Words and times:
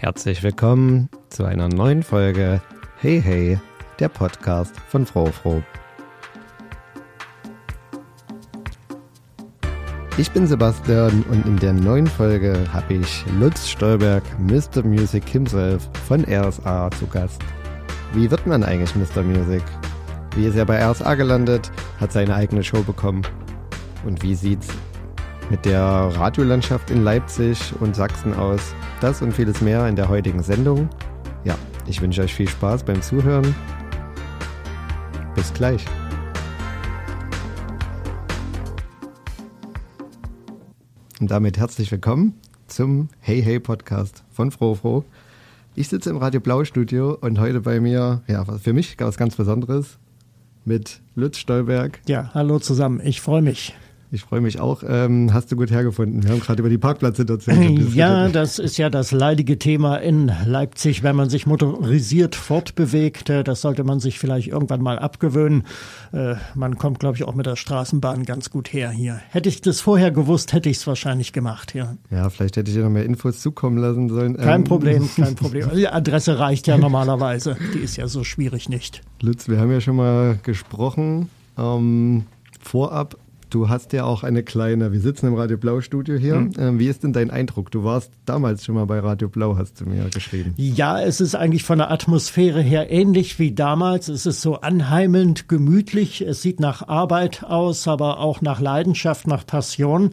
Herzlich 0.00 0.44
willkommen 0.44 1.08
zu 1.28 1.44
einer 1.44 1.68
neuen 1.68 2.04
Folge 2.04 2.62
Hey 2.98 3.20
Hey, 3.20 3.58
der 3.98 4.08
Podcast 4.08 4.78
von 4.88 5.04
Frofro. 5.04 5.60
Ich 10.16 10.30
bin 10.30 10.46
Sebastian 10.46 11.24
und 11.28 11.44
in 11.46 11.56
der 11.56 11.72
neuen 11.72 12.06
Folge 12.06 12.64
habe 12.72 12.94
ich 12.94 13.24
Lutz 13.40 13.68
Stolberg, 13.68 14.22
Mr. 14.38 14.84
Music 14.84 15.28
himself 15.28 15.90
von 16.06 16.24
RSA 16.24 16.92
zu 16.92 17.08
Gast. 17.08 17.42
Wie 18.12 18.30
wird 18.30 18.46
man 18.46 18.62
eigentlich 18.62 18.94
Mr. 18.94 19.24
Music? 19.24 19.64
Wie 20.36 20.46
ist 20.46 20.54
er 20.54 20.64
bei 20.64 20.80
RSA 20.80 21.16
gelandet, 21.16 21.72
hat 21.98 22.12
seine 22.12 22.36
eigene 22.36 22.62
Show 22.62 22.84
bekommen? 22.84 23.22
Und 24.06 24.22
wie 24.22 24.36
sieht's 24.36 24.68
mit 25.50 25.64
der 25.64 25.82
Radiolandschaft 25.82 26.88
in 26.92 27.02
Leipzig 27.02 27.74
und 27.80 27.96
Sachsen 27.96 28.32
aus? 28.34 28.76
Das 29.00 29.22
und 29.22 29.32
vieles 29.32 29.60
mehr 29.60 29.86
in 29.86 29.94
der 29.94 30.08
heutigen 30.08 30.42
Sendung. 30.42 30.88
Ja, 31.44 31.56
ich 31.86 32.02
wünsche 32.02 32.20
euch 32.20 32.34
viel 32.34 32.48
Spaß 32.48 32.82
beim 32.82 33.00
Zuhören. 33.00 33.54
Bis 35.36 35.54
gleich. 35.54 35.84
Und 41.20 41.30
damit 41.30 41.58
herzlich 41.58 41.92
willkommen 41.92 42.34
zum 42.66 43.08
Hey 43.20 43.40
Hey 43.40 43.60
Podcast 43.60 44.24
von 44.30 44.50
Frofro. 44.50 45.04
Ich 45.76 45.86
sitze 45.86 46.10
im 46.10 46.16
Radio 46.16 46.40
Blau 46.40 46.64
Studio 46.64 47.16
und 47.20 47.38
heute 47.38 47.60
bei 47.60 47.78
mir, 47.78 48.22
ja, 48.26 48.44
für 48.44 48.72
mich 48.72 48.96
was 48.98 49.16
ganz 49.16 49.36
Besonderes 49.36 49.98
mit 50.64 51.00
Lutz 51.14 51.38
Stolberg. 51.38 52.00
Ja, 52.08 52.32
hallo 52.34 52.58
zusammen. 52.58 53.00
Ich 53.04 53.20
freue 53.20 53.42
mich. 53.42 53.76
Ich 54.10 54.22
freue 54.22 54.40
mich 54.40 54.58
auch. 54.58 54.82
Ähm, 54.86 55.34
hast 55.34 55.52
du 55.52 55.56
gut 55.56 55.70
hergefunden? 55.70 56.22
Wir 56.22 56.30
haben 56.30 56.40
gerade 56.40 56.60
über 56.60 56.70
die 56.70 56.78
Parkplatzsituation 56.78 57.60
diskutiert. 57.60 57.94
Ja, 57.94 58.28
das 58.28 58.58
ist 58.58 58.78
ja 58.78 58.88
das 58.88 59.12
leidige 59.12 59.58
Thema 59.58 59.96
in 59.96 60.32
Leipzig, 60.46 61.02
wenn 61.02 61.14
man 61.14 61.28
sich 61.28 61.46
motorisiert 61.46 62.34
fortbewegt. 62.34 63.28
Äh, 63.28 63.44
das 63.44 63.60
sollte 63.60 63.84
man 63.84 64.00
sich 64.00 64.18
vielleicht 64.18 64.48
irgendwann 64.48 64.80
mal 64.80 64.98
abgewöhnen. 64.98 65.64
Äh, 66.12 66.36
man 66.54 66.78
kommt, 66.78 67.00
glaube 67.00 67.16
ich, 67.16 67.24
auch 67.24 67.34
mit 67.34 67.44
der 67.44 67.56
Straßenbahn 67.56 68.24
ganz 68.24 68.48
gut 68.48 68.72
her 68.72 68.90
hier. 68.90 69.20
Hätte 69.28 69.50
ich 69.50 69.60
das 69.60 69.82
vorher 69.82 70.10
gewusst, 70.10 70.54
hätte 70.54 70.70
ich 70.70 70.78
es 70.78 70.86
wahrscheinlich 70.86 71.34
gemacht, 71.34 71.74
ja. 71.74 71.96
Ja, 72.10 72.30
vielleicht 72.30 72.56
hätte 72.56 72.70
ich 72.70 72.76
dir 72.78 72.84
noch 72.84 72.90
mehr 72.90 73.04
Infos 73.04 73.40
zukommen 73.40 73.76
lassen 73.76 74.08
sollen. 74.08 74.38
Kein 74.38 74.60
ähm. 74.60 74.64
Problem, 74.64 75.10
kein 75.16 75.34
Problem. 75.34 75.68
Die 75.74 75.86
Adresse 75.86 76.38
reicht 76.38 76.66
ja 76.66 76.78
normalerweise. 76.78 77.58
Die 77.74 77.80
ist 77.80 77.96
ja 77.96 78.08
so 78.08 78.24
schwierig 78.24 78.70
nicht. 78.70 79.02
Lutz, 79.20 79.48
wir 79.48 79.60
haben 79.60 79.70
ja 79.70 79.82
schon 79.82 79.96
mal 79.96 80.38
gesprochen. 80.42 81.28
Ähm, 81.58 82.24
vorab 82.58 83.18
Du 83.50 83.68
hast 83.68 83.92
ja 83.92 84.04
auch 84.04 84.24
eine 84.24 84.42
kleine, 84.42 84.92
wir 84.92 85.00
sitzen 85.00 85.26
im 85.26 85.34
Radio 85.34 85.56
Blau 85.56 85.80
Studio 85.80 86.16
hier. 86.16 86.36
Mhm. 86.36 86.52
Ähm, 86.58 86.78
wie 86.78 86.86
ist 86.86 87.02
denn 87.02 87.12
dein 87.12 87.30
Eindruck? 87.30 87.70
Du 87.70 87.84
warst 87.84 88.12
damals 88.26 88.64
schon 88.64 88.74
mal 88.74 88.86
bei 88.86 88.98
Radio 88.98 89.28
Blau, 89.28 89.56
hast 89.56 89.80
du 89.80 89.86
mir 89.86 90.08
geschrieben. 90.10 90.54
Ja, 90.56 91.00
es 91.00 91.20
ist 91.20 91.34
eigentlich 91.34 91.64
von 91.64 91.78
der 91.78 91.90
Atmosphäre 91.90 92.60
her 92.60 92.90
ähnlich 92.90 93.38
wie 93.38 93.52
damals. 93.52 94.08
Es 94.08 94.26
ist 94.26 94.42
so 94.42 94.60
anheimelnd, 94.60 95.48
gemütlich. 95.48 96.20
Es 96.20 96.42
sieht 96.42 96.60
nach 96.60 96.86
Arbeit 96.88 97.44
aus, 97.44 97.88
aber 97.88 98.20
auch 98.20 98.40
nach 98.40 98.60
Leidenschaft, 98.60 99.26
nach 99.26 99.46
Passion. 99.46 100.12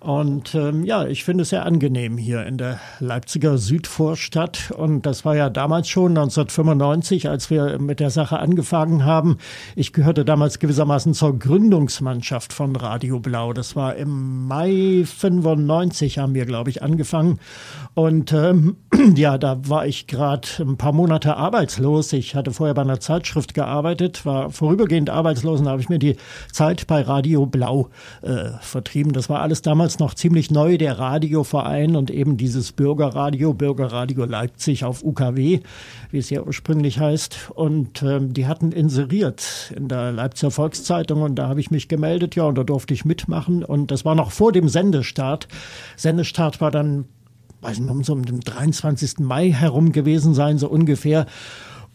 Und 0.00 0.54
ähm, 0.54 0.84
ja, 0.84 1.06
ich 1.06 1.24
finde 1.24 1.42
es 1.42 1.48
sehr 1.48 1.66
angenehm 1.66 2.16
hier 2.18 2.46
in 2.46 2.56
der 2.56 2.78
Leipziger 3.00 3.58
Südvorstadt. 3.58 4.70
Und 4.70 5.06
das 5.06 5.24
war 5.24 5.34
ja 5.34 5.50
damals 5.50 5.88
schon 5.88 6.12
1995, 6.12 7.28
als 7.28 7.50
wir 7.50 7.80
mit 7.80 7.98
der 7.98 8.10
Sache 8.10 8.38
angefangen 8.38 9.04
haben. 9.04 9.38
Ich 9.74 9.92
gehörte 9.92 10.24
damals 10.24 10.60
gewissermaßen 10.60 11.14
zur 11.14 11.36
Gründungsmannschaft 11.36 12.52
von 12.52 12.76
Radio 12.76 13.18
Blau. 13.18 13.52
Das 13.52 13.74
war 13.74 13.96
im 13.96 14.46
Mai 14.46 15.02
95 15.04 16.18
haben 16.18 16.34
wir, 16.34 16.46
glaube 16.46 16.70
ich, 16.70 16.80
angefangen. 16.80 17.40
Und 17.94 18.32
ähm, 18.32 18.76
ja, 19.16 19.36
da 19.36 19.68
war 19.68 19.86
ich 19.86 20.06
gerade 20.06 20.46
ein 20.60 20.76
paar 20.76 20.92
Monate 20.92 21.36
arbeitslos. 21.36 22.12
Ich 22.12 22.36
hatte 22.36 22.52
vorher 22.52 22.74
bei 22.74 22.82
einer 22.82 23.00
Zeitschrift 23.00 23.52
gearbeitet, 23.52 24.24
war 24.24 24.50
vorübergehend 24.50 25.10
arbeitslos 25.10 25.60
und 25.60 25.68
habe 25.68 25.80
ich 25.80 25.88
mir 25.88 25.98
die 25.98 26.16
Zeit 26.52 26.86
bei 26.86 27.02
Radio 27.02 27.46
Blau 27.46 27.90
äh, 28.22 28.50
vertrieben. 28.60 29.12
Das 29.12 29.28
war 29.28 29.40
alles 29.40 29.60
damals 29.62 29.87
damals 29.88 29.98
noch 30.00 30.12
ziemlich 30.12 30.50
neu, 30.50 30.76
der 30.76 30.98
Radioverein 30.98 31.96
und 31.96 32.10
eben 32.10 32.36
dieses 32.36 32.72
Bürgerradio, 32.72 33.54
Bürgerradio 33.54 34.26
Leipzig 34.26 34.84
auf 34.84 35.02
UKW, 35.02 35.60
wie 36.10 36.18
es 36.18 36.28
ja 36.28 36.42
ursprünglich 36.42 36.98
heißt. 36.98 37.52
Und 37.54 38.02
ähm, 38.02 38.34
die 38.34 38.46
hatten 38.46 38.72
inseriert 38.72 39.72
in 39.74 39.88
der 39.88 40.12
Leipziger 40.12 40.50
Volkszeitung 40.50 41.22
und 41.22 41.36
da 41.36 41.48
habe 41.48 41.60
ich 41.60 41.70
mich 41.70 41.88
gemeldet, 41.88 42.36
ja, 42.36 42.44
und 42.44 42.58
da 42.58 42.64
durfte 42.64 42.92
ich 42.92 43.06
mitmachen. 43.06 43.64
Und 43.64 43.90
das 43.90 44.04
war 44.04 44.14
noch 44.14 44.30
vor 44.30 44.52
dem 44.52 44.68
Sendestart. 44.68 45.48
Sendestart 45.96 46.60
war 46.60 46.70
dann 46.70 47.06
weiß 47.62 47.80
nicht, 47.80 47.90
um 47.90 48.04
so 48.04 48.12
um 48.12 48.26
den 48.26 48.40
23. 48.40 49.20
Mai 49.20 49.50
herum 49.50 49.92
gewesen 49.92 50.34
sein, 50.34 50.58
so 50.58 50.68
ungefähr. 50.68 51.24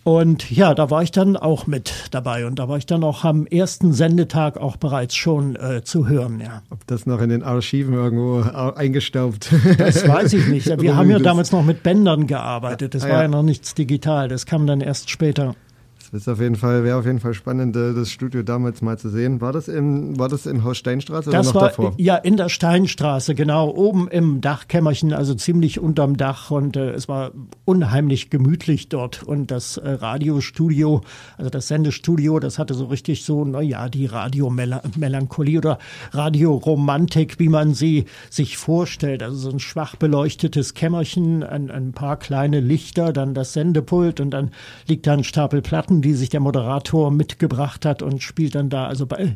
Und 0.04 0.52
ja, 0.52 0.74
da 0.74 0.90
war 0.90 1.02
ich 1.02 1.12
dann 1.12 1.38
auch 1.38 1.66
mit 1.66 2.10
dabei 2.12 2.46
und 2.46 2.60
da 2.60 2.68
war 2.68 2.78
ich 2.78 2.86
dann 2.86 3.06
auch 3.06 3.24
am 3.24 3.46
ersten 3.46 3.94
Sendetag 3.94 4.58
auch 4.58 4.76
bereits 4.76 5.16
schon 5.16 5.56
äh, 5.56 5.82
zu 5.84 6.10
hören, 6.10 6.42
ja. 6.42 6.62
Ob 6.70 6.86
das 6.88 7.06
noch 7.06 7.22
in 7.22 7.30
den 7.30 7.42
Archiven 7.42 7.94
irgendwo 7.94 8.42
eingestaubt? 8.42 9.50
Das 9.78 10.08
weiß 10.08 10.34
ich 10.34 10.48
nicht. 10.48 10.82
Wir 10.82 10.96
haben 10.96 11.10
ja 11.10 11.20
damals 11.20 11.52
noch 11.52 11.64
mit 11.64 11.84
Bändern 11.84 12.28
gearbeitet. 12.28 12.96
Das 12.96 13.06
ah, 13.06 13.10
war 13.10 13.16
ja. 13.16 13.22
ja 13.24 13.28
noch 13.30 13.44
nichts 13.44 13.74
digital. 13.76 14.28
Das 14.28 14.46
kam 14.46 14.68
dann 14.68 14.82
erst 14.82 15.10
später. 15.10 15.56
Das 16.14 16.28
auf 16.28 16.40
jeden 16.40 16.56
Fall, 16.56 16.84
wäre 16.84 17.00
auf 17.00 17.08
jeden 17.08 17.20
Fall 17.20 17.34
spannend, 17.34 17.76
äh, 17.76 17.92
das 17.92 18.12
Studio 18.12 18.44
damals 18.44 18.84
mal 18.84 19.00
zu 19.00 19.10
sehen. 19.10 19.42
War 19.42 19.52
das 19.52 19.68
im, 19.68 20.20
war 20.20 20.30
das 20.30 20.46
im 20.46 20.64
Haus 20.64 20.78
Steinstraße 20.78 21.32
das 21.32 21.48
oder 21.48 21.54
noch 21.56 21.62
war, 21.62 21.70
davor? 21.70 21.94
Ja, 21.98 22.18
in 22.18 22.38
der 22.38 22.50
Steinstraße, 22.50 23.34
genau, 23.34 23.72
oben 23.72 24.08
im 24.10 24.40
Dachkämmerchen, 24.40 25.12
also 25.12 25.34
ziemlich 25.34 25.80
unterm 25.80 26.16
Dach 26.16 26.52
und 26.52 26.78
äh, 26.78 26.92
es 26.92 27.08
war 27.08 27.32
unheimlich 27.66 28.30
gemütlich 28.30 28.90
dort 28.90 29.24
und 29.24 29.50
das 29.50 29.78
äh, 29.78 29.90
Radiostudio, 29.90 31.02
also 31.36 31.50
das 31.50 31.68
Sendestudio, 31.68 32.40
das 32.40 32.60
hatte 32.60 32.76
so 32.76 32.86
richtig 32.86 33.26
so, 33.26 33.44
naja, 33.44 33.90
die 33.90 34.06
Radiomelancholie 34.06 35.58
oder 35.58 35.80
Radioromantik, 36.12 37.40
wie 37.40 37.50
man 37.50 37.74
sie 37.74 38.06
sich 38.30 38.58
vorstellt. 38.58 39.24
Also 39.24 39.38
so 39.38 39.50
ein 39.50 39.60
schwach 39.60 39.96
beleuchtetes 39.96 40.76
Kämmerchen, 40.76 41.42
ein, 41.42 41.72
ein 41.72 41.92
paar 41.92 42.18
kleine 42.18 42.60
Lichter, 42.60 43.14
dann 43.14 43.34
das 43.34 43.54
Sendepult 43.54 44.20
und 44.20 44.30
dann 44.30 44.52
liegt 44.88 45.08
da 45.08 45.14
ein 45.14 45.24
Stapel 45.24 45.64
Platten 45.64 46.03
die 46.04 46.14
sich 46.14 46.30
der 46.30 46.40
Moderator 46.40 47.10
mitgebracht 47.10 47.86
hat 47.86 48.04
und 48.04 48.22
spielt 48.22 48.54
dann 48.54 48.70
da 48.70 48.86
also 48.86 49.08
bei 49.08 49.36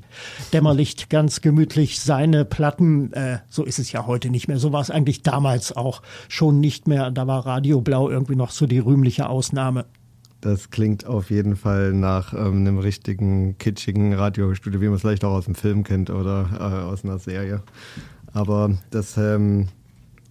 Dämmerlicht 0.53 1.09
ganz 1.09 1.41
gemütlich 1.41 2.00
seine 2.00 2.45
Platten. 2.45 3.11
Äh, 3.13 3.39
so 3.50 3.63
ist 3.63 3.79
es 3.79 3.91
ja 3.91 4.05
heute 4.05 4.29
nicht 4.29 4.47
mehr. 4.47 4.59
So 4.59 4.72
war 4.72 4.81
es 4.81 4.91
eigentlich 4.91 5.23
damals 5.23 5.75
auch 5.75 6.03
schon 6.29 6.59
nicht 6.59 6.88
mehr. 6.88 7.09
Da 7.09 7.25
war 7.25 7.45
Radio 7.45 7.81
Blau 7.81 8.09
irgendwie 8.09 8.35
noch 8.35 8.51
so 8.51 8.67
die 8.67 8.79
rühmliche 8.79 9.28
Ausnahme. 9.28 9.85
Das 10.41 10.69
klingt 10.69 11.07
auf 11.07 11.31
jeden 11.31 11.55
Fall 11.55 11.94
nach 11.94 12.33
ähm, 12.33 12.57
einem 12.57 12.78
richtigen 12.78 13.57
kitschigen 13.57 14.13
Radiostudio, 14.13 14.81
wie 14.81 14.85
man 14.85 14.95
es 14.95 15.01
vielleicht 15.01 15.25
auch 15.25 15.34
aus 15.34 15.45
dem 15.45 15.55
Film 15.55 15.84
kennt 15.84 16.11
oder 16.11 16.47
äh, 16.53 16.85
aus 16.85 17.03
einer 17.03 17.17
Serie. 17.17 17.63
Aber 18.34 18.78
das 18.91 19.17
ähm, 19.17 19.67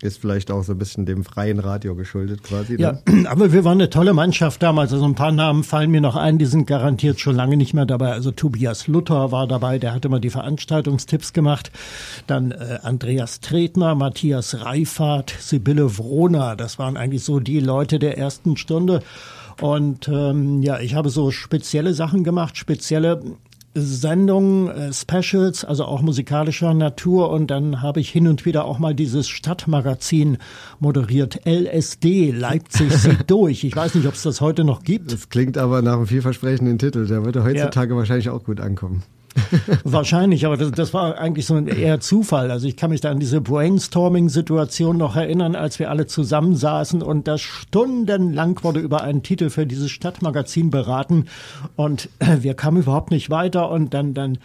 ist 0.03 0.21
vielleicht 0.21 0.51
auch 0.51 0.63
so 0.63 0.73
ein 0.73 0.79
bisschen 0.79 1.07
dem 1.07 1.25
freien 1.25 1.59
Radio 1.59 1.95
geschuldet 1.95 2.43
quasi. 2.43 2.75
Ne? 2.75 2.79
Ja, 2.79 2.99
aber 3.31 3.53
wir 3.53 3.65
waren 3.65 3.79
eine 3.79 3.91
tolle 3.91 4.13
Mannschaft 4.13 4.63
damals. 4.63 4.93
Also 4.93 5.05
ein 5.05 5.15
paar 5.15 5.33
Namen 5.33 5.65
fallen 5.65 5.91
mir 5.91 6.01
noch 6.01 6.17
ein, 6.17 6.39
die 6.39 6.47
sind 6.47 6.67
garantiert 6.67 7.21
schon 7.21 7.35
lange 7.35 7.57
nicht 7.57 7.75
mehr 7.75 7.87
dabei. 7.87 8.13
Also 8.13 8.31
Tobias 8.31 8.87
Luther 8.87 9.33
war 9.33 9.47
dabei, 9.47 9.79
der 9.79 9.95
hat 9.95 10.05
immer 10.05 10.21
die 10.21 10.31
Veranstaltungstipps 10.31 11.33
gemacht. 11.33 11.71
Dann 12.27 12.51
äh, 12.51 12.79
Andreas 12.83 13.41
Tretner, 13.41 13.95
Matthias 13.95 14.65
Reifert, 14.65 15.35
Sibylle 15.39 15.99
Wroner. 15.99 16.57
Das 16.57 16.79
waren 16.79 16.97
eigentlich 16.97 17.25
so 17.25 17.41
die 17.41 17.61
Leute 17.61 17.99
der 17.99 18.19
ersten 18.19 18.57
Stunde. 18.57 19.03
Und 19.61 20.09
ähm, 20.09 20.63
ja, 20.63 20.81
ich 20.81 20.95
habe 20.95 21.09
so 21.09 21.31
spezielle 21.31 21.95
Sachen 21.95 22.25
gemacht, 22.25 22.59
spezielle 22.59 23.23
Sendungen, 23.79 24.69
äh, 24.69 24.93
Specials, 24.93 25.65
also 25.65 25.85
auch 25.85 26.01
musikalischer 26.01 26.73
Natur. 26.73 27.31
Und 27.31 27.51
dann 27.51 27.83
habe 27.83 28.01
ich 28.01 28.09
hin 28.11 28.27
und 28.27 28.47
wieder 28.47 28.65
auch 28.65 28.79
mal 28.79 28.95
dieses 28.95 29.29
Stadtmagazin 29.29 30.39
moderiert. 30.81 31.41
LSD, 31.47 32.31
Leipzig 32.31 32.93
sieht 32.97 33.31
durch. 33.31 33.65
Ich 33.65 33.77
weiß 33.77 33.95
nicht, 33.95 34.07
ob 34.07 34.15
es 34.15 34.23
das 34.23 34.41
heute 34.41 34.65
noch 34.65 34.83
gibt. 34.83 35.13
Das 35.13 35.29
klingt 35.29 35.59
aber 35.59 35.83
nach 35.83 35.97
einem 35.97 36.07
vielversprechenden 36.07 36.79
Titel. 36.79 37.07
Der 37.07 37.25
würde 37.25 37.45
heutzutage 37.45 37.93
ja. 37.93 37.99
wahrscheinlich 37.99 38.31
auch 38.31 38.45
gut 38.45 38.61
ankommen. 38.61 39.03
Wahrscheinlich, 39.85 40.47
aber 40.47 40.57
das, 40.57 40.71
das, 40.73 40.95
war 40.95 41.19
eigentlich 41.19 41.47
so 41.47 41.55
ein 41.55 41.67
eher 41.69 42.01
Zufall. 42.01 42.51
Also 42.51 42.67
ich 42.67 42.77
kann 42.77 42.91
mich 42.91 43.01
da 43.01 43.11
an 43.11 43.21
diese 43.21 43.41
Brainstorming-Situation 43.41 44.97
noch 44.97 45.17
erinnern, 45.17 45.55
als 45.55 45.79
wir 45.79 45.91
alle 45.91 46.07
zusammensaßen 46.07 47.03
und 47.03 47.29
das 47.29 47.41
stundenlang 47.41 48.63
wurde 48.63 48.81
über 48.81 49.03
einen 49.03 49.23
Titel 49.23 49.51
für 49.51 49.67
dieses 49.67 49.91
Stadtmagazin 49.91 50.71
beraten 50.71 51.27
und 51.77 52.09
wir 52.41 52.55
kamen 52.55 52.79
überhaupt 52.83 53.11
nicht 53.11 53.31
weiter 53.31 53.71
und 53.71 53.95
dann, 53.95 54.15
dann 54.15 54.39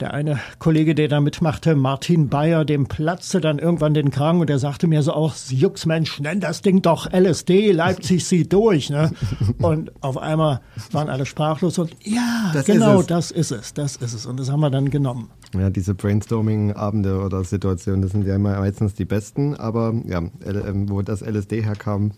der 0.00 0.12
eine 0.12 0.40
Kollege, 0.58 0.94
der 0.94 1.08
da 1.08 1.20
mitmachte, 1.20 1.76
Martin 1.76 2.28
Bayer, 2.28 2.64
dem 2.64 2.86
platzte 2.86 3.40
dann 3.40 3.58
irgendwann 3.58 3.94
den 3.94 4.10
Kragen 4.10 4.40
und 4.40 4.50
der 4.50 4.58
sagte 4.58 4.86
mir 4.86 5.02
so 5.02 5.12
auch, 5.12 5.34
Juxmensch, 5.48 6.20
nenn 6.20 6.40
das 6.40 6.62
Ding 6.62 6.82
doch 6.82 7.10
LSD, 7.12 7.72
Leipzig 7.72 8.24
sieht 8.24 8.52
durch. 8.52 8.90
Ne? 8.90 9.12
Und 9.58 9.92
auf 10.02 10.18
einmal 10.18 10.60
waren 10.90 11.08
alle 11.08 11.26
sprachlos 11.26 11.78
und 11.78 11.96
ja, 12.02 12.50
das 12.52 12.66
genau, 12.66 13.00
ist 13.00 13.10
das 13.10 13.30
ist 13.30 13.50
es, 13.50 13.72
das 13.72 13.96
ist 13.96 14.12
es. 14.12 14.26
Und 14.26 14.38
das 14.38 14.50
haben 14.50 14.60
wir 14.60 14.70
dann 14.70 14.90
genommen. 14.90 15.30
Ja, 15.56 15.70
diese 15.70 15.94
Brainstorming-Abende 15.94 17.20
oder 17.20 17.44
Situationen, 17.44 18.02
das 18.02 18.10
sind 18.10 18.26
ja 18.26 18.34
immer 18.34 18.58
meistens 18.58 18.94
die 18.94 19.04
besten, 19.04 19.54
aber 19.54 19.94
ja, 20.06 20.22
wo 20.86 21.02
das 21.02 21.22
LSD 21.22 21.62
herkam, 21.62 22.12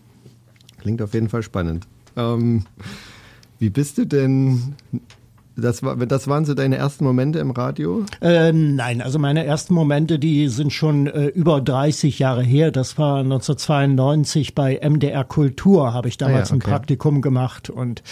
Klingt 0.79 1.01
auf 1.01 1.13
jeden 1.13 1.29
Fall 1.29 1.43
spannend. 1.43 1.87
Ähm, 2.15 2.65
wie 3.59 3.69
bist 3.69 3.97
du 3.97 4.05
denn 4.05 4.75
das, 5.57 5.83
war, 5.83 5.95
das 5.95 6.27
waren 6.27 6.45
so 6.45 6.53
deine 6.53 6.77
ersten 6.77 7.03
Momente 7.03 7.39
im 7.39 7.51
Radio? 7.51 8.05
Äh, 8.21 8.51
nein, 8.53 9.01
also 9.01 9.19
meine 9.19 9.45
ersten 9.45 9.73
Momente, 9.73 10.19
die 10.19 10.47
sind 10.49 10.71
schon 10.71 11.07
äh, 11.07 11.27
über 11.27 11.61
30 11.61 12.19
Jahre 12.19 12.43
her. 12.43 12.71
Das 12.71 12.97
war 12.97 13.19
1992 13.19 14.55
bei 14.55 14.79
MDR 14.81 15.23
Kultur, 15.23 15.93
habe 15.93 16.07
ich 16.07 16.17
damals 16.17 16.51
ah 16.51 16.53
ja, 16.53 16.57
okay. 16.57 16.67
ein 16.67 16.71
Praktikum 16.71 17.21
gemacht 17.21 17.69
und 17.69 18.03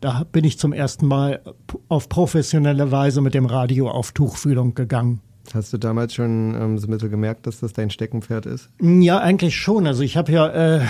da 0.00 0.24
bin 0.30 0.44
ich 0.44 0.58
zum 0.58 0.72
ersten 0.72 1.06
Mal 1.06 1.40
auf 1.88 2.08
professionelle 2.08 2.90
Weise 2.90 3.20
mit 3.20 3.34
dem 3.34 3.46
Radio 3.46 3.90
auf 3.90 4.12
Tuchfühlung 4.12 4.74
gegangen. 4.74 5.20
Hast 5.52 5.72
du 5.72 5.78
damals 5.78 6.14
schon 6.14 6.54
ähm, 6.54 6.78
so 6.78 6.86
ein 6.86 6.90
bisschen 6.90 7.10
gemerkt, 7.10 7.46
dass 7.46 7.60
das 7.60 7.72
dein 7.74 7.90
Steckenpferd 7.90 8.46
ist? 8.46 8.70
Ja, 8.80 9.18
eigentlich 9.18 9.56
schon. 9.56 9.86
Also 9.86 10.02
ich 10.02 10.16
habe 10.16 10.32
ja 10.32 10.48
äh, 10.48 10.80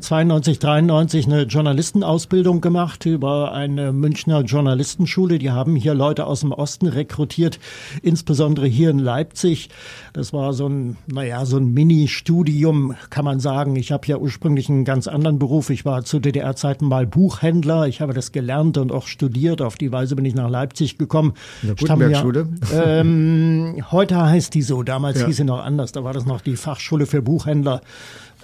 92, 0.00 0.58
93 0.58 1.26
eine 1.26 1.42
Journalistenausbildung 1.42 2.60
gemacht 2.60 3.04
über 3.04 3.52
eine 3.52 3.92
Münchner 3.92 4.42
Journalistenschule. 4.42 5.38
Die 5.38 5.50
haben 5.50 5.76
hier 5.76 5.94
Leute 5.94 6.26
aus 6.26 6.40
dem 6.40 6.52
Osten 6.52 6.86
rekrutiert, 6.86 7.58
insbesondere 8.02 8.66
hier 8.66 8.90
in 8.90 8.98
Leipzig. 8.98 9.68
Das 10.12 10.32
war 10.32 10.54
so 10.54 10.68
ein, 10.68 10.96
naja, 11.06 11.44
so 11.44 11.58
ein 11.58 11.72
Mini-Studium, 11.72 12.94
kann 13.10 13.24
man 13.24 13.38
sagen. 13.38 13.76
Ich 13.76 13.92
habe 13.92 14.06
ja 14.06 14.16
ursprünglich 14.16 14.68
einen 14.68 14.84
ganz 14.84 15.08
anderen 15.08 15.38
Beruf. 15.38 15.70
Ich 15.70 15.84
war 15.84 16.04
zu 16.04 16.20
DDR-Zeiten 16.20 16.86
mal 16.86 17.06
Buchhändler. 17.06 17.86
Ich 17.86 18.00
habe 18.00 18.14
das 18.14 18.32
gelernt 18.32 18.78
und 18.78 18.92
auch 18.92 19.06
studiert. 19.06 19.60
Auf 19.60 19.76
die 19.76 19.92
Weise 19.92 20.16
bin 20.16 20.24
ich 20.24 20.34
nach 20.34 20.48
Leipzig 20.48 20.96
gekommen. 20.96 21.34
In 21.62 21.68
der 21.68 21.76
Gutenberg-Schule? 21.76 22.48
Ähm, 22.72 23.84
heute 23.90 24.20
heißt 24.20 24.54
die 24.54 24.62
so. 24.62 24.82
Damals 24.82 25.20
ja. 25.20 25.26
hieß 25.26 25.36
sie 25.36 25.44
noch 25.44 25.62
anders. 25.62 25.92
Da 25.92 26.02
war 26.02 26.12
das 26.12 26.24
noch 26.24 26.40
die 26.40 26.56
Fachschule 26.56 27.06
für 27.06 27.22
Buchhändler 27.22 27.82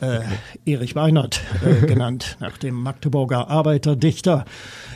äh, 0.00 0.20
Erich 0.64 0.94
Weinert 0.94 1.40
äh, 1.64 1.86
genannt, 1.86 2.36
nach 2.40 2.58
dem 2.58 2.74
Magdeburger 2.74 3.48
Arbeiterdichter. 3.48 4.44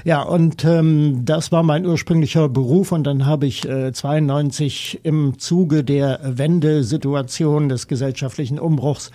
Ja, 0.04 0.22
und 0.22 0.64
ähm, 0.64 1.24
das 1.24 1.52
war 1.52 1.62
mein 1.62 1.86
ursprünglicher 1.86 2.48
Beruf 2.48 2.92
und 2.92 3.04
dann 3.04 3.26
habe 3.26 3.46
ich 3.46 3.68
äh, 3.68 3.92
92 3.92 5.00
im 5.04 5.38
Zuge 5.38 5.84
der 5.84 6.20
Wendesituation 6.22 7.68
des 7.68 7.88
gesellschaftlichen 7.88 8.58
Umbruchs 8.58 9.10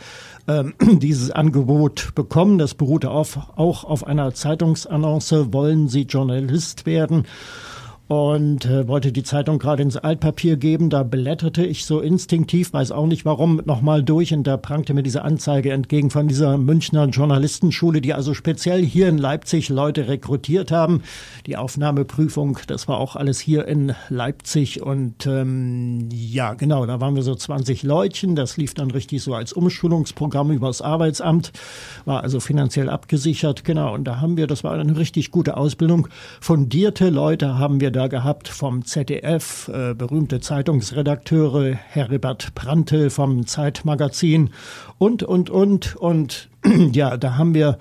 äh, 0.47 0.63
dieses 0.81 1.31
Angebot 1.31 2.15
bekommen. 2.15 2.57
Das 2.57 2.73
beruhte 2.73 3.11
auf, 3.11 3.37
auch 3.55 3.83
auf 3.83 4.05
einer 4.07 4.33
Zeitungsannonce, 4.33 5.53
wollen 5.53 5.87
Sie 5.87 6.03
Journalist 6.03 6.85
werden? 6.85 7.25
Und 8.07 8.65
äh, 8.65 8.87
wollte 8.87 9.11
die 9.11 9.23
Zeitung 9.23 9.59
gerade 9.59 9.83
ins 9.83 9.97
Altpapier 9.97 10.55
geben. 10.55 10.89
Da 10.89 11.03
blätterte 11.03 11.65
ich 11.65 11.85
so 11.85 11.99
instinktiv, 11.99 12.71
weiß 12.71 12.91
auch 12.91 13.05
nicht 13.05 13.25
warum, 13.25 13.61
nochmal 13.65 14.01
durch 14.01 14.33
und 14.33 14.45
da 14.47 14.55
prangte 14.55 14.93
mir 14.93 15.03
diese 15.03 15.23
Anzeige 15.23 15.71
entgegen 15.71 16.09
von 16.09 16.27
dieser 16.27 16.57
Münchner 16.57 17.05
Journalistenschule, 17.07 17.99
die 17.99 18.13
also 18.13 18.33
speziell 18.33 18.83
hier 18.85 19.09
in 19.09 19.17
Leipzig 19.17 19.67
Leute 19.67 20.07
rekrutiert 20.07 20.71
haben. 20.71 21.03
Die 21.47 21.57
Aufnahmeprüfung, 21.57 22.59
das 22.67 22.87
war 22.87 22.97
auch 22.97 23.17
alles 23.17 23.39
hier 23.39 23.67
in 23.67 23.93
Leipzig 24.09 24.81
und 24.81 25.25
ähm, 25.25 26.07
ja, 26.11 26.53
genau, 26.53 26.85
da 26.85 27.01
waren 27.01 27.15
wir 27.15 27.23
so 27.23 27.35
20 27.35 27.83
Leutchen. 27.83 28.35
Das 28.35 28.55
lief 28.55 28.73
dann 28.73 28.91
richtig 28.91 29.21
so 29.21 29.33
als 29.33 29.51
Umschulungsprogramm 29.51 30.51
übers 30.51 30.81
Arbeitsamt, 30.81 31.51
war 32.05 32.23
also 32.23 32.39
finanziell 32.39 32.89
abgesichert, 32.89 33.65
genau. 33.65 33.93
Und 33.93 34.05
da 34.05 34.21
haben 34.21 34.37
wir, 34.37 34.47
das 34.47 34.63
war 34.63 34.73
eine 34.73 34.97
richtig 34.97 35.31
gute 35.31 35.57
Ausbildung. 35.57 36.07
Fundierte 36.39 37.09
Leute 37.09 37.59
haben 37.59 37.81
wir 37.81 37.96
da 37.97 38.05
gehabt 38.05 38.47
vom 38.47 38.85
ZDF, 38.85 39.69
äh, 39.69 39.95
berühmte 39.95 40.39
Zeitungsredakteure, 40.39 41.73
Herbert 41.73 42.53
Prantl 42.53 43.09
vom 43.09 43.47
Zeitmagazin 43.47 44.51
und, 44.99 45.23
und, 45.23 45.49
und. 45.49 45.95
Und 45.95 46.49
ja, 46.91 47.17
da 47.17 47.37
haben 47.37 47.55
wir 47.55 47.79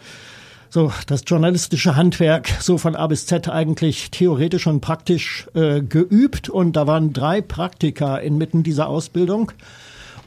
so 0.70 0.90
das 1.06 1.24
journalistische 1.26 1.96
Handwerk 1.96 2.48
so 2.60 2.78
von 2.78 2.96
A 2.96 3.06
bis 3.08 3.26
Z 3.26 3.50
eigentlich 3.50 4.10
theoretisch 4.10 4.66
und 4.66 4.80
praktisch 4.80 5.48
äh, 5.52 5.82
geübt. 5.82 6.48
Und 6.48 6.76
da 6.76 6.86
waren 6.86 7.12
drei 7.12 7.42
Praktika 7.42 8.16
inmitten 8.16 8.62
dieser 8.62 8.88
Ausbildung 8.88 9.52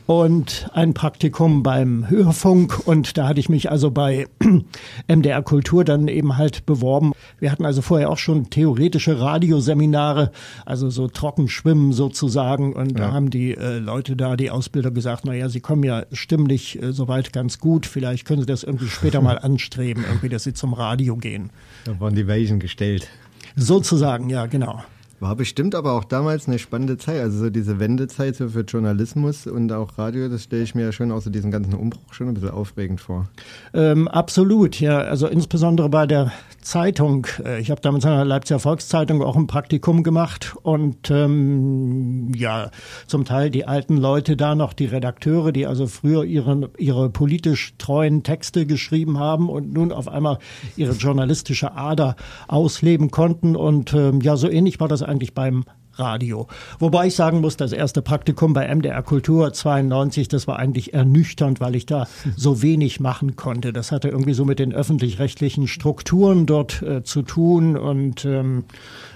und 0.09 0.67
ein 0.73 0.95
Praktikum 0.95 1.61
beim 1.61 2.09
Hörfunk 2.09 2.87
und 2.87 3.15
da 3.15 3.27
hatte 3.27 3.39
ich 3.39 3.47
mich 3.47 3.69
also 3.69 3.91
bei 3.91 4.25
MDR 5.07 5.43
Kultur 5.43 5.83
dann 5.83 6.07
eben 6.07 6.35
halt 6.35 6.65
beworben. 6.65 7.11
Wir 7.37 7.51
hatten 7.51 7.63
also 7.63 7.83
vorher 7.83 8.09
auch 8.09 8.17
schon 8.17 8.49
theoretische 8.49 9.19
Radioseminare, 9.19 10.31
also 10.65 10.89
so 10.89 11.07
Trockenschwimmen 11.07 11.93
sozusagen 11.93 12.73
und 12.73 12.97
ja. 12.97 13.05
da 13.05 13.11
haben 13.11 13.29
die 13.29 13.55
äh, 13.55 13.77
Leute 13.77 14.15
da, 14.15 14.35
die 14.35 14.49
Ausbilder 14.49 14.89
gesagt, 14.89 15.25
naja, 15.25 15.47
sie 15.47 15.59
kommen 15.59 15.83
ja 15.83 16.03
stimmlich 16.11 16.81
äh, 16.81 16.91
soweit 16.91 17.31
ganz 17.31 17.59
gut, 17.59 17.85
vielleicht 17.85 18.25
können 18.25 18.41
sie 18.41 18.47
das 18.47 18.63
irgendwie 18.63 18.87
später 18.87 19.21
mal 19.21 19.37
anstreben, 19.43 20.03
irgendwie, 20.07 20.29
dass 20.29 20.43
sie 20.43 20.55
zum 20.55 20.73
Radio 20.73 21.17
gehen. 21.17 21.51
Da 21.85 21.99
waren 21.99 22.15
die 22.15 22.27
Weichen 22.27 22.59
gestellt. 22.59 23.07
Sozusagen, 23.55 24.31
ja, 24.31 24.47
genau. 24.47 24.81
War 25.19 25.35
bestimmt 25.35 25.75
aber 25.75 25.93
auch 25.93 26.05
damals 26.05 26.47
eine 26.47 26.59
spannende 26.59 26.97
Zeit. 26.97 27.19
Also 27.21 27.39
so 27.39 27.49
diese 27.49 27.79
Wendezeit 27.79 28.35
so 28.35 28.49
für 28.49 28.61
Journalismus 28.61 29.47
und 29.47 29.71
auch 29.71 29.97
Radio, 29.97 30.29
das 30.29 30.43
stelle 30.43 30.63
ich 30.63 30.75
mir 30.75 30.85
ja 30.85 30.91
schon 30.91 31.11
auch 31.11 31.21
so 31.21 31.29
diesen 31.29 31.51
ganzen 31.51 31.73
Umbruch 31.73 32.13
schon 32.13 32.29
ein 32.29 32.33
bisschen 32.33 32.51
aufregend 32.51 33.01
vor. 33.01 33.27
Ähm, 33.73 34.07
absolut, 34.07 34.79
ja. 34.79 34.99
Also 34.99 35.27
insbesondere 35.27 35.89
bei 35.89 36.07
der 36.07 36.31
Zeitung. 36.61 37.27
Äh, 37.43 37.59
ich 37.59 37.71
habe 37.71 37.81
damals 37.81 38.05
in 38.05 38.11
der 38.11 38.25
Leipziger 38.25 38.59
Volkszeitung 38.59 39.21
auch 39.21 39.35
ein 39.35 39.47
Praktikum 39.47 40.03
gemacht 40.03 40.55
und 40.61 41.09
ähm, 41.11 42.31
ja, 42.35 42.71
zum 43.07 43.25
Teil 43.25 43.49
die 43.49 43.65
alten 43.65 43.97
Leute 43.97 44.37
da 44.37 44.55
noch, 44.55 44.73
die 44.73 44.85
Redakteure, 44.85 45.51
die 45.51 45.65
also 45.65 45.87
früher 45.87 46.23
ihre, 46.23 46.69
ihre 46.77 47.09
politisch 47.09 47.73
treuen 47.77 48.23
Texte 48.23 48.65
geschrieben 48.65 49.19
haben 49.19 49.49
und 49.49 49.73
nun 49.73 49.91
auf 49.91 50.07
einmal 50.07 50.39
ihre 50.75 50.93
journalistische 50.93 51.73
Ader 51.73 52.15
ausleben 52.47 53.11
konnten. 53.11 53.55
Und 53.55 53.93
ähm, 53.93 54.21
ja, 54.21 54.37
so 54.37 54.49
ähnlich 54.49 54.79
war 54.79 54.87
das 54.87 55.01
eigentlich 55.09 55.33
beim 55.33 55.65
Radio. 55.99 56.47
Wobei 56.79 57.07
ich 57.07 57.15
sagen 57.15 57.41
muss, 57.41 57.57
das 57.57 57.73
erste 57.73 58.01
Praktikum 58.01 58.53
bei 58.53 58.73
MDR 58.73 59.03
Kultur 59.03 59.53
92, 59.53 60.27
das 60.29 60.47
war 60.47 60.57
eigentlich 60.57 60.93
ernüchternd, 60.93 61.59
weil 61.59 61.75
ich 61.75 61.85
da 61.85 62.07
so 62.35 62.61
wenig 62.61 62.99
machen 62.99 63.35
konnte. 63.35 63.73
Das 63.73 63.91
hatte 63.91 64.07
irgendwie 64.07 64.33
so 64.33 64.45
mit 64.45 64.59
den 64.59 64.73
öffentlich-rechtlichen 64.73 65.67
Strukturen 65.67 66.45
dort 66.45 66.81
äh, 66.81 67.03
zu 67.03 67.21
tun 67.21 67.77
und 67.77 68.25
ähm, 68.25 68.63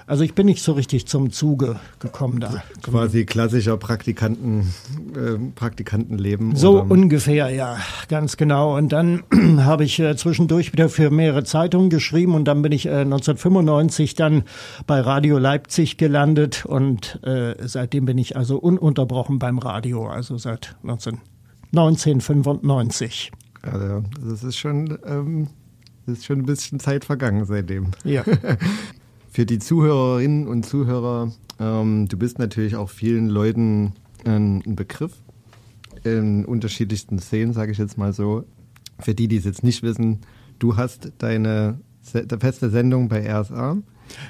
also 0.06 0.24
ich 0.24 0.34
bin 0.34 0.46
nicht 0.46 0.62
so 0.62 0.74
richtig 0.74 1.08
zum 1.08 1.32
Zuge 1.32 1.80
gekommen 2.00 2.40
da. 2.40 2.64
Quasi 2.82 3.26
klassischer 3.26 3.78
Praktikanten, 3.78 4.74
äh, 5.16 5.38
Praktikantenleben. 5.56 6.56
So 6.56 6.82
oder? 6.82 6.92
ungefähr, 6.92 7.50
ja, 7.50 7.78
ganz 8.10 8.38
genau. 8.38 8.78
Und 8.78 8.92
dann 8.92 9.24
habe 9.60 9.86
ich 9.86 10.00
äh, 10.00 10.16
zwischendurch 10.16 10.74
wieder 10.74 10.90
für 10.90 11.10
mehrere 11.10 11.44
Zeitungen 11.44 11.90
geschrieben 11.90 12.36
und 12.36 12.46
dann 12.46 12.62
bin 12.62 12.72
ich 12.72 12.86
äh, 12.86 13.02
1995 13.02 14.16
dann 14.16 14.44
bei 14.88 15.00
Radio 15.00 15.38
Leipzig 15.38 15.98
gelandet 15.98 16.66
und 16.66 17.20
äh, 17.24 17.56
seitdem 17.66 18.06
bin 18.06 18.18
ich 18.18 18.36
also 18.36 18.58
ununterbrochen 18.58 19.40
beim 19.40 19.58
Radio, 19.58 20.08
also 20.08 20.38
seit 20.38 20.76
19, 20.84 21.20
1995. 21.72 23.32
Also 23.62 24.04
das 24.22 24.44
ist 24.44 24.58
schon, 24.58 24.98
ähm, 25.06 25.48
das 26.06 26.20
ist 26.20 26.26
schon 26.26 26.40
ein 26.40 26.46
bisschen 26.46 26.80
Zeit 26.80 27.06
vergangen 27.06 27.46
seitdem. 27.46 27.92
Ja. 28.04 28.24
Für 29.34 29.48
die 29.48 29.58
Zuhörerinnen 29.58 30.48
und 30.48 30.64
Zuhörer, 30.64 31.32
ähm, 31.60 32.08
du 32.08 32.18
bist 32.18 32.38
natürlich 32.38 32.76
auch 32.76 32.92
vielen 32.92 33.30
Leuten 33.30 33.94
ein 34.26 34.62
Begriff 34.64 35.14
in 36.04 36.46
unterschiedlichsten 36.46 37.18
Szenen, 37.18 37.52
sage 37.52 37.72
ich 37.72 37.80
jetzt 37.80 37.98
mal 37.98 38.14
so. 38.14 38.44
Für 39.00 39.16
die, 39.16 39.28
die 39.28 39.38
es 39.38 39.46
jetzt 39.46 39.64
nicht 39.64 39.82
wissen, 39.82 40.20
du 40.60 40.78
hast 40.78 41.14
deine 41.18 41.80
feste 42.04 42.70
Sendung 42.70 43.08
bei 43.10 43.28
RSA. 43.28 43.78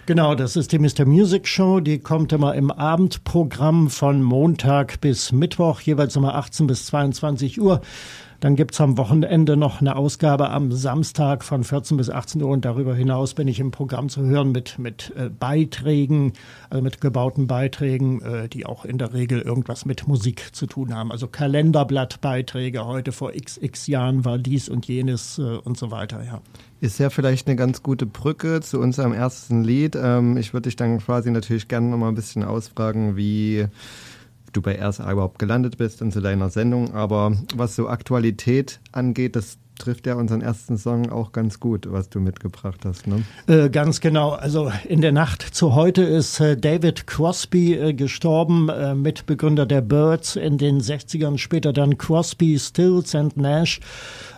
Genau, 0.05 0.35
das 0.35 0.55
ist 0.55 0.71
die 0.71 0.79
Mr. 0.79 1.03
Music 1.05 1.49
Show. 1.49 1.81
Die 1.81 1.99
kommt 1.99 2.31
immer 2.31 2.55
im 2.55 2.71
Abendprogramm 2.71 3.89
von 3.89 4.23
Montag 4.23 5.01
bis 5.01 5.33
Mittwoch, 5.33 5.81
jeweils 5.81 6.15
immer 6.15 6.35
18 6.35 6.65
bis 6.65 6.85
22 6.85 7.59
Uhr. 7.59 7.81
Dann 8.43 8.57
gibt's 8.57 8.81
am 8.81 8.97
Wochenende 8.97 9.55
noch 9.55 9.79
eine 9.79 9.95
Ausgabe 9.95 10.49
am 10.49 10.69
Samstag 10.73 11.45
von 11.45 11.63
14 11.63 11.95
bis 11.95 12.09
18 12.09 12.41
Uhr 12.41 12.49
und 12.49 12.65
darüber 12.65 12.93
hinaus 12.93 13.35
bin 13.35 13.47
ich 13.47 13.61
im 13.61 13.71
Programm 13.71 14.09
zu 14.09 14.21
hören 14.25 14.51
mit, 14.51 14.77
mit 14.77 15.13
äh, 15.15 15.29
Beiträgen, 15.29 16.33
also 16.69 16.83
mit 16.83 16.99
gebauten 16.99 17.47
Beiträgen, 17.47 18.21
äh, 18.21 18.49
die 18.49 18.65
auch 18.65 18.83
in 18.83 18.97
der 18.97 19.13
Regel 19.13 19.39
irgendwas 19.39 19.85
mit 19.85 20.09
Musik 20.09 20.53
zu 20.53 20.67
tun 20.67 20.93
haben. 20.93 21.09
Also 21.09 21.29
Kalenderblattbeiträge, 21.29 22.85
heute 22.85 23.13
vor 23.13 23.31
xx 23.31 23.87
Jahren 23.87 24.25
war 24.25 24.37
dies 24.37 24.67
und 24.67 24.85
jenes 24.89 25.39
äh, 25.39 25.43
und 25.43 25.77
so 25.77 25.89
weiter, 25.89 26.21
ja. 26.25 26.41
Ist 26.81 26.99
ja 26.99 27.09
vielleicht 27.09 27.47
eine 27.47 27.55
ganz 27.55 27.81
gute 27.81 28.05
Brücke 28.05 28.59
zu 28.59 28.81
unserem 28.81 29.13
ersten 29.13 29.63
Lied. 29.63 29.95
Ähm, 29.95 30.35
ich 30.35 30.51
würde 30.51 30.67
dich 30.67 30.75
dann 30.75 30.99
quasi 30.99 31.31
natürlich 31.31 31.69
gerne 31.69 31.87
noch 31.87 31.97
mal 31.97 32.09
ein 32.09 32.15
bisschen 32.15 32.43
ausfragen, 32.43 33.15
wie 33.15 33.67
du 34.53 34.61
bei 34.61 34.81
RSA 34.81 35.11
überhaupt 35.11 35.39
gelandet 35.39 35.77
bist 35.77 36.01
und 36.01 36.11
zu 36.11 36.21
deiner 36.21 36.49
Sendung. 36.49 36.93
Aber 36.93 37.35
was 37.55 37.75
so 37.75 37.87
Aktualität 37.89 38.79
angeht, 38.91 39.35
das 39.35 39.57
trifft 39.77 40.07
ja 40.07 40.15
unseren 40.15 40.41
ersten 40.41 40.77
Song 40.77 41.09
auch 41.09 41.31
ganz 41.31 41.59
gut, 41.59 41.87
was 41.91 42.09
du 42.09 42.19
mitgebracht 42.19 42.81
hast. 42.85 43.07
Ne? 43.07 43.23
Äh, 43.47 43.69
ganz 43.69 43.99
genau. 44.01 44.31
Also 44.31 44.71
in 44.87 45.01
der 45.01 45.11
Nacht 45.11 45.41
zu 45.41 45.75
heute 45.75 46.03
ist 46.03 46.39
äh, 46.39 46.57
David 46.57 47.07
Crosby 47.07 47.73
äh, 47.73 47.93
gestorben, 47.93 48.69
äh, 48.69 48.95
Mitbegründer 48.95 49.65
der 49.65 49.81
Birds 49.81 50.35
in 50.35 50.57
den 50.57 50.79
60ern, 50.79 51.37
später 51.37 51.73
dann 51.73 51.97
Crosby, 51.97 52.57
Stills 52.59 53.15
and 53.15 53.37
Nash. 53.37 53.79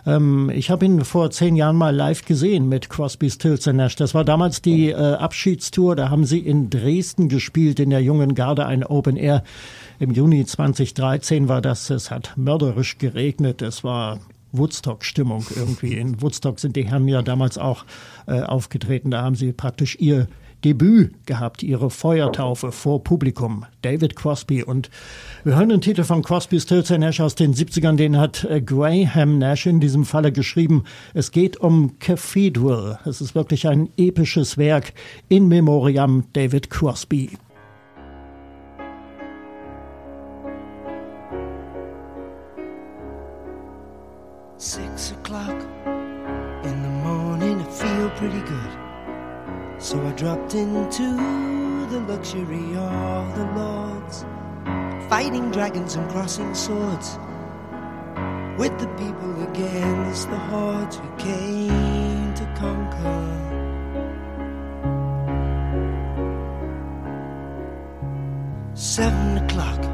Ähm, 0.06 0.50
ich 0.50 0.70
habe 0.70 0.84
ihn 0.84 1.04
vor 1.04 1.30
zehn 1.30 1.56
Jahren 1.56 1.76
mal 1.76 1.94
live 1.94 2.24
gesehen 2.24 2.68
mit 2.68 2.88
Crosby, 2.88 3.30
Stills 3.30 3.68
and 3.68 3.76
Nash. 3.76 3.96
Das 3.96 4.14
war 4.14 4.24
damals 4.24 4.62
die 4.62 4.90
äh, 4.90 4.94
Abschiedstour. 4.94 5.96
Da 5.96 6.10
haben 6.10 6.24
sie 6.24 6.38
in 6.38 6.70
Dresden 6.70 7.28
gespielt, 7.28 7.80
in 7.80 7.90
der 7.90 8.02
jungen 8.02 8.34
Garde, 8.34 8.66
ein 8.66 8.84
Open 8.84 9.16
Air. 9.16 9.42
Im 9.98 10.12
Juni 10.12 10.44
2013 10.44 11.48
war 11.48 11.62
das. 11.62 11.90
Es 11.90 12.10
hat 12.10 12.32
mörderisch 12.36 12.98
geregnet. 12.98 13.62
Es 13.62 13.82
war 13.82 14.18
Woodstock-Stimmung 14.58 15.46
irgendwie. 15.54 15.94
In 15.94 16.20
Woodstock 16.20 16.60
sind 16.60 16.76
die 16.76 16.86
Herren 16.86 17.08
ja 17.08 17.22
damals 17.22 17.58
auch 17.58 17.84
äh, 18.26 18.40
aufgetreten. 18.42 19.10
Da 19.10 19.22
haben 19.22 19.34
sie 19.34 19.52
praktisch 19.52 19.96
ihr 19.98 20.28
Debüt 20.64 21.26
gehabt, 21.26 21.62
ihre 21.62 21.90
Feuertaufe 21.90 22.72
vor 22.72 23.04
Publikum. 23.04 23.66
David 23.82 24.16
Crosby. 24.16 24.64
Und 24.64 24.90
wir 25.44 25.56
hören 25.56 25.68
den 25.68 25.80
Titel 25.80 26.02
von 26.02 26.22
Crosby, 26.22 26.58
Stills 26.58 26.90
Nash 26.90 27.20
aus 27.20 27.34
den 27.34 27.54
70ern. 27.54 27.96
Den 27.96 28.18
hat 28.18 28.44
äh, 28.44 28.60
Graham 28.60 29.38
Nash 29.38 29.66
in 29.66 29.80
diesem 29.80 30.04
Falle 30.04 30.32
geschrieben. 30.32 30.84
Es 31.14 31.30
geht 31.30 31.58
um 31.58 31.98
Cathedral. 31.98 32.98
Es 33.04 33.20
ist 33.20 33.34
wirklich 33.34 33.68
ein 33.68 33.90
episches 33.96 34.58
Werk 34.58 34.92
in 35.28 35.46
Memoriam 35.46 36.24
David 36.32 36.70
Crosby. 36.70 37.30
Six 44.58 45.10
o'clock 45.10 45.60
in 45.84 46.82
the 46.82 46.88
morning, 46.88 47.60
I 47.60 47.64
feel 47.64 48.08
pretty 48.12 48.40
good. 48.40 49.82
So 49.82 50.00
I 50.00 50.12
dropped 50.12 50.54
into 50.54 51.14
the 51.90 52.00
luxury 52.08 52.74
of 52.74 53.36
the 53.36 53.44
lords, 53.54 54.24
fighting 55.10 55.50
dragons 55.50 55.96
and 55.96 56.10
crossing 56.10 56.54
swords 56.54 57.18
with 58.56 58.72
the 58.78 58.88
people 58.96 59.42
against 59.42 60.30
the 60.30 60.38
hordes 60.38 60.98
we 61.00 61.22
came 61.22 62.32
to 62.32 62.54
conquer. 62.56 63.42
Seven 68.72 69.36
o'clock 69.44 69.84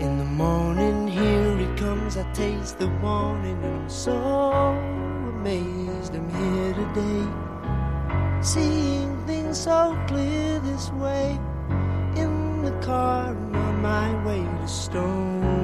in 0.00 0.16
the 0.16 0.24
morning, 0.24 1.06
here 1.06 1.41
I 2.16 2.24
taste 2.34 2.78
the 2.78 2.88
warning, 3.00 3.62
and 3.64 3.82
I'm 3.82 3.88
so 3.88 4.12
amazed 4.12 6.14
I'm 6.14 6.28
here 6.28 6.74
today. 6.74 7.26
Seeing 8.42 9.16
things 9.26 9.62
so 9.62 9.96
clear 10.06 10.60
this 10.60 10.90
way 10.92 11.38
in 12.16 12.62
the 12.62 12.72
car 12.82 13.30
and 13.30 13.56
on 13.56 13.80
my 13.80 14.24
way 14.26 14.42
to 14.42 14.68
Stonehenge. 14.68 15.61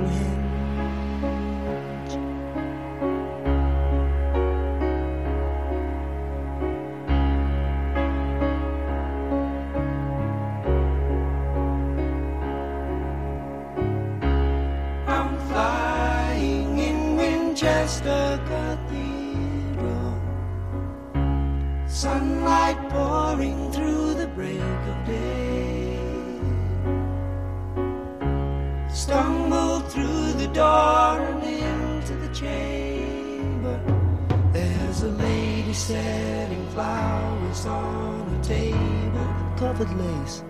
On 37.67 38.21
a 38.35 38.43
table 38.43 39.29
covered 39.57 39.91
lace. 39.97 40.43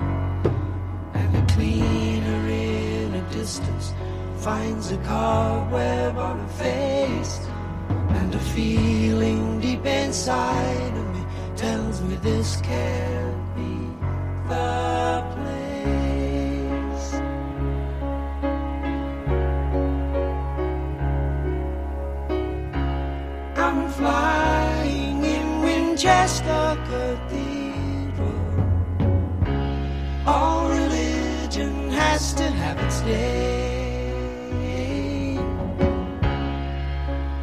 And 1.14 1.36
a 1.36 1.46
cleaner 1.54 2.48
in 2.48 3.14
a 3.14 3.30
distance 3.30 3.94
finds 4.36 4.92
a 4.92 4.98
cobweb 4.98 6.16
on 6.16 6.38
her 6.38 6.54
face. 6.64 7.40
And 7.88 8.34
a 8.34 8.38
feeling 8.38 9.60
deep 9.60 9.84
inside 9.86 10.92
of 10.96 11.14
me 11.14 11.24
tells 11.56 12.00
me 12.02 12.16
this 12.16 12.60
can't 12.60 13.56
be 13.56 13.72
the 14.48 15.07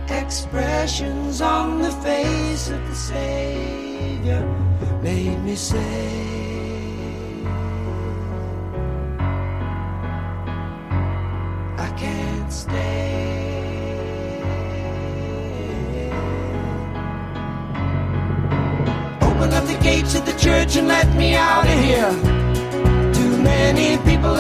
Expressions 0.07 1.41
on 1.41 1.81
the 1.81 1.91
face 1.91 2.69
of 2.69 2.88
the 2.88 2.95
Savior 2.95 4.41
made 5.01 5.43
me 5.43 5.55
say, 5.55 5.81
I 11.77 11.89
can't 11.98 12.51
stay. 12.51 12.95
Open 19.22 19.53
up 19.53 19.65
the 19.65 19.77
gates 19.81 20.15
of 20.15 20.25
the 20.25 20.34
church 20.34 20.75
and 20.75 20.88
let 20.88 21.07
me 21.15 21.36
out 21.36 21.65
of 21.65 21.79
here. 21.79 22.12
Too 23.13 23.38
many 23.43 23.98
people 24.10 24.36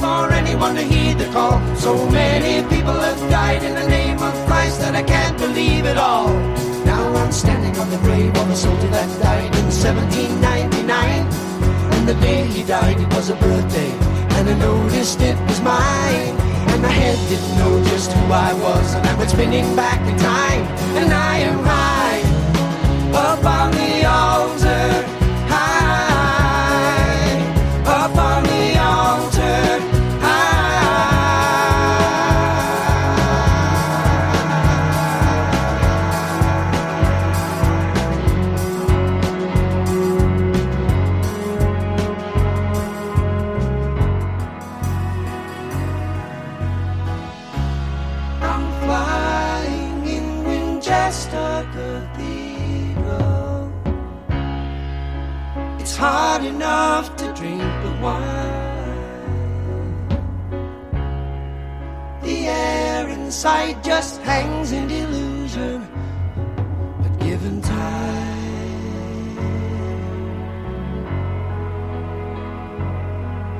for 0.00 0.32
anyone 0.32 0.74
to 0.76 0.82
heed 0.82 1.18
the 1.18 1.28
call. 1.32 1.58
So 1.76 1.92
many 2.10 2.66
people 2.68 2.98
have 3.06 3.20
died 3.30 3.62
in 3.62 3.74
the 3.74 3.88
name 3.88 4.18
of 4.22 4.34
Christ 4.46 4.80
that 4.80 4.94
I 4.94 5.02
can't 5.02 5.36
believe 5.38 5.84
it 5.84 5.98
all. 5.98 6.30
Now 6.84 7.04
I'm 7.20 7.32
standing 7.32 7.76
on 7.78 7.90
the 7.90 7.98
grave 7.98 8.34
of 8.36 8.48
a 8.50 8.56
soldier 8.56 8.88
that 8.88 9.08
died 9.22 9.52
in 9.60 9.66
1799. 9.68 11.26
And 11.94 12.08
the 12.08 12.14
day 12.14 12.46
he 12.46 12.62
died, 12.62 13.00
it 13.00 13.10
was 13.14 13.30
a 13.30 13.36
birthday. 13.36 13.92
And 14.36 14.48
I 14.48 14.54
noticed 14.58 15.20
it 15.20 15.38
was 15.48 15.60
mine. 15.60 16.34
And 16.70 16.82
my 16.82 16.94
head 17.00 17.18
didn't 17.28 17.54
know 17.58 17.84
just 17.92 18.12
who 18.12 18.24
I 18.32 18.52
was. 18.54 18.94
And 18.94 19.06
I 19.06 19.14
went 19.18 19.30
spinning 19.30 19.76
back 19.76 20.00
in 20.08 20.16
time. 20.18 20.62
And 21.00 21.12
I 21.12 21.38
am 21.38 21.58
high 21.64 22.38
on 23.44 23.70
the 23.72 24.04
altar. 24.04 24.37
Inside 63.48 63.82
just 63.84 64.20
hangs 64.22 64.72
in 64.72 64.88
delusion. 64.88 65.86
But 67.00 67.18
given 67.20 67.60
time, 67.60 69.38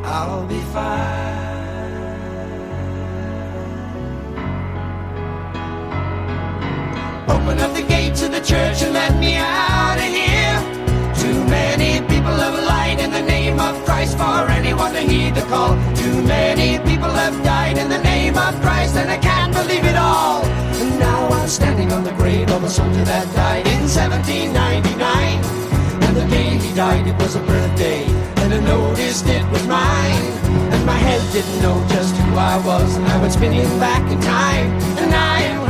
I'll 0.05 0.47
be 0.47 0.61
fine. 0.75 1.27
Open 7.29 7.59
up 7.61 7.73
the 7.75 7.87
gates 7.89 8.23
of 8.23 8.33
the 8.33 8.41
church 8.41 8.83
and 8.83 8.93
let 8.93 9.19
me 9.19 9.37
out 9.37 9.97
of 9.97 10.11
here. 10.21 10.59
Too 11.23 11.39
many 11.45 12.01
people 12.13 12.37
have 12.45 12.59
lied 12.73 13.01
in 13.01 13.11
the 13.11 13.23
name 13.23 13.59
of 13.61 13.75
Christ 13.85 14.17
for 14.17 14.49
anyone 14.51 14.93
to 14.93 15.01
heed 15.01 15.35
the 15.35 15.43
call. 15.43 15.75
Too 15.95 16.23
many 16.23 16.79
people 16.89 17.11
have 17.11 17.37
died 17.45 17.79
in 17.79 17.89
the 17.89 17.99
name 17.99 18.08
of 18.37 18.61
Christ 18.61 18.97
and 18.97 19.11
I 19.11 19.19
can't 19.19 19.53
believe 19.53 19.85
it 19.85 19.97
all. 19.97 20.45
And 20.45 20.99
now 20.99 21.29
I'm 21.29 21.49
standing 21.49 21.93
on 21.93 22.05
the 22.05 22.13
grave 22.13 22.51
of 22.51 22.65
a 22.65 22.69
soldier 22.69 23.05
that 23.05 23.33
died 23.35 23.67
in 23.67 23.89
1799. 23.89 26.05
And 26.05 26.17
the 26.17 26.27
day 26.27 26.59
he 26.59 26.75
died, 26.75 27.07
it 27.07 27.17
was 27.17 27.37
a 27.37 27.41
birthday, 27.41 28.05
and 28.43 28.55
I 28.55 28.61
noticed 28.61 29.27
it 29.27 29.45
was 29.51 29.67
mine. 29.67 30.25
And 30.73 30.85
my 30.85 30.97
head 30.97 31.23
didn't 31.33 31.63
know 31.63 31.85
just 31.89 32.15
who 32.17 32.37
I 32.37 32.59
was, 32.65 32.97
and 32.97 33.07
I 33.07 33.21
went 33.21 33.33
spinning 33.33 33.67
back 33.79 34.03
in 34.11 34.21
time, 34.21 34.67
and 35.03 35.15
I 35.15 35.43
am 35.43 35.68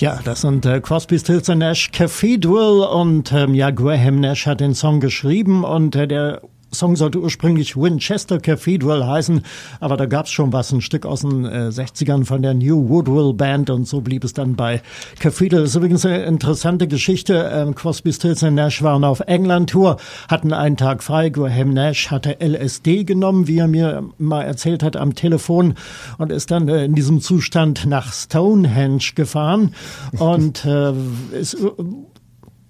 Ja, 0.00 0.18
das 0.24 0.40
sind 0.40 0.66
äh, 0.66 0.80
Crosby, 0.80 1.18
Stills 1.18 1.48
Nash 1.48 1.92
Cathedral 1.92 2.80
und 2.80 3.32
ähm, 3.32 3.54
ja, 3.54 3.70
Graham 3.70 4.20
Nash 4.20 4.46
hat 4.46 4.60
den 4.60 4.74
Song 4.74 4.98
geschrieben 4.98 5.62
und 5.62 5.94
äh, 5.94 6.08
der 6.08 6.42
Song 6.74 6.96
sollte 6.96 7.20
ursprünglich 7.20 7.76
Winchester 7.76 8.38
Cathedral 8.38 9.06
heißen, 9.06 9.42
aber 9.80 9.96
da 9.96 10.06
gab's 10.06 10.30
schon 10.30 10.52
was, 10.52 10.72
ein 10.72 10.80
Stück 10.80 11.06
aus 11.06 11.22
den 11.22 11.44
äh, 11.44 11.68
60ern 11.68 12.24
von 12.24 12.42
der 12.42 12.54
New 12.54 12.88
Woodville 12.88 13.32
Band 13.32 13.70
und 13.70 13.86
so 13.86 14.00
blieb 14.00 14.24
es 14.24 14.32
dann 14.32 14.56
bei 14.56 14.82
Cathedral. 15.18 15.62
Das 15.62 15.70
ist 15.70 15.76
übrigens 15.76 16.04
eine 16.04 16.24
interessante 16.24 16.88
Geschichte. 16.88 17.50
Ähm, 17.52 17.74
Crosby, 17.74 18.12
Stills 18.12 18.42
and 18.44 18.56
Nash 18.56 18.82
waren 18.82 19.04
auf 19.04 19.20
England-Tour, 19.20 19.96
hatten 20.28 20.52
einen 20.52 20.76
Tag 20.76 21.02
frei. 21.02 21.30
Graham 21.30 21.70
Nash 21.70 22.10
hatte 22.10 22.38
LSD 22.40 23.04
genommen, 23.04 23.46
wie 23.46 23.58
er 23.58 23.68
mir 23.68 24.04
mal 24.18 24.42
erzählt 24.42 24.82
hat 24.82 24.96
am 24.96 25.14
Telefon 25.14 25.74
und 26.18 26.32
ist 26.32 26.50
dann 26.50 26.68
äh, 26.68 26.84
in 26.84 26.94
diesem 26.94 27.20
Zustand 27.20 27.86
nach 27.86 28.12
Stonehenge 28.12 29.14
gefahren 29.14 29.74
und 30.18 30.64
äh, 30.64 30.92
ist 31.32 31.56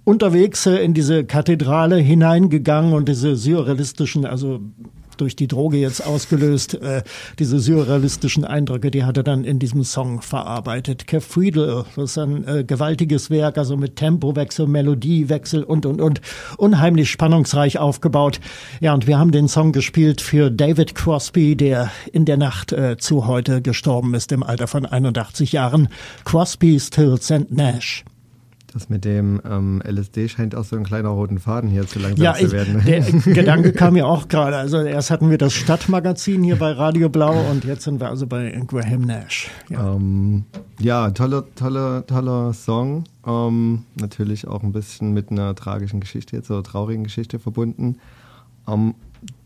unterwegs 0.05 0.67
äh, 0.67 0.77
in 0.77 0.95
diese 0.95 1.25
Kathedrale 1.25 1.97
hineingegangen 1.97 2.93
und 2.93 3.09
diese 3.09 3.37
surrealistischen, 3.37 4.27
also 4.27 4.61
durch 5.17 5.37
die 5.37 5.47
Droge 5.47 5.77
jetzt 5.77 6.05
ausgelöst, 6.05 6.75
äh, 6.75 7.05
diese 7.39 7.61
surrealistischen 7.61 8.45
Eindrücke, 8.45 8.91
die 8.91 9.05
hat 9.05 9.17
er 9.17 9.23
dann 9.23 9.45
in 9.45 9.61
diesem 9.61 9.85
Song 9.85 10.21
verarbeitet. 10.23 11.07
Cathedral, 11.07 11.85
das 11.95 12.11
ist 12.11 12.19
ein 12.19 12.49
äh, 12.49 12.65
gewaltiges 12.65 13.31
Werk, 13.31 13.57
also 13.57 13.77
mit 13.77 13.95
Tempowechsel, 13.95 14.67
Melodiewechsel 14.67 15.63
und, 15.63 15.87
und, 15.87 16.01
und, 16.01 16.21
unheimlich 16.57 17.11
spannungsreich 17.11 17.79
aufgebaut. 17.79 18.41
Ja, 18.81 18.93
und 18.93 19.07
wir 19.07 19.17
haben 19.17 19.31
den 19.31 19.47
Song 19.47 19.71
gespielt 19.71 20.21
für 20.21 20.51
David 20.51 20.97
Crosby, 20.97 21.55
der 21.55 21.93
in 22.13 22.25
der 22.25 22.37
Nacht 22.37 22.75
zu 22.99 23.27
heute 23.27 23.63
gestorben 23.63 24.15
ist, 24.15 24.33
im 24.33 24.43
Alter 24.43 24.67
von 24.67 24.85
81 24.85 25.53
Jahren. 25.53 25.89
Crosby, 26.25 26.81
Stills 26.81 27.31
and 27.31 27.53
Nash. 27.53 28.05
Das 28.75 28.89
mit 28.89 29.05
dem 29.05 29.41
ähm, 29.49 29.81
LSD 29.89 30.29
scheint 30.29 30.57
auch 30.57 30.65
so 30.65 30.75
ein 30.75 30.83
kleiner 30.83 31.11
roten 31.11 31.39
Faden 31.39 31.71
hier 31.71 31.87
zu 31.87 32.01
langsam 32.01 32.25
Ja, 32.25 32.35
zu 32.35 32.47
ich, 32.47 32.51
werden. 32.53 32.83
der 32.85 33.03
Gedanke 33.35 33.73
kam 33.73 33.93
mir 33.93 34.05
auch 34.05 34.27
gerade. 34.27 34.57
Also 34.57 34.83
erst 34.83 35.13
hatten 35.13 35.31
wir 35.31 35.39
das 35.39 35.53
Stadtmagazin 35.53 36.43
hier 36.43 36.57
bei 36.57 36.73
Radio 36.73 37.09
Blau 37.09 37.35
und 37.53 37.65
jetzt 37.65 37.85
sind 37.85 38.01
wir 38.01 38.09
also 38.09 38.27
bei 38.27 38.51
Graham 38.67 39.03
Nash. 39.03 39.49
Ja. 39.71 39.95
Ähm, 39.95 40.45
ja, 40.81 41.09
toller, 41.13 41.45
toller, 41.55 42.05
toller 42.05 42.53
Song. 42.53 43.05
Ähm, 43.25 43.85
natürlich 43.95 44.49
auch 44.49 44.65
ein 44.65 44.73
bisschen 44.73 45.13
mit 45.13 45.31
einer 45.31 45.55
tragischen 45.55 46.01
Geschichte 46.01 46.35
jetzt 46.35 46.51
oder 46.51 46.65
traurigen 46.65 47.05
Geschichte 47.05 47.39
verbunden. 47.39 47.99
Ähm, 48.67 48.97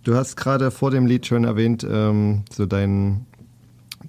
du 0.05 0.15
hast 0.15 0.37
gerade 0.37 0.71
vor 0.71 0.91
dem 0.91 1.05
Lied 1.05 1.27
schon 1.27 1.45
erwähnt, 1.45 1.87
ähm, 1.89 2.45
so 2.51 2.65
dein, 2.65 3.27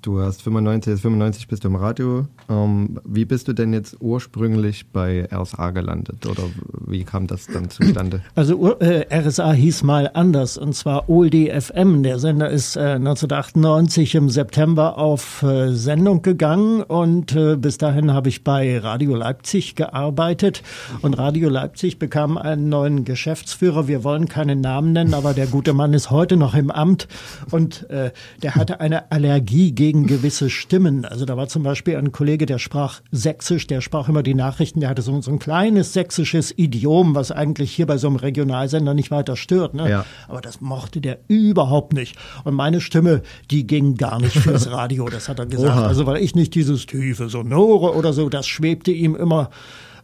du 0.01 0.21
hast 0.21 0.41
95, 0.41 0.91
jetzt 0.91 1.01
95 1.01 1.47
bist 1.47 1.63
du 1.63 1.67
im 1.67 1.75
Radio. 1.75 2.27
Ähm, 2.49 2.99
wie 3.03 3.25
bist 3.25 3.47
du 3.47 3.53
denn 3.53 3.73
jetzt 3.73 3.97
ursprünglich 3.99 4.87
bei 4.91 5.27
RSA 5.31 5.71
gelandet 5.71 6.25
oder 6.25 6.43
wie 6.87 7.03
kam 7.03 7.27
das 7.27 7.47
dann 7.47 7.69
zustande? 7.69 8.21
Also 8.35 8.79
äh, 8.79 9.05
RSA 9.11 9.51
hieß 9.51 9.83
mal 9.83 10.09
anders 10.13 10.57
und 10.57 10.73
zwar 10.73 11.09
Oldie 11.09 11.49
FM. 11.49 12.03
Der 12.03 12.19
Sender 12.19 12.49
ist 12.49 12.75
äh, 12.75 12.95
1998 12.95 14.15
im 14.15 14.29
September 14.29 14.97
auf 14.97 15.43
äh, 15.43 15.73
Sendung 15.73 16.21
gegangen 16.21 16.81
und 16.83 17.35
äh, 17.35 17.55
bis 17.55 17.77
dahin 17.77 18.13
habe 18.13 18.29
ich 18.29 18.43
bei 18.43 18.79
Radio 18.79 19.15
Leipzig 19.15 19.75
gearbeitet 19.75 20.63
und 21.01 21.17
Radio 21.17 21.49
Leipzig 21.49 21.99
bekam 21.99 22.37
einen 22.37 22.69
neuen 22.69 23.03
Geschäftsführer. 23.03 23.87
Wir 23.87 24.03
wollen 24.03 24.27
keinen 24.27 24.61
Namen 24.61 24.93
nennen, 24.93 25.13
aber 25.13 25.33
der 25.33 25.47
gute 25.47 25.73
Mann 25.73 25.93
ist 25.93 26.09
heute 26.09 26.37
noch 26.37 26.55
im 26.55 26.71
Amt 26.71 27.07
und 27.51 27.89
äh, 27.89 28.11
der 28.41 28.55
hatte 28.55 28.79
eine 28.79 29.11
Allergie 29.11 29.71
gegen 29.71 29.88
gewisse 29.93 30.49
Stimmen. 30.49 31.05
Also 31.05 31.25
da 31.25 31.37
war 31.37 31.47
zum 31.47 31.63
Beispiel 31.63 31.95
ein 31.97 32.11
Kollege, 32.11 32.45
der 32.45 32.59
sprach 32.59 33.01
Sächsisch, 33.11 33.67
der 33.67 33.81
sprach 33.81 34.09
immer 34.09 34.23
die 34.23 34.33
Nachrichten, 34.33 34.79
der 34.79 34.89
hatte 34.89 35.01
so, 35.01 35.21
so 35.21 35.31
ein 35.31 35.39
kleines 35.39 35.93
sächsisches 35.93 36.53
Idiom, 36.57 37.15
was 37.15 37.31
eigentlich 37.31 37.71
hier 37.71 37.85
bei 37.85 37.97
so 37.97 38.07
einem 38.07 38.17
Regionalsender 38.17 38.93
nicht 38.93 39.11
weiter 39.11 39.35
stört. 39.35 39.73
Ne? 39.73 39.89
Ja. 39.89 40.05
Aber 40.27 40.41
das 40.41 40.61
mochte 40.61 41.01
der 41.01 41.19
überhaupt 41.27 41.93
nicht. 41.93 42.15
Und 42.43 42.53
meine 42.53 42.81
Stimme, 42.81 43.21
die 43.51 43.65
ging 43.65 43.95
gar 43.95 44.19
nicht 44.19 44.37
fürs 44.37 44.69
Radio, 44.71 45.09
das 45.09 45.29
hat 45.29 45.39
er 45.39 45.45
gesagt. 45.45 45.75
Oha. 45.77 45.87
Also 45.87 46.05
weil 46.05 46.21
ich 46.21 46.35
nicht 46.35 46.55
dieses 46.55 46.85
tiefe 46.85 47.29
Sonore 47.29 47.95
oder 47.95 48.13
so, 48.13 48.29
das 48.29 48.47
schwebte 48.47 48.91
ihm 48.91 49.15
immer 49.15 49.49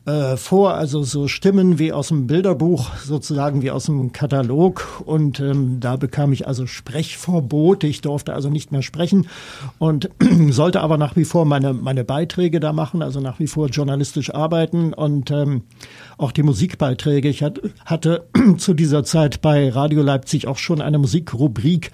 äh, 0.05 0.37
vor, 0.37 0.75
also 0.75 1.03
so 1.03 1.27
Stimmen 1.27 1.79
wie 1.79 1.91
aus 1.91 2.09
dem 2.09 2.27
Bilderbuch, 2.27 2.95
sozusagen 2.97 3.61
wie 3.61 3.71
aus 3.71 3.85
dem 3.85 4.11
Katalog. 4.11 5.01
Und 5.05 5.39
ähm, 5.39 5.79
da 5.79 5.95
bekam 5.95 6.31
ich 6.31 6.47
also 6.47 6.67
Sprechverbot. 6.67 7.83
Ich 7.83 8.01
durfte 8.01 8.33
also 8.33 8.49
nicht 8.49 8.71
mehr 8.71 8.83
sprechen 8.83 9.27
und 9.79 10.09
sollte 10.49 10.81
aber 10.81 10.97
nach 10.97 11.15
wie 11.15 11.25
vor 11.25 11.45
meine, 11.45 11.73
meine 11.73 12.03
Beiträge 12.03 12.59
da 12.59 12.71
machen, 12.71 13.01
also 13.01 13.19
nach 13.19 13.39
wie 13.39 13.47
vor 13.47 13.67
journalistisch 13.67 14.33
arbeiten 14.33 14.93
und 14.93 15.31
ähm, 15.31 15.63
auch 16.17 16.31
die 16.31 16.43
Musikbeiträge. 16.43 17.27
Ich 17.27 17.41
hat, 17.41 17.59
hatte 17.83 18.27
zu 18.57 18.75
dieser 18.75 19.03
Zeit 19.03 19.41
bei 19.41 19.69
Radio 19.69 20.03
Leipzig 20.03 20.47
auch 20.47 20.57
schon 20.57 20.81
eine 20.81 20.99
Musikrubrik 20.99 21.91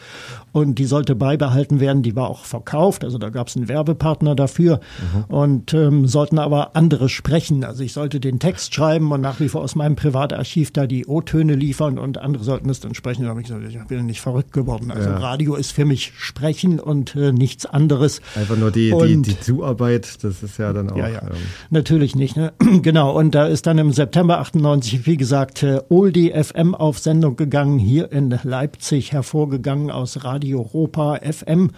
und 0.52 0.76
die 0.80 0.86
sollte 0.86 1.16
beibehalten 1.16 1.80
werden. 1.80 2.04
Die 2.04 2.16
war 2.16 2.30
auch 2.30 2.46
verkauft, 2.46 3.04
also 3.04 3.18
da 3.18 3.30
gab 3.30 3.48
es 3.48 3.56
einen 3.56 3.68
Werbepartner 3.70 4.36
dafür 4.36 4.80
und 5.28 5.74
ähm, 5.74 6.08
sollten 6.08 6.40
aber 6.40 6.76
andere 6.76 7.10
sprechen. 7.10 7.64
Also 7.64 7.84
ich 7.84 7.94
sollte 7.94 8.20
den 8.20 8.40
Text 8.40 8.74
schreiben 8.74 9.12
und 9.12 9.22
nach 9.22 9.40
wie 9.40 9.50
vor 9.50 9.62
aus 9.62 9.76
meinem 9.76 9.96
Privatarchiv 9.96 10.72
da 10.72 10.88
die 10.88 11.06
O-Töne 11.06 11.56
liefern 11.56 11.98
und 12.00 12.18
andere 12.18 12.44
sollten 12.44 12.70
es 12.70 12.80
dann 12.80 12.94
sprechen. 12.96 13.24
Da 13.24 13.30
habe 13.30 13.42
ich 13.42 13.48
gesagt, 13.48 13.64
ich 13.68 13.78
bin 13.88 14.06
nicht 14.06 14.22
verrückt 14.22 14.52
geworden. 14.54 14.92
Also 14.92 15.10
Ja. 15.10 15.18
Radio 15.18 15.56
ist 15.56 15.72
für 15.72 15.86
mich 15.86 16.14
Sprechen 16.18 16.80
und 16.80 17.16
äh, 17.16 17.32
nichts 17.32 17.66
anderes. 17.66 18.22
Einfach 18.36 18.58
nur 18.58 18.72
die, 18.72 18.90
die, 18.90 18.94
Und- 18.94 19.28
die 19.28 19.40
Zuarbeit, 19.40 20.24
das 20.24 20.44
ist 20.44 20.58
ja 20.58 20.74
dann 20.74 20.90
auch. 20.90 20.98
Ja, 20.98 21.08
ja. 21.08 21.22
Ähm, 21.22 21.38
Natürlich 21.70 22.16
nicht. 22.16 22.36
Ne? 22.38 22.54
Genau. 22.82 23.18
Und 23.18 23.36
da 23.36 23.46
ist 23.48 23.68
dann 23.68 23.78
im 23.78 23.92
September 23.92 24.40
98, 24.40 25.06
wie 25.06 25.18
gesagt, 25.18 25.64
äh, 25.64 25.82
Oldie 25.90 26.32
FM 26.32 26.74
auf 26.74 27.00
Sendung 27.00 27.36
gegangen, 27.36 27.80
hier 27.80 28.12
in 28.12 28.38
Leipzig 28.44 29.12
hervorgegangen 29.12 29.92
aus 29.92 30.24
Radio 30.24 30.41
Europa 30.44 31.20
FM. 31.22 31.72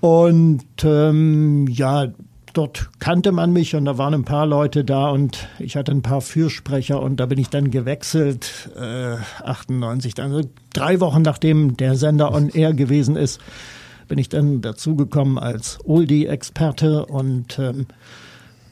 Und 0.00 0.64
ähm, 0.84 1.66
ja, 1.68 2.08
dort 2.52 2.88
kannte 3.00 3.32
man 3.32 3.52
mich 3.52 3.74
und 3.74 3.84
da 3.84 3.98
waren 3.98 4.14
ein 4.14 4.24
paar 4.24 4.46
Leute 4.46 4.84
da 4.84 5.08
und 5.08 5.48
ich 5.58 5.76
hatte 5.76 5.92
ein 5.92 6.02
paar 6.02 6.20
Fürsprecher 6.20 7.02
und 7.02 7.20
da 7.20 7.26
bin 7.26 7.38
ich 7.38 7.50
dann 7.50 7.70
gewechselt, 7.70 8.70
äh, 8.76 9.16
98, 9.44 10.14
dann 10.14 10.32
also 10.32 10.48
drei 10.72 11.00
Wochen 11.00 11.22
nachdem 11.22 11.76
der 11.76 11.96
Sender 11.96 12.32
on 12.32 12.48
air 12.48 12.72
gewesen 12.72 13.16
ist, 13.16 13.40
bin 14.08 14.18
ich 14.18 14.28
dann 14.28 14.60
dazugekommen 14.60 15.38
als 15.38 15.78
Oldie-Experte 15.84 17.06
und 17.06 17.58
ähm, 17.58 17.86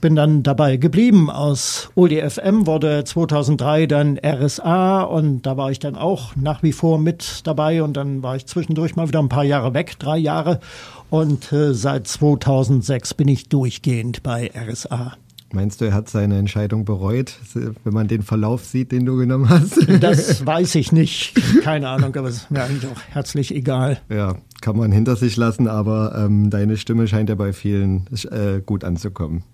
bin 0.05 0.17
dann 0.17 0.43
dabei 0.43 0.77
geblieben. 0.77 1.31
Aus 1.31 1.89
Oldie 1.95 2.21
FM 2.21 2.67
wurde 2.67 3.05
2003 3.05 3.87
dann 3.87 4.19
RSA 4.23 5.01
und 5.01 5.47
da 5.47 5.57
war 5.57 5.71
ich 5.71 5.79
dann 5.79 5.97
auch 5.97 6.37
nach 6.37 6.63
wie 6.63 6.73
vor 6.73 6.99
mit 6.99 7.41
dabei 7.45 7.83
und 7.83 7.97
dann 7.97 8.23
war 8.23 8.37
ich 8.37 8.45
zwischendurch 8.45 8.97
mal 8.97 9.09
wieder 9.09 9.21
ein 9.21 9.31
paar 9.31 9.45
Jahre 9.45 9.73
weg, 9.73 9.99
drei 9.99 10.19
Jahre 10.19 10.61
und 11.09 11.51
äh, 11.55 11.73
seit 11.73 12.07
2006 12.07 13.15
bin 13.15 13.29
ich 13.29 13.49
durchgehend 13.49 14.23
bei 14.23 14.51
RSA. 14.55 15.17
Meinst 15.55 15.81
du, 15.81 15.87
er 15.87 15.95
hat 15.95 16.11
seine 16.11 16.37
Entscheidung 16.37 16.85
bereut, 16.85 17.39
wenn 17.55 17.95
man 17.95 18.07
den 18.07 18.21
Verlauf 18.21 18.63
sieht, 18.63 18.93
den 18.93 19.07
du 19.07 19.17
genommen 19.17 19.49
hast? 19.49 19.89
Das 20.01 20.45
weiß 20.47 20.75
ich 20.75 20.93
nicht, 20.93 21.35
keine 21.63 21.89
Ahnung, 21.89 22.15
aber 22.15 22.29
es 22.29 22.37
ist 22.37 22.51
mir 22.51 22.63
eigentlich 22.63 22.93
auch 22.93 23.01
herzlich 23.09 23.55
egal. 23.55 24.03
ja, 24.11 24.37
kann 24.61 24.77
man 24.77 24.93
hinter 24.93 25.17
sich 25.17 25.39
lassen, 25.39 25.67
aber 25.67 26.15
ähm, 26.27 26.51
deine 26.51 26.77
Stimme 26.77 27.09
scheint 27.09 27.31
ja 27.31 27.37
bei 27.37 27.55
vielen 27.55 28.05
äh, 28.31 28.61
gut 28.61 28.85
anzukommen. 28.85 29.45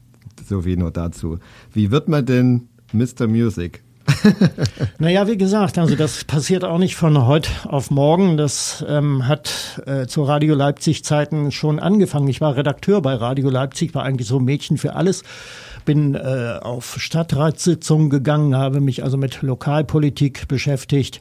So 0.47 0.65
wie 0.65 0.77
nur 0.77 0.91
dazu. 0.91 1.39
Wie 1.73 1.91
wird 1.91 2.09
man 2.09 2.27
denn 2.27 2.69
Mr. 2.93 3.27
Music? 3.27 3.83
naja, 4.99 5.27
wie 5.29 5.37
gesagt, 5.37 5.79
also 5.79 5.95
das 5.95 6.25
passiert 6.25 6.65
auch 6.65 6.79
nicht 6.79 6.97
von 6.97 7.27
heute 7.27 7.51
auf 7.69 7.91
morgen. 7.91 8.37
Das 8.37 8.85
ähm, 8.89 9.29
hat 9.29 9.81
äh, 9.87 10.07
zu 10.07 10.23
Radio 10.25 10.55
Leipzig 10.55 11.05
Zeiten 11.05 11.53
schon 11.53 11.79
angefangen. 11.79 12.29
Ich 12.29 12.41
war 12.41 12.57
Redakteur 12.57 13.03
bei 13.03 13.15
Radio 13.15 13.51
Leipzig, 13.51 13.95
war 13.95 14.03
eigentlich 14.03 14.29
so 14.29 14.41
Mädchen 14.41 14.79
für 14.79 14.95
alles. 14.95 15.23
Bin 15.85 16.15
äh, 16.15 16.59
auf 16.61 16.97
Stadtratssitzungen 16.99 18.11
gegangen, 18.11 18.57
habe 18.57 18.81
mich 18.81 19.03
also 19.03 19.17
mit 19.17 19.43
Lokalpolitik 19.43 20.49
beschäftigt 20.49 21.21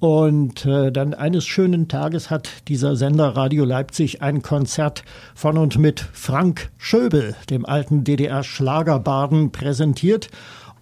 und 0.00 0.66
äh, 0.66 0.92
dann 0.92 1.14
eines 1.14 1.46
schönen 1.46 1.88
Tages 1.88 2.30
hat 2.30 2.68
dieser 2.68 2.96
Sender 2.96 3.36
Radio 3.36 3.64
Leipzig 3.64 4.22
ein 4.22 4.42
Konzert 4.42 5.04
von 5.34 5.56
und 5.56 5.78
mit 5.78 6.00
Frank 6.12 6.70
Schöbel, 6.76 7.34
dem 7.48 7.64
alten 7.64 8.04
DDR-Schlagerbarden, 8.04 9.50
präsentiert. 9.50 10.28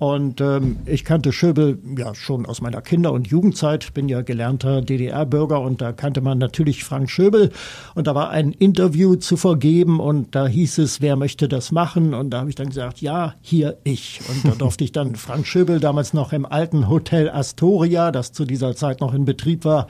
Und 0.03 0.41
ähm, 0.41 0.79
ich 0.85 1.05
kannte 1.05 1.31
Schöbel 1.31 1.79
ja 1.97 2.13
schon 2.17 2.45
aus 2.45 2.61
meiner 2.61 2.81
Kinder- 2.81 3.13
und 3.13 3.29
Jugendzeit, 3.29 3.95
bin 3.95 4.09
ja 4.09 4.23
gelernter 4.23 4.83
DDR-Bürger 4.83 5.61
und 5.61 5.81
da 5.81 5.93
kannte 5.93 6.21
man 6.21 6.39
natürlich 6.39 6.83
Frank 6.83 7.09
Schöbel. 7.09 7.53
Und 7.95 8.09
da 8.09 8.15
war 8.17 8.31
ein 8.31 8.51
Interview 8.51 9.15
zu 9.15 9.37
vergeben 9.37 10.01
und 10.01 10.35
da 10.35 10.49
hieß 10.49 10.79
es, 10.79 11.01
wer 11.03 11.15
möchte 11.15 11.47
das 11.47 11.71
machen? 11.71 12.15
Und 12.15 12.31
da 12.31 12.41
habe 12.41 12.51
ich 12.51 12.57
dann 12.57 12.71
gesagt, 12.71 13.01
ja, 13.01 13.37
hier 13.43 13.79
ich. 13.85 14.19
Und 14.29 14.45
da 14.45 14.51
durfte 14.59 14.83
ich 14.83 14.91
dann 14.91 15.15
Frank 15.15 15.47
Schöbel, 15.47 15.79
damals 15.79 16.13
noch 16.15 16.33
im 16.33 16.47
alten 16.47 16.89
Hotel 16.89 17.31
Astoria, 17.31 18.11
das 18.11 18.33
zu 18.33 18.45
dieser 18.45 18.75
Zeit 18.75 19.01
noch 19.01 19.15
in 19.15 19.25
Betrieb 19.25 19.65
war, 19.65 19.87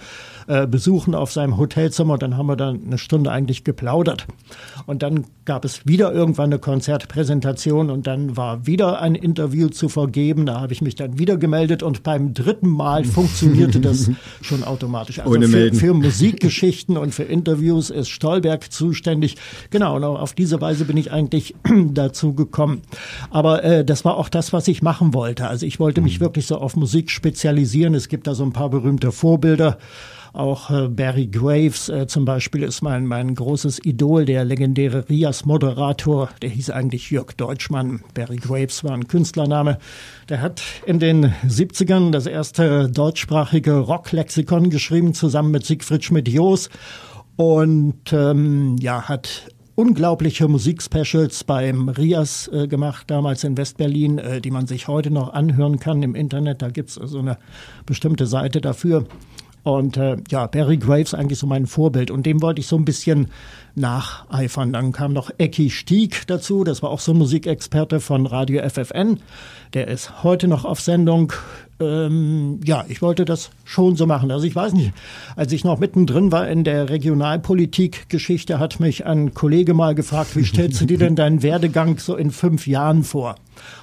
äh, 0.46 0.66
besuchen 0.66 1.14
auf 1.14 1.32
seinem 1.32 1.56
Hotelzimmer. 1.56 2.12
Und 2.12 2.22
dann 2.22 2.36
haben 2.36 2.48
wir 2.48 2.56
dann 2.56 2.82
eine 2.84 2.98
Stunde 2.98 3.32
eigentlich 3.32 3.64
geplaudert. 3.64 4.26
Und 4.84 5.02
dann 5.02 5.24
gab 5.46 5.64
es 5.64 5.86
wieder 5.86 6.12
irgendwann 6.12 6.52
eine 6.52 6.58
Konzertpräsentation 6.58 7.90
und 7.90 8.06
dann 8.06 8.36
war 8.36 8.66
wieder 8.66 9.00
ein 9.00 9.14
Interview 9.14 9.70
zu 9.70 9.88
vergeben. 9.88 10.01
Da 10.06 10.60
habe 10.60 10.72
ich 10.72 10.82
mich 10.82 10.94
dann 10.94 11.18
wieder 11.18 11.36
gemeldet 11.36 11.82
und 11.82 12.02
beim 12.02 12.34
dritten 12.34 12.68
Mal 12.68 13.04
funktionierte 13.04 13.80
das 13.80 14.10
schon 14.42 14.64
automatisch. 14.64 15.20
Also 15.20 15.32
Ohne 15.32 15.48
für, 15.48 15.72
für 15.72 15.94
Musikgeschichten 15.94 16.96
und 16.96 17.14
für 17.14 17.24
Interviews 17.24 17.90
ist 17.90 18.08
Stolberg 18.08 18.72
zuständig. 18.72 19.36
Genau, 19.70 19.96
und 19.96 20.04
auf 20.04 20.32
diese 20.32 20.60
Weise 20.60 20.84
bin 20.84 20.96
ich 20.96 21.12
eigentlich 21.12 21.54
dazu 21.92 22.34
gekommen. 22.34 22.82
Aber 23.30 23.64
äh, 23.64 23.84
das 23.84 24.04
war 24.04 24.16
auch 24.16 24.28
das, 24.28 24.52
was 24.52 24.68
ich 24.68 24.82
machen 24.82 25.14
wollte. 25.14 25.48
Also 25.48 25.66
ich 25.66 25.80
wollte 25.80 26.00
mich 26.00 26.20
wirklich 26.20 26.46
so 26.46 26.56
auf 26.56 26.76
Musik 26.76 27.10
spezialisieren. 27.10 27.94
Es 27.94 28.08
gibt 28.08 28.26
da 28.26 28.34
so 28.34 28.44
ein 28.44 28.52
paar 28.52 28.70
berühmte 28.70 29.12
Vorbilder. 29.12 29.78
Auch 30.32 30.70
äh, 30.70 30.88
Barry 30.88 31.26
Graves 31.26 31.90
äh, 31.90 32.06
zum 32.06 32.24
Beispiel 32.24 32.62
ist 32.62 32.80
mein, 32.80 33.06
mein 33.06 33.34
großes 33.34 33.84
Idol, 33.84 34.24
der 34.24 34.46
legendäre 34.46 35.06
Rias-Moderator, 35.08 36.30
der 36.40 36.48
hieß 36.48 36.70
eigentlich 36.70 37.10
Jörg 37.10 37.32
Deutschmann. 37.36 38.02
Barry 38.14 38.36
Graves 38.36 38.82
war 38.82 38.92
ein 38.92 39.08
Künstlername. 39.08 39.78
Der 40.30 40.40
hat 40.40 40.62
in 40.86 40.98
den 40.98 41.34
70ern 41.46 42.12
das 42.12 42.26
erste 42.26 42.90
deutschsprachige 42.90 43.78
Rocklexikon 43.78 44.70
geschrieben, 44.70 45.12
zusammen 45.12 45.50
mit 45.50 45.66
Siegfried 45.66 46.02
Schmidt-Joos. 46.02 46.70
Und 47.36 48.12
ähm, 48.12 48.76
ja, 48.80 49.02
hat 49.02 49.48
unglaubliche 49.74 50.48
Musikspecials 50.48 51.44
beim 51.44 51.90
Rias 51.90 52.48
äh, 52.48 52.68
gemacht, 52.68 53.10
damals 53.10 53.44
in 53.44 53.58
Westberlin, 53.58 54.18
äh, 54.18 54.40
die 54.40 54.50
man 54.50 54.66
sich 54.66 54.88
heute 54.88 55.10
noch 55.10 55.34
anhören 55.34 55.78
kann 55.78 56.02
im 56.02 56.14
Internet. 56.14 56.62
Da 56.62 56.70
gibt's 56.70 56.94
so 56.94 57.18
eine 57.18 57.36
bestimmte 57.84 58.26
Seite 58.26 58.62
dafür. 58.62 59.06
Und 59.64 59.96
äh, 59.96 60.16
ja, 60.28 60.46
Barry 60.48 60.76
Graves 60.76 61.14
eigentlich 61.14 61.38
so 61.38 61.46
mein 61.46 61.66
Vorbild. 61.66 62.10
Und 62.10 62.26
dem 62.26 62.42
wollte 62.42 62.60
ich 62.60 62.66
so 62.66 62.76
ein 62.76 62.84
bisschen 62.84 63.28
nacheifern. 63.74 64.72
Dann 64.72 64.92
kam 64.92 65.12
noch 65.12 65.30
Ecki 65.38 65.70
Stieg 65.70 66.26
dazu. 66.26 66.64
Das 66.64 66.82
war 66.82 66.90
auch 66.90 66.98
so 66.98 67.12
ein 67.12 67.18
Musikexperte 67.18 68.00
von 68.00 68.26
Radio 68.26 68.68
FFN. 68.68 69.20
Der 69.74 69.88
ist 69.88 70.24
heute 70.24 70.48
noch 70.48 70.64
auf 70.64 70.80
Sendung. 70.80 71.32
Ähm, 71.80 72.60
ja, 72.64 72.84
ich 72.88 73.02
wollte 73.02 73.24
das 73.24 73.50
schon 73.64 73.94
so 73.94 74.06
machen. 74.06 74.32
Also 74.32 74.46
ich 74.46 74.56
weiß 74.56 74.72
nicht, 74.72 74.92
als 75.36 75.52
ich 75.52 75.62
noch 75.64 75.78
mittendrin 75.78 76.32
war 76.32 76.48
in 76.48 76.64
der 76.64 76.90
Regionalpolitik-Geschichte, 76.90 78.58
hat 78.58 78.80
mich 78.80 79.06
ein 79.06 79.32
Kollege 79.32 79.74
mal 79.74 79.94
gefragt, 79.94 80.36
wie 80.36 80.44
stellst 80.44 80.80
du 80.80 80.86
dir 80.86 80.98
denn 80.98 81.16
deinen 81.16 81.42
Werdegang 81.42 81.98
so 81.98 82.16
in 82.16 82.32
fünf 82.32 82.66
Jahren 82.66 83.04
vor? 83.04 83.36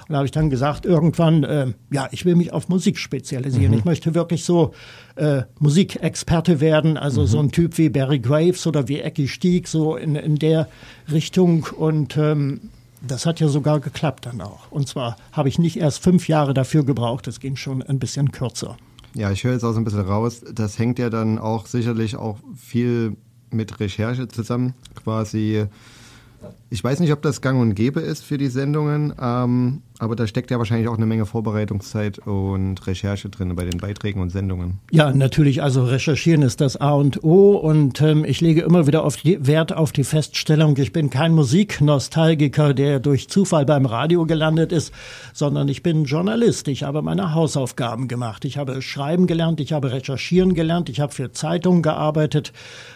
Und 0.08 0.12
da 0.12 0.16
habe 0.16 0.26
ich 0.26 0.32
dann 0.32 0.50
gesagt, 0.50 0.86
irgendwann, 0.86 1.44
äh, 1.44 1.72
ja, 1.90 2.08
ich 2.10 2.24
will 2.24 2.36
mich 2.36 2.52
auf 2.52 2.68
Musik 2.68 2.98
spezialisieren. 2.98 3.72
Mhm. 3.72 3.78
Ich 3.78 3.84
möchte 3.84 4.14
wirklich 4.14 4.44
so 4.44 4.72
äh, 5.16 5.42
Musikexperte 5.58 6.60
werden, 6.60 6.96
also 6.96 7.22
mhm. 7.22 7.26
so 7.26 7.38
ein 7.40 7.50
Typ 7.50 7.78
wie 7.78 7.88
Barry 7.88 8.18
Graves 8.18 8.66
oder 8.66 8.88
wie 8.88 9.00
Ecki 9.00 9.28
Stieg, 9.28 9.68
so 9.68 9.96
in, 9.96 10.16
in 10.16 10.36
der 10.36 10.68
Richtung. 11.10 11.66
Und 11.76 12.16
ähm, 12.16 12.60
das 13.06 13.26
hat 13.26 13.40
ja 13.40 13.48
sogar 13.48 13.80
geklappt 13.80 14.26
dann 14.26 14.40
auch. 14.40 14.70
Und 14.70 14.88
zwar 14.88 15.16
habe 15.32 15.48
ich 15.48 15.58
nicht 15.58 15.76
erst 15.76 16.02
fünf 16.02 16.28
Jahre 16.28 16.54
dafür 16.54 16.84
gebraucht, 16.84 17.28
es 17.28 17.40
ging 17.40 17.56
schon 17.56 17.82
ein 17.82 17.98
bisschen 17.98 18.30
kürzer. 18.32 18.76
Ja, 19.14 19.30
ich 19.30 19.42
höre 19.42 19.52
jetzt 19.52 19.64
auch 19.64 19.72
so 19.72 19.78
ein 19.78 19.84
bisschen 19.84 20.00
raus. 20.00 20.42
Das 20.54 20.78
hängt 20.78 20.98
ja 20.98 21.10
dann 21.10 21.38
auch 21.38 21.66
sicherlich 21.66 22.16
auch 22.16 22.38
viel 22.56 23.16
mit 23.50 23.80
Recherche 23.80 24.28
zusammen. 24.28 24.74
Quasi, 24.94 25.66
ich 26.70 26.82
weiß 26.82 27.00
nicht, 27.00 27.12
ob 27.12 27.22
das 27.22 27.40
gang 27.40 27.60
und 27.60 27.74
gäbe 27.74 28.00
ist 28.00 28.24
für 28.24 28.38
die 28.38 28.48
Sendungen, 28.48 29.14
ähm, 29.20 29.82
aber 30.00 30.16
da 30.16 30.26
steckt 30.26 30.50
ja 30.50 30.56
wahrscheinlich 30.56 30.88
auch 30.88 30.96
eine 30.96 31.04
Menge 31.04 31.26
Vorbereitungszeit 31.26 32.18
und 32.20 32.86
Recherche 32.86 33.28
drin 33.28 33.54
bei 33.54 33.64
den 33.64 33.78
Beiträgen 33.78 34.22
und 34.22 34.30
Sendungen. 34.30 34.78
Ja, 34.90 35.12
natürlich. 35.12 35.62
Also 35.62 35.84
recherchieren 35.84 36.40
ist 36.40 36.62
das 36.62 36.78
A 36.78 36.92
und 36.92 37.22
O 37.22 37.52
und 37.56 38.00
ähm, 38.00 38.24
ich 38.24 38.40
lege 38.40 38.62
immer 38.62 38.86
wieder 38.86 39.04
auf 39.04 39.18
die, 39.18 39.46
Wert 39.46 39.74
auf 39.74 39.92
die 39.92 40.04
Feststellung, 40.04 40.74
ich 40.78 40.92
bin 40.92 41.10
kein 41.10 41.32
Musiknostalgiker, 41.34 42.72
der 42.72 42.98
durch 42.98 43.28
Zufall 43.28 43.66
beim 43.66 43.84
Radio 43.84 44.24
gelandet 44.24 44.72
ist, 44.72 44.94
sondern 45.34 45.68
ich 45.68 45.82
bin 45.82 46.04
Journalist. 46.04 46.68
Ich 46.68 46.82
habe 46.82 47.02
meine 47.02 47.34
Hausaufgaben 47.34 48.08
gemacht. 48.08 48.46
Ich 48.46 48.56
habe 48.56 48.80
schreiben 48.80 49.26
gelernt, 49.26 49.60
ich 49.60 49.74
habe 49.74 49.92
recherchieren 49.92 50.54
gelernt, 50.54 50.88
ich 50.88 51.00
habe 51.00 51.12
für 51.12 51.32
Zeitungen 51.32 51.82
gearbeitet, 51.82 52.54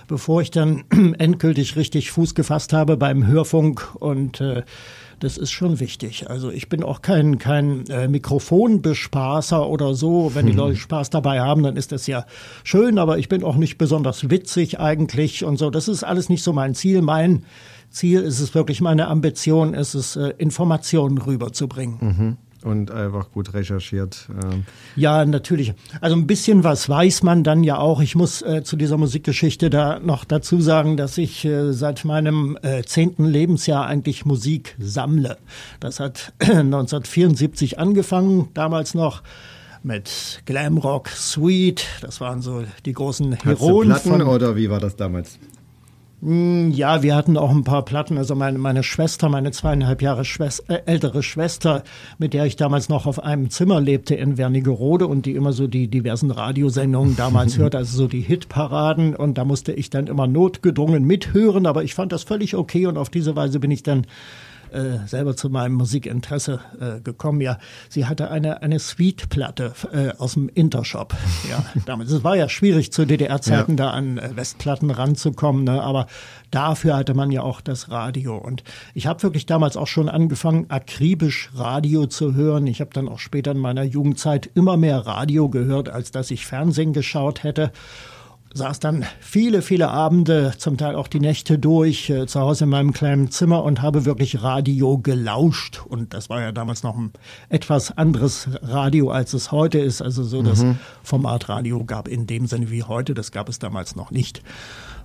bevor 0.08 0.40
ich 0.40 0.50
dann 0.50 0.84
endgültig 1.18 1.76
richtig 1.76 2.12
Fuß 2.12 2.34
gefasst 2.34 2.72
habe 2.72 2.96
beim 2.96 3.26
Hörfunk 3.26 3.94
und 4.00 4.40
äh, 4.40 4.62
das 5.24 5.36
ist 5.38 5.50
schon 5.50 5.80
wichtig. 5.80 6.30
Also 6.30 6.50
ich 6.50 6.68
bin 6.68 6.82
auch 6.84 7.02
kein, 7.02 7.38
kein 7.38 7.86
äh, 7.88 8.06
Mikrofonbespaßer 8.08 9.68
oder 9.68 9.94
so. 9.94 10.32
Wenn 10.34 10.46
die 10.46 10.52
Mhm. 10.52 10.58
Leute 10.58 10.76
Spaß 10.76 11.10
dabei 11.10 11.40
haben, 11.40 11.62
dann 11.62 11.76
ist 11.76 11.92
das 11.92 12.06
ja 12.06 12.26
schön, 12.62 12.98
aber 12.98 13.18
ich 13.18 13.28
bin 13.28 13.42
auch 13.44 13.56
nicht 13.56 13.78
besonders 13.78 14.30
witzig 14.30 14.78
eigentlich 14.80 15.44
und 15.44 15.58
so. 15.58 15.70
Das 15.70 15.88
ist 15.88 16.04
alles 16.04 16.28
nicht 16.28 16.42
so 16.42 16.52
mein 16.52 16.74
Ziel. 16.74 17.02
Mein 17.02 17.44
Ziel 17.90 18.20
ist 18.20 18.40
es 18.40 18.54
wirklich, 18.54 18.80
meine 18.80 19.08
Ambition 19.08 19.74
ist 19.74 19.94
es, 19.94 20.16
äh, 20.16 20.32
Informationen 20.38 21.18
rüberzubringen. 21.18 21.96
Mhm. 22.00 22.36
Und 22.64 22.90
einfach 22.90 23.30
gut 23.30 23.52
recherchiert. 23.52 24.26
Ähm, 24.30 24.64
Ja, 24.96 25.24
natürlich. 25.24 25.74
Also 26.00 26.16
ein 26.16 26.26
bisschen 26.26 26.64
was 26.64 26.88
weiß 26.88 27.22
man 27.22 27.44
dann 27.44 27.62
ja 27.62 27.78
auch. 27.78 28.00
Ich 28.00 28.16
muss 28.16 28.40
äh, 28.40 28.62
zu 28.64 28.76
dieser 28.76 28.96
Musikgeschichte 28.96 29.68
da 29.68 30.00
noch 30.00 30.24
dazu 30.24 30.60
sagen, 30.60 30.96
dass 30.96 31.18
ich 31.18 31.44
äh, 31.44 31.72
seit 31.72 32.04
meinem 32.04 32.58
äh, 32.62 32.82
zehnten 32.82 33.26
Lebensjahr 33.26 33.86
eigentlich 33.86 34.24
Musik 34.24 34.76
sammle. 34.78 35.36
Das 35.78 36.00
hat 36.00 36.32
1974 36.40 37.78
angefangen, 37.78 38.48
damals 38.54 38.94
noch 38.94 39.22
mit 39.82 40.42
Glamrock, 40.46 41.08
Sweet. 41.08 41.86
Das 42.00 42.20
waren 42.20 42.40
so 42.40 42.64
die 42.86 42.94
großen 42.94 43.34
Heroen 43.34 43.88
Platten 43.88 44.22
oder 44.22 44.56
wie 44.56 44.70
war 44.70 44.80
das 44.80 44.96
damals? 44.96 45.38
Mm, 46.24 46.70
Ja, 46.70 47.02
wir 47.02 47.14
hatten 47.14 47.36
auch 47.36 47.50
ein 47.50 47.64
paar 47.64 47.84
Platten. 47.84 48.16
Also 48.16 48.34
meine, 48.34 48.56
meine 48.58 48.82
Schwester, 48.82 49.28
meine 49.28 49.50
zweieinhalb 49.52 50.00
Jahre 50.00 50.24
Schwester, 50.24 50.64
äh, 50.72 50.82
ältere 50.86 51.22
Schwester, 51.22 51.84
mit 52.18 52.32
der 52.32 52.46
ich 52.46 52.56
damals 52.56 52.88
noch 52.88 53.04
auf 53.06 53.22
einem 53.22 53.50
Zimmer 53.50 53.78
lebte 53.80 54.14
in 54.14 54.38
Wernigerode 54.38 55.06
und 55.06 55.26
die 55.26 55.32
immer 55.34 55.52
so 55.52 55.66
die 55.66 55.88
diversen 55.88 56.30
Radiosendungen 56.30 57.14
damals 57.18 57.58
hörte, 57.58 57.76
also 57.76 57.96
so 57.96 58.08
die 58.08 58.22
Hitparaden. 58.22 59.14
Und 59.14 59.36
da 59.36 59.44
musste 59.44 59.72
ich 59.72 59.90
dann 59.90 60.06
immer 60.06 60.26
notgedrungen 60.26 61.04
mithören, 61.04 61.66
aber 61.66 61.84
ich 61.84 61.94
fand 61.94 62.10
das 62.10 62.22
völlig 62.22 62.56
okay 62.56 62.86
und 62.86 62.96
auf 62.96 63.10
diese 63.10 63.36
Weise 63.36 63.60
bin 63.60 63.70
ich 63.70 63.82
dann 63.82 64.06
äh, 64.74 65.06
selber 65.06 65.36
zu 65.36 65.48
meinem 65.50 65.74
Musikinteresse 65.74 66.60
äh, 66.80 67.00
gekommen. 67.00 67.40
Ja, 67.40 67.58
sie 67.88 68.06
hatte 68.06 68.30
eine 68.30 68.62
eine 68.62 68.78
Sweet-Platte 68.78 69.72
äh, 69.92 70.10
aus 70.18 70.34
dem 70.34 70.48
Intershop. 70.48 71.14
Ja, 71.50 71.62
damals. 71.84 72.10
Es 72.10 72.24
war 72.24 72.36
ja 72.36 72.48
schwierig 72.48 72.90
zu 72.90 73.06
DDR-Zeiten 73.06 73.72
Ja. 73.72 73.76
da 73.76 73.90
an 73.90 74.18
äh, 74.18 74.30
Westplatten 74.34 74.90
ranzukommen, 74.90 75.64
ne? 75.64 75.82
aber 75.82 76.06
dafür 76.50 76.96
hatte 76.96 77.12
man 77.14 77.30
ja 77.30 77.42
auch 77.42 77.60
das 77.60 77.90
Radio. 77.90 78.36
Und 78.36 78.64
ich 78.94 79.06
habe 79.06 79.22
wirklich 79.22 79.44
damals 79.46 79.76
auch 79.76 79.86
schon 79.86 80.08
angefangen, 80.08 80.66
akribisch 80.70 81.50
Radio 81.54 82.06
zu 82.06 82.34
hören. 82.34 82.66
Ich 82.66 82.80
habe 82.80 82.90
dann 82.94 83.08
auch 83.08 83.18
später 83.18 83.50
in 83.50 83.58
meiner 83.58 83.82
Jugendzeit 83.82 84.48
immer 84.54 84.76
mehr 84.76 85.06
Radio 85.06 85.48
gehört, 85.50 85.90
als 85.90 86.10
dass 86.12 86.30
ich 86.30 86.46
Fernsehen 86.46 86.92
geschaut 86.94 87.42
hätte 87.42 87.72
saß 88.54 88.78
dann 88.78 89.04
viele, 89.20 89.62
viele 89.62 89.90
Abende, 89.90 90.54
zum 90.56 90.76
Teil 90.78 90.94
auch 90.94 91.08
die 91.08 91.20
Nächte 91.20 91.58
durch, 91.58 92.08
äh, 92.08 92.26
zu 92.26 92.40
Hause 92.40 92.64
in 92.64 92.70
meinem 92.70 92.92
kleinen 92.92 93.30
Zimmer 93.30 93.64
und 93.64 93.82
habe 93.82 94.04
wirklich 94.04 94.42
Radio 94.42 94.98
gelauscht. 94.98 95.82
Und 95.86 96.14
das 96.14 96.30
war 96.30 96.40
ja 96.40 96.52
damals 96.52 96.84
noch 96.84 96.96
ein 96.96 97.12
etwas 97.48 97.96
anderes 97.98 98.48
Radio, 98.62 99.10
als 99.10 99.34
es 99.34 99.50
heute 99.50 99.80
ist. 99.80 100.00
Also 100.00 100.22
so 100.22 100.42
das 100.42 100.64
Format 101.02 101.48
Radio 101.48 101.84
gab 101.84 102.06
in 102.06 102.26
dem 102.26 102.46
Sinne 102.46 102.70
wie 102.70 102.84
heute, 102.84 103.14
das 103.14 103.32
gab 103.32 103.48
es 103.48 103.58
damals 103.58 103.96
noch 103.96 104.12
nicht. 104.12 104.42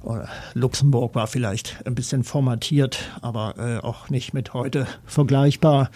Oder 0.03 0.29
Luxemburg 0.53 1.15
war 1.15 1.27
vielleicht 1.27 1.85
ein 1.85 1.95
bisschen 1.95 2.23
formatiert, 2.23 3.09
aber 3.21 3.55
äh, 3.57 3.79
auch 3.79 4.09
nicht 4.09 4.33
mit 4.33 4.53
heute 4.53 4.88
vergleichbar. 5.05 5.89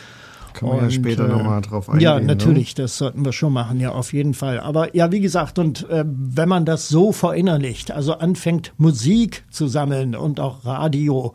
Können 0.53 0.73
wir 0.73 0.83
ja 0.83 0.89
später 0.91 1.25
äh, 1.25 1.29
nochmal 1.29 1.61
drauf 1.61 1.89
eingehen. 1.89 2.03
Ja, 2.03 2.19
ne? 2.19 2.25
natürlich, 2.25 2.75
das 2.75 2.97
sollten 2.97 3.25
wir 3.25 3.31
schon 3.31 3.53
machen, 3.53 3.79
ja, 3.79 3.91
auf 3.91 4.13
jeden 4.13 4.33
Fall. 4.33 4.59
Aber 4.59 4.95
ja, 4.95 5.11
wie 5.11 5.19
gesagt, 5.19 5.59
und 5.59 5.89
äh, 5.89 6.05
wenn 6.05 6.49
man 6.49 6.65
das 6.65 6.89
so 6.89 7.11
verinnerlicht, 7.11 7.91
also 7.91 8.13
anfängt 8.13 8.73
Musik 8.77 9.43
zu 9.49 9.67
sammeln 9.67 10.15
und 10.15 10.39
auch 10.39 10.65
Radio, 10.65 11.33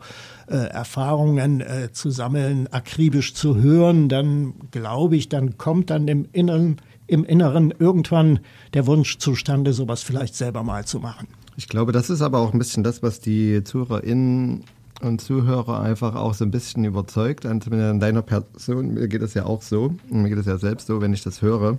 äh, 0.49 0.55
Erfahrungen 0.55 1.61
äh, 1.61 1.91
zu 1.91 2.09
sammeln, 2.09 2.67
akribisch 2.71 3.33
zu 3.33 3.57
hören, 3.57 4.09
dann 4.09 4.53
glaube 4.71 5.15
ich, 5.15 5.29
dann 5.29 5.57
kommt 5.57 5.89
dann 5.89 6.07
im 6.07 6.27
Inneren, 6.31 6.77
im 7.07 7.23
Inneren 7.23 7.73
irgendwann 7.77 8.39
der 8.73 8.87
Wunsch 8.87 9.19
zustande, 9.19 9.73
sowas 9.73 10.01
vielleicht 10.01 10.35
selber 10.35 10.63
mal 10.63 10.85
zu 10.85 10.99
machen. 10.99 11.27
Ich 11.55 11.67
glaube, 11.67 11.91
das 11.91 12.09
ist 12.09 12.21
aber 12.21 12.39
auch 12.39 12.53
ein 12.53 12.57
bisschen 12.59 12.83
das, 12.83 13.03
was 13.03 13.19
die 13.19 13.63
ZuhörerInnen 13.63 14.63
und 15.01 15.21
Zuhörer 15.21 15.81
einfach 15.81 16.15
auch 16.15 16.33
so 16.33 16.45
ein 16.45 16.51
bisschen 16.51 16.83
überzeugt. 16.85 17.45
Also 17.45 17.71
in 17.71 17.99
deiner 17.99 18.21
Person, 18.21 18.93
mir 18.93 19.07
geht 19.07 19.21
es 19.21 19.33
ja 19.33 19.45
auch 19.45 19.61
so, 19.61 19.93
mir 20.09 20.29
geht 20.29 20.37
es 20.39 20.45
ja 20.45 20.57
selbst 20.57 20.87
so, 20.87 21.01
wenn 21.01 21.13
ich 21.13 21.23
das 21.23 21.41
höre, 21.41 21.77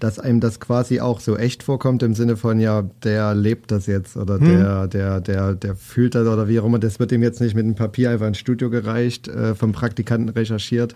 dass 0.00 0.18
einem 0.20 0.38
das 0.40 0.60
quasi 0.60 1.00
auch 1.00 1.18
so 1.20 1.36
echt 1.36 1.62
vorkommt 1.64 2.02
im 2.04 2.14
Sinne 2.14 2.36
von, 2.36 2.60
ja, 2.60 2.82
der 3.02 3.34
lebt 3.34 3.70
das 3.72 3.86
jetzt 3.86 4.16
oder 4.16 4.38
der, 4.38 4.86
der, 4.86 5.20
der, 5.20 5.54
der 5.54 5.74
fühlt 5.74 6.14
das 6.14 6.26
oder 6.28 6.46
wie 6.48 6.60
auch 6.60 6.64
immer. 6.64 6.78
Das 6.78 7.00
wird 7.00 7.10
ihm 7.10 7.22
jetzt 7.22 7.40
nicht 7.40 7.54
mit 7.56 7.64
einem 7.64 7.74
Papier 7.74 8.10
einfach 8.10 8.28
ins 8.28 8.38
Studio 8.38 8.70
gereicht, 8.70 9.26
äh, 9.26 9.54
vom 9.56 9.72
Praktikanten 9.72 10.28
recherchiert. 10.28 10.94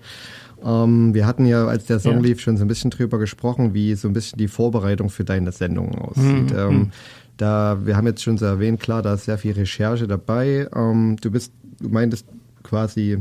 Ähm, 0.64 1.14
wir 1.14 1.26
hatten 1.26 1.46
ja, 1.46 1.66
als 1.66 1.86
der 1.86 1.98
Song 1.98 2.18
Ja. 2.18 2.20
lief, 2.22 2.40
schon 2.40 2.56
so 2.56 2.64
ein 2.64 2.68
bisschen 2.68 2.90
drüber 2.92 3.18
gesprochen, 3.18 3.74
wie 3.74 3.96
so 3.96 4.06
ein 4.06 4.12
bisschen 4.14 4.38
die 4.38 4.46
Vorbereitung 4.46 5.10
für 5.10 5.24
deine 5.24 5.50
Sendung 5.50 5.96
aussieht. 5.98 6.54
Ähm, 6.56 6.90
da, 7.36 7.78
wir 7.84 7.96
haben 7.96 8.06
jetzt 8.06 8.22
schon 8.22 8.38
so 8.38 8.46
erwähnt, 8.46 8.80
klar, 8.80 9.02
da 9.02 9.14
ist 9.14 9.24
sehr 9.24 9.38
viel 9.38 9.52
Recherche 9.52 10.06
dabei. 10.06 10.68
Ähm, 10.74 11.16
du 11.20 11.30
bist, 11.30 11.52
du 11.80 11.88
meintest 11.88 12.26
quasi, 12.62 13.18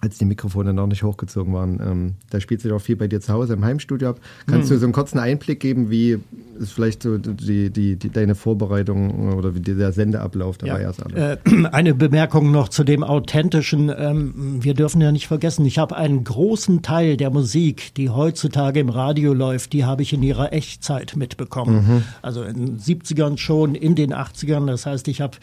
als 0.00 0.18
die 0.18 0.24
Mikrofone 0.24 0.72
noch 0.72 0.86
nicht 0.86 1.02
hochgezogen 1.02 1.52
waren, 1.54 1.80
ähm, 1.84 2.14
da 2.30 2.40
spielt 2.40 2.60
sich 2.60 2.70
auch 2.70 2.80
viel 2.80 2.94
bei 2.96 3.08
dir 3.08 3.20
zu 3.20 3.32
Hause 3.32 3.54
im 3.54 3.64
Heimstudio 3.64 4.10
ab. 4.10 4.20
Kannst 4.46 4.70
du 4.70 4.78
so 4.78 4.84
einen 4.86 4.92
kurzen 4.92 5.18
Einblick 5.18 5.58
geben, 5.60 5.90
wie 5.90 6.18
ist 6.60 6.72
vielleicht 6.72 7.02
so 7.02 7.18
die, 7.18 7.70
die, 7.70 7.96
die 7.96 8.08
deine 8.10 8.34
Vorbereitung 8.34 9.32
oder 9.34 9.54
wie 9.54 9.60
der 9.60 9.92
Sendeablauf 9.92 10.58
dabei 10.58 10.82
Ja. 10.82 10.90
ist? 10.90 11.00
Äh, 11.14 11.36
eine 11.72 11.94
Bemerkung 11.94 12.50
noch 12.52 12.68
zu 12.68 12.84
dem 12.84 13.02
Authentischen. 13.02 13.92
Ähm, 13.96 14.58
wir 14.62 14.74
dürfen 14.74 15.00
ja 15.00 15.10
nicht 15.10 15.26
vergessen, 15.26 15.66
ich 15.66 15.78
habe 15.78 15.96
einen 15.96 16.22
großen 16.22 16.82
Teil 16.82 17.16
der 17.16 17.30
Musik, 17.30 17.94
die 17.94 18.10
heutzutage 18.10 18.80
im 18.80 18.88
Radio 18.90 19.34
läuft, 19.34 19.72
die 19.72 19.84
habe 19.84 20.02
ich 20.02 20.12
in 20.12 20.22
ihrer 20.22 20.52
Echtzeit 20.52 21.16
mitbekommen. 21.16 22.04
Also 22.22 22.42
in 22.44 22.54
den 22.66 22.78
70ern 22.78 23.36
schon, 23.38 23.74
in 23.74 23.94
den 23.94 24.12
80ern. 24.14 24.66
Das 24.66 24.86
heißt, 24.86 25.08
ich 25.08 25.20
habe 25.20 25.36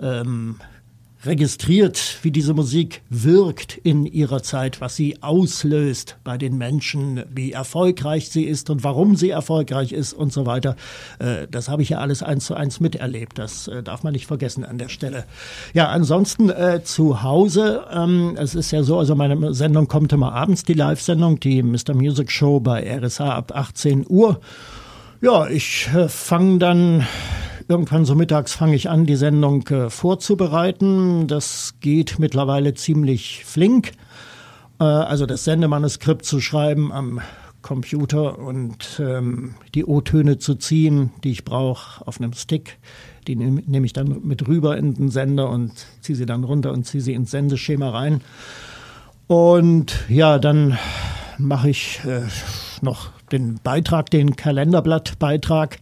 ähm, 0.00 0.56
registriert, 1.26 2.18
wie 2.22 2.30
diese 2.30 2.54
Musik 2.54 3.02
wirkt 3.10 3.76
in 3.76 4.06
ihrer 4.06 4.42
Zeit, 4.42 4.80
was 4.80 4.96
sie 4.96 5.22
auslöst 5.22 6.16
bei 6.24 6.38
den 6.38 6.58
Menschen, 6.58 7.24
wie 7.34 7.52
erfolgreich 7.52 8.28
sie 8.30 8.44
ist 8.44 8.70
und 8.70 8.84
warum 8.84 9.16
sie 9.16 9.30
erfolgreich 9.30 9.92
ist 9.92 10.12
und 10.12 10.32
so 10.32 10.46
weiter. 10.46 10.76
Äh, 11.18 11.46
Das 11.50 11.68
habe 11.68 11.82
ich 11.82 11.90
ja 11.90 11.98
alles 11.98 12.22
eins 12.22 12.46
zu 12.46 12.54
eins 12.54 12.80
miterlebt. 12.80 13.38
Das 13.38 13.68
äh, 13.68 13.82
darf 13.82 14.02
man 14.02 14.12
nicht 14.12 14.26
vergessen 14.26 14.64
an 14.64 14.78
der 14.78 14.88
Stelle. 14.88 15.24
Ja, 15.72 15.88
ansonsten 15.88 16.50
äh, 16.50 16.82
zu 16.84 17.22
Hause. 17.22 17.84
Ähm, 17.92 18.36
es 18.38 18.54
ist 18.54 18.70
ja 18.70 18.82
so, 18.82 18.98
also 18.98 19.14
meine 19.14 19.54
Sendung 19.54 19.88
kommt 19.88 20.12
immer 20.12 20.32
abends, 20.32 20.64
die 20.64 20.74
Live-Sendung, 20.74 21.40
die 21.40 21.62
Mr. 21.62 21.94
Music 21.94 22.30
Show 22.30 22.60
bei 22.60 22.98
RSA 22.98 23.34
ab 23.34 23.52
18 23.54 24.06
Uhr. 24.08 24.40
Ja, 25.20 25.48
ich 25.48 25.88
äh, 25.94 26.08
fange 26.08 26.58
dann 26.58 27.06
irgendwann 27.68 28.04
so 28.04 28.14
mittags 28.14 28.54
fange 28.54 28.74
ich 28.74 28.90
an, 28.90 29.06
die 29.06 29.16
Sendung 29.16 29.66
äh, 29.68 29.90
vorzubereiten. 29.90 31.26
Das 31.26 31.74
geht 31.80 32.18
mittlerweile 32.18 32.74
ziemlich 32.74 33.44
flink. 33.44 33.92
Äh, 34.80 34.84
also 34.84 35.26
das 35.26 35.44
Sendemanuskript 35.44 36.24
zu 36.24 36.40
schreiben 36.40 36.92
am 36.92 37.20
Computer 37.62 38.38
und 38.38 39.00
ähm, 39.02 39.54
die 39.74 39.86
O-Töne 39.86 40.38
zu 40.38 40.54
ziehen, 40.54 41.12
die 41.24 41.30
ich 41.30 41.44
brauche, 41.44 42.06
auf 42.06 42.20
einem 42.20 42.34
Stick. 42.34 42.78
Die 43.26 43.36
nehme 43.36 43.62
nehm 43.66 43.84
ich 43.84 43.94
dann 43.94 44.20
mit 44.22 44.46
rüber 44.46 44.76
in 44.76 44.94
den 44.94 45.08
Sender 45.08 45.48
und 45.48 45.72
ziehe 46.02 46.14
sie 46.14 46.26
dann 46.26 46.44
runter 46.44 46.72
und 46.72 46.84
ziehe 46.84 47.02
sie 47.02 47.14
ins 47.14 47.30
Sendeschema 47.30 47.88
rein. 47.88 48.20
Und 49.26 50.04
ja, 50.10 50.38
dann 50.38 50.76
mache 51.38 51.70
ich 51.70 52.00
äh, 52.04 52.22
noch 52.82 53.10
den 53.32 53.58
Beitrag, 53.64 54.10
den 54.10 54.36
Kalenderblattbeitrag 54.36 55.78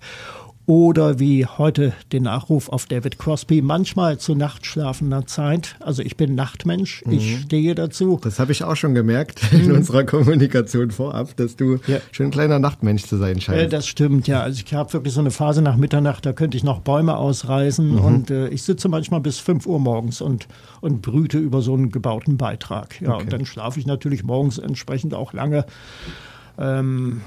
oder 0.66 1.18
wie 1.18 1.44
heute 1.44 1.92
den 2.12 2.22
Nachruf 2.22 2.68
auf 2.68 2.86
David 2.86 3.18
Crosby, 3.18 3.62
manchmal 3.62 4.18
zu 4.18 4.34
nachtschlafender 4.36 5.26
Zeit. 5.26 5.74
Also 5.80 6.02
ich 6.02 6.16
bin 6.16 6.36
Nachtmensch, 6.36 7.02
ich 7.10 7.40
stehe 7.40 7.74
dazu. 7.74 8.20
Das 8.22 8.38
habe 8.38 8.52
ich 8.52 8.62
auch 8.62 8.76
schon 8.76 8.94
gemerkt 8.94 9.40
in 9.52 9.72
unserer 9.72 10.04
Kommunikation 10.04 10.90
vorab, 10.92 11.36
dass 11.36 11.56
du 11.56 11.64
Mhm. 11.72 11.80
Ja. 11.88 11.98
schon 12.12 12.26
ein 12.26 12.30
kleiner 12.30 12.58
Nachtmensch 12.60 13.04
zu 13.04 13.16
sein 13.16 13.38
Äh, 13.38 13.40
scheinst. 13.40 13.72
das 13.72 13.86
stimmt, 13.88 14.28
ja. 14.28 14.40
Also 14.42 14.62
ich 14.64 14.72
habe 14.72 14.92
wirklich 14.92 15.12
so 15.14 15.20
eine 15.20 15.30
Phase 15.32 15.62
nach 15.62 15.76
Mitternacht, 15.76 16.24
da 16.24 16.32
könnte 16.32 16.56
ich 16.56 16.62
noch 16.64 16.80
Bäume 16.80 17.16
ausreißen 17.16 17.88
Mhm. 17.96 17.98
und 17.98 18.30
äh, 18.30 18.48
ich 18.48 18.62
sitze 18.62 18.88
manchmal 18.88 19.20
bis 19.20 19.38
5 19.40 19.66
Uhr 19.66 19.80
morgens 19.80 20.20
und, 20.20 20.46
und 20.80 21.02
brüte 21.02 21.38
über 21.38 21.60
so 21.60 21.74
einen 21.74 21.90
gebauten 21.90 22.36
Beitrag. 22.36 23.00
Ja, 23.00 23.14
Okay. 23.14 23.24
und 23.24 23.32
dann 23.32 23.46
schlafe 23.46 23.80
ich 23.80 23.86
natürlich 23.86 24.22
morgens 24.22 24.58
entsprechend 24.58 25.12
auch 25.14 25.32
lange. 25.32 25.66
Ähm, 26.58 27.22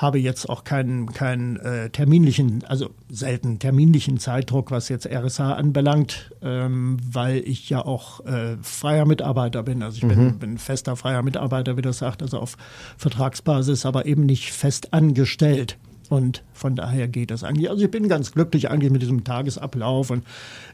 habe 0.00 0.18
jetzt 0.18 0.48
auch 0.48 0.64
keinen, 0.64 1.12
keinen 1.12 1.56
äh, 1.56 1.90
terminlichen, 1.90 2.64
also 2.66 2.90
selten 3.10 3.58
terminlichen 3.58 4.18
Zeitdruck, 4.18 4.70
was 4.70 4.88
jetzt 4.88 5.06
RSH 5.06 5.40
anbelangt, 5.40 6.32
ähm, 6.42 6.96
weil 7.12 7.38
ich 7.38 7.68
ja 7.68 7.84
auch 7.84 8.24
äh, 8.24 8.56
freier 8.62 9.04
Mitarbeiter 9.04 9.62
bin. 9.62 9.82
Also 9.82 9.98
ich 9.98 10.08
bin, 10.08 10.38
bin 10.38 10.58
fester 10.58 10.96
freier 10.96 11.22
Mitarbeiter, 11.22 11.76
wie 11.76 11.82
das 11.82 11.98
sagt, 11.98 12.22
also 12.22 12.38
auf 12.38 12.56
Vertragsbasis, 12.96 13.84
aber 13.84 14.06
eben 14.06 14.24
nicht 14.24 14.52
fest 14.52 14.94
angestellt. 14.94 15.76
Und 16.08 16.42
von 16.52 16.74
daher 16.74 17.06
geht 17.06 17.30
das 17.30 17.44
eigentlich. 17.44 17.70
Also 17.70 17.84
ich 17.84 17.90
bin 17.90 18.08
ganz 18.08 18.32
glücklich 18.32 18.68
eigentlich 18.68 18.90
mit 18.90 19.00
diesem 19.00 19.22
Tagesablauf 19.22 20.10
und 20.10 20.24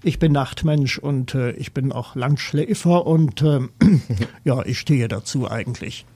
ich 0.02 0.18
bin 0.18 0.32
Nachtmensch 0.32 0.98
und 0.98 1.34
äh, 1.34 1.50
ich 1.52 1.74
bin 1.74 1.92
auch 1.92 2.16
Langschläfer 2.16 3.06
und 3.06 3.42
ähm, 3.42 3.70
ja, 4.44 4.64
ich 4.64 4.78
stehe 4.78 5.08
dazu 5.08 5.50
eigentlich. 5.50 6.06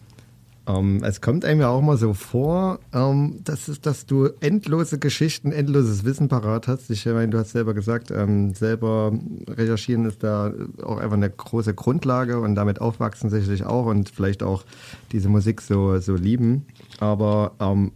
Ähm, 0.76 1.02
es 1.02 1.20
kommt 1.20 1.44
einem 1.44 1.60
ja 1.60 1.68
auch 1.68 1.80
mal 1.80 1.96
so 1.96 2.14
vor, 2.14 2.80
ähm, 2.92 3.40
dass, 3.44 3.68
es, 3.68 3.80
dass 3.80 4.06
du 4.06 4.28
endlose 4.40 4.98
Geschichten, 4.98 5.52
endloses 5.52 6.04
Wissen 6.04 6.28
parat 6.28 6.68
hast. 6.68 6.90
Ich 6.90 7.04
meine, 7.06 7.28
du 7.28 7.38
hast 7.38 7.52
selber 7.52 7.74
gesagt, 7.74 8.10
ähm, 8.10 8.54
selber 8.54 9.12
recherchieren 9.48 10.04
ist 10.04 10.22
da 10.22 10.52
auch 10.82 10.98
einfach 10.98 11.16
eine 11.16 11.30
große 11.30 11.74
Grundlage 11.74 12.40
und 12.40 12.54
damit 12.54 12.80
aufwachsen 12.80 13.30
sicherlich 13.30 13.64
auch 13.64 13.86
und 13.86 14.10
vielleicht 14.10 14.42
auch 14.42 14.64
diese 15.12 15.28
Musik 15.28 15.60
so, 15.60 15.98
so 15.98 16.14
lieben. 16.14 16.66
Aber 16.98 17.52
ähm, 17.60 17.92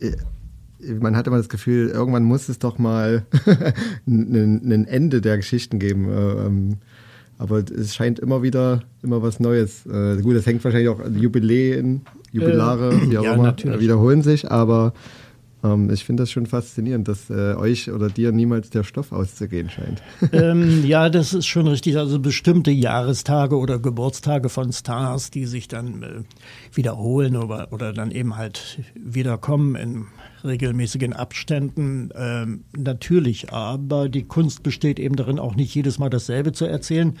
äh, 0.00 0.12
man 1.00 1.16
hat 1.16 1.26
immer 1.26 1.38
das 1.38 1.48
Gefühl, 1.48 1.88
irgendwann 1.88 2.24
muss 2.24 2.48
es 2.48 2.58
doch 2.58 2.78
mal 2.78 3.24
ein, 4.06 4.72
ein 4.72 4.86
Ende 4.86 5.20
der 5.20 5.36
Geschichten 5.36 5.78
geben. 5.78 6.80
Äh, 7.42 7.44
aber 7.44 7.58
es 7.58 7.94
scheint 7.94 8.18
immer 8.18 8.42
wieder 8.42 8.82
immer 9.02 9.22
was 9.22 9.40
Neues. 9.40 9.86
Äh, 9.86 10.20
gut, 10.22 10.36
das 10.36 10.46
hängt 10.46 10.64
wahrscheinlich 10.64 10.88
auch 10.88 11.00
an 11.00 11.18
Jubiläen, 11.18 12.02
Jubilare, 12.30 13.10
wie 13.10 13.18
auch 13.18 13.24
ja, 13.24 13.34
immer, 13.34 13.44
natürlich. 13.44 13.78
äh, 13.78 13.80
wiederholen 13.80 14.22
sich, 14.22 14.50
aber 14.50 14.92
ähm, 15.64 15.90
ich 15.90 16.04
finde 16.04 16.22
das 16.22 16.30
schon 16.30 16.46
faszinierend, 16.46 17.08
dass 17.08 17.30
äh, 17.30 17.54
euch 17.54 17.90
oder 17.90 18.08
dir 18.08 18.32
niemals 18.32 18.70
der 18.70 18.84
Stoff 18.84 19.12
auszugehen 19.12 19.70
scheint. 19.70 20.02
ähm, 20.32 20.84
ja, 20.84 21.08
das 21.08 21.34
ist 21.34 21.46
schon 21.46 21.66
richtig. 21.66 21.98
Also 21.98 22.18
bestimmte 22.18 22.70
Jahrestage 22.70 23.56
oder 23.56 23.78
Geburtstage 23.78 24.48
von 24.48 24.72
Stars, 24.72 25.30
die 25.30 25.46
sich 25.46 25.68
dann 25.68 26.02
äh, 26.02 26.06
wiederholen 26.74 27.36
oder, 27.36 27.68
oder 27.72 27.92
dann 27.92 28.10
eben 28.10 28.36
halt 28.36 28.80
wiederkommen 28.94 29.76
in 29.76 30.06
regelmäßigen 30.44 31.12
Abständen. 31.12 32.10
Ähm, 32.14 32.64
natürlich, 32.76 33.52
aber 33.52 34.08
die 34.08 34.24
Kunst 34.24 34.62
besteht 34.62 34.98
eben 34.98 35.16
darin, 35.16 35.38
auch 35.38 35.54
nicht 35.54 35.74
jedes 35.74 35.98
Mal 35.98 36.10
dasselbe 36.10 36.52
zu 36.52 36.64
erzählen. 36.64 37.16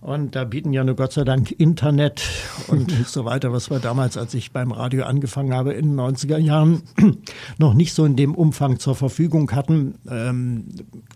Und 0.00 0.36
da 0.36 0.44
bieten 0.44 0.72
ja 0.72 0.84
nur 0.84 0.96
Gott 0.96 1.12
sei 1.12 1.24
Dank 1.24 1.50
Internet 1.52 2.22
und 2.68 2.90
so 3.06 3.24
weiter, 3.24 3.52
was 3.52 3.70
wir 3.70 3.78
damals, 3.78 4.16
als 4.16 4.34
ich 4.34 4.52
beim 4.52 4.72
Radio 4.72 5.04
angefangen 5.04 5.54
habe 5.54 5.72
in 5.72 5.90
den 5.90 6.00
90er 6.00 6.38
Jahren, 6.38 6.82
noch 7.58 7.74
nicht 7.74 7.94
so 7.94 8.04
in 8.04 8.16
dem 8.16 8.34
Umfang 8.34 8.78
zur 8.78 8.94
Verfügung 8.94 9.50
hatten. 9.52 9.94
Ähm, 10.08 10.66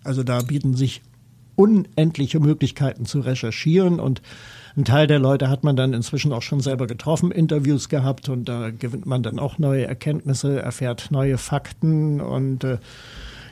also 0.05 0.23
da 0.23 0.41
bieten 0.43 0.75
sich 0.75 1.03
unendliche 1.57 2.39
Möglichkeiten 2.39 3.05
zu 3.05 3.21
recherchieren 3.21 3.99
und 3.99 4.23
ein 4.79 4.85
Teil 4.85 5.09
der 5.09 5.19
Leute 5.19 5.51
hat 5.51 5.65
man 5.65 5.77
dann 5.77 5.93
inzwischen 5.93 6.33
auch 6.33 6.43
schon 6.43 6.61
selber 6.61 6.87
getroffen, 6.87 7.33
Interviews 7.33 7.89
gehabt 7.89 8.29
und 8.29 8.49
da 8.49 8.71
gewinnt 8.71 9.07
man 9.07 9.23
dann 9.23 9.39
auch 9.39 9.59
neue 9.59 9.85
Erkenntnisse, 9.85 10.63
erfährt 10.63 11.11
neue 11.11 11.37
Fakten 11.37 12.21
und 12.21 12.65
äh, 12.65 12.79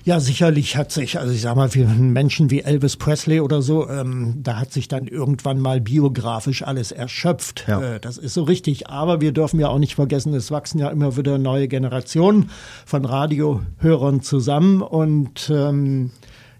ja, 0.05 0.21
sicherlich 0.21 0.77
hat 0.77 0.93
sich, 0.93 1.19
also 1.19 1.35
ich 1.35 1.41
sag 1.41 1.57
mal, 1.57 1.69
für 1.69 1.85
Menschen 1.85 2.49
wie 2.49 2.61
Elvis 2.61 2.97
Presley 2.97 3.41
oder 3.41 3.61
so, 3.61 3.91
ähm, 3.91 4.37
da 4.41 4.61
hat 4.61 4.73
sich 4.73 4.87
dann 4.87 5.09
irgendwann 5.09 5.59
mal 5.59 5.81
biografisch 5.81 6.63
alles 6.63 6.93
erschöpft. 6.93 7.65
Ja. 7.67 7.83
Äh, 7.83 7.99
das 7.99 8.17
ist 8.17 8.35
so 8.35 8.45
richtig. 8.45 8.89
Aber 8.89 9.21
wir 9.21 9.33
dürfen 9.33 9.59
ja 9.59 9.67
auch 9.67 9.81
nicht 9.81 9.97
vergessen, 9.97 10.33
es 10.33 10.53
wachsen 10.53 10.79
ja 10.79 10.91
immer 10.91 11.17
wieder 11.17 11.39
neue 11.39 11.67
Generationen 11.67 12.51
von 12.85 13.05
Radiohörern 13.05 14.21
zusammen 14.21 14.81
und 14.81 15.51
ähm, 15.53 16.13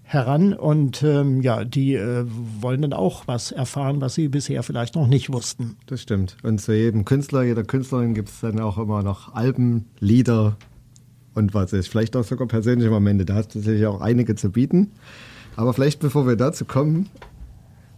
heran 0.07 0.53
und 0.53 1.03
ähm, 1.03 1.41
ja, 1.41 1.65
die 1.65 1.95
äh, 1.95 2.25
wollen 2.61 2.81
dann 2.81 2.93
auch 2.93 3.27
was 3.27 3.51
erfahren, 3.51 3.99
was 3.99 4.15
sie 4.15 4.29
bisher 4.29 4.63
vielleicht 4.63 4.95
noch 4.95 5.05
nicht 5.05 5.31
wussten. 5.31 5.75
Das 5.85 6.01
stimmt. 6.01 6.37
Und 6.43 6.61
zu 6.61 6.73
jedem 6.73 7.03
Künstler, 7.03 7.43
jeder 7.43 7.65
Künstlerin 7.65 8.13
gibt 8.13 8.29
es 8.29 8.39
dann 8.39 8.59
auch 8.61 8.77
immer 8.77 9.03
noch 9.03 9.35
Alben, 9.35 9.85
Lieder 9.99 10.55
und 11.33 11.53
was 11.53 11.73
ist. 11.73 11.89
Vielleicht 11.89 12.15
auch 12.15 12.23
sogar 12.23 12.47
persönliche 12.47 12.89
Momente. 12.89 13.25
Da 13.25 13.35
hast 13.35 13.53
du 13.53 13.59
sicher 13.59 13.91
auch 13.91 13.99
einige 13.99 14.35
zu 14.35 14.49
bieten. 14.49 14.91
Aber 15.57 15.73
vielleicht 15.73 15.99
bevor 15.99 16.25
wir 16.25 16.37
dazu 16.37 16.63
kommen, 16.63 17.09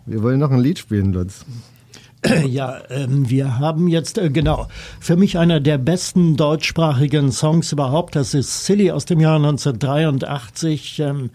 wir 0.07 0.23
wollen 0.23 0.39
noch 0.39 0.51
ein 0.51 0.59
Lied 0.59 0.79
spielen, 0.79 1.13
Lutz. 1.13 1.45
Ja, 2.47 2.81
ähm, 2.89 3.29
wir 3.29 3.59
haben 3.59 3.87
jetzt, 3.87 4.17
äh, 4.17 4.29
genau, 4.29 4.67
für 4.99 5.15
mich 5.15 5.37
einer 5.37 5.61
der 5.61 5.77
besten 5.77 6.35
deutschsprachigen 6.35 7.31
Songs 7.31 7.71
überhaupt. 7.71 8.17
Das 8.17 8.33
ist 8.33 8.65
Silly 8.65 8.91
aus 8.91 9.05
dem 9.05 9.21
Jahr 9.21 9.37
1983. 9.37 10.99
Ähm, 10.99 11.29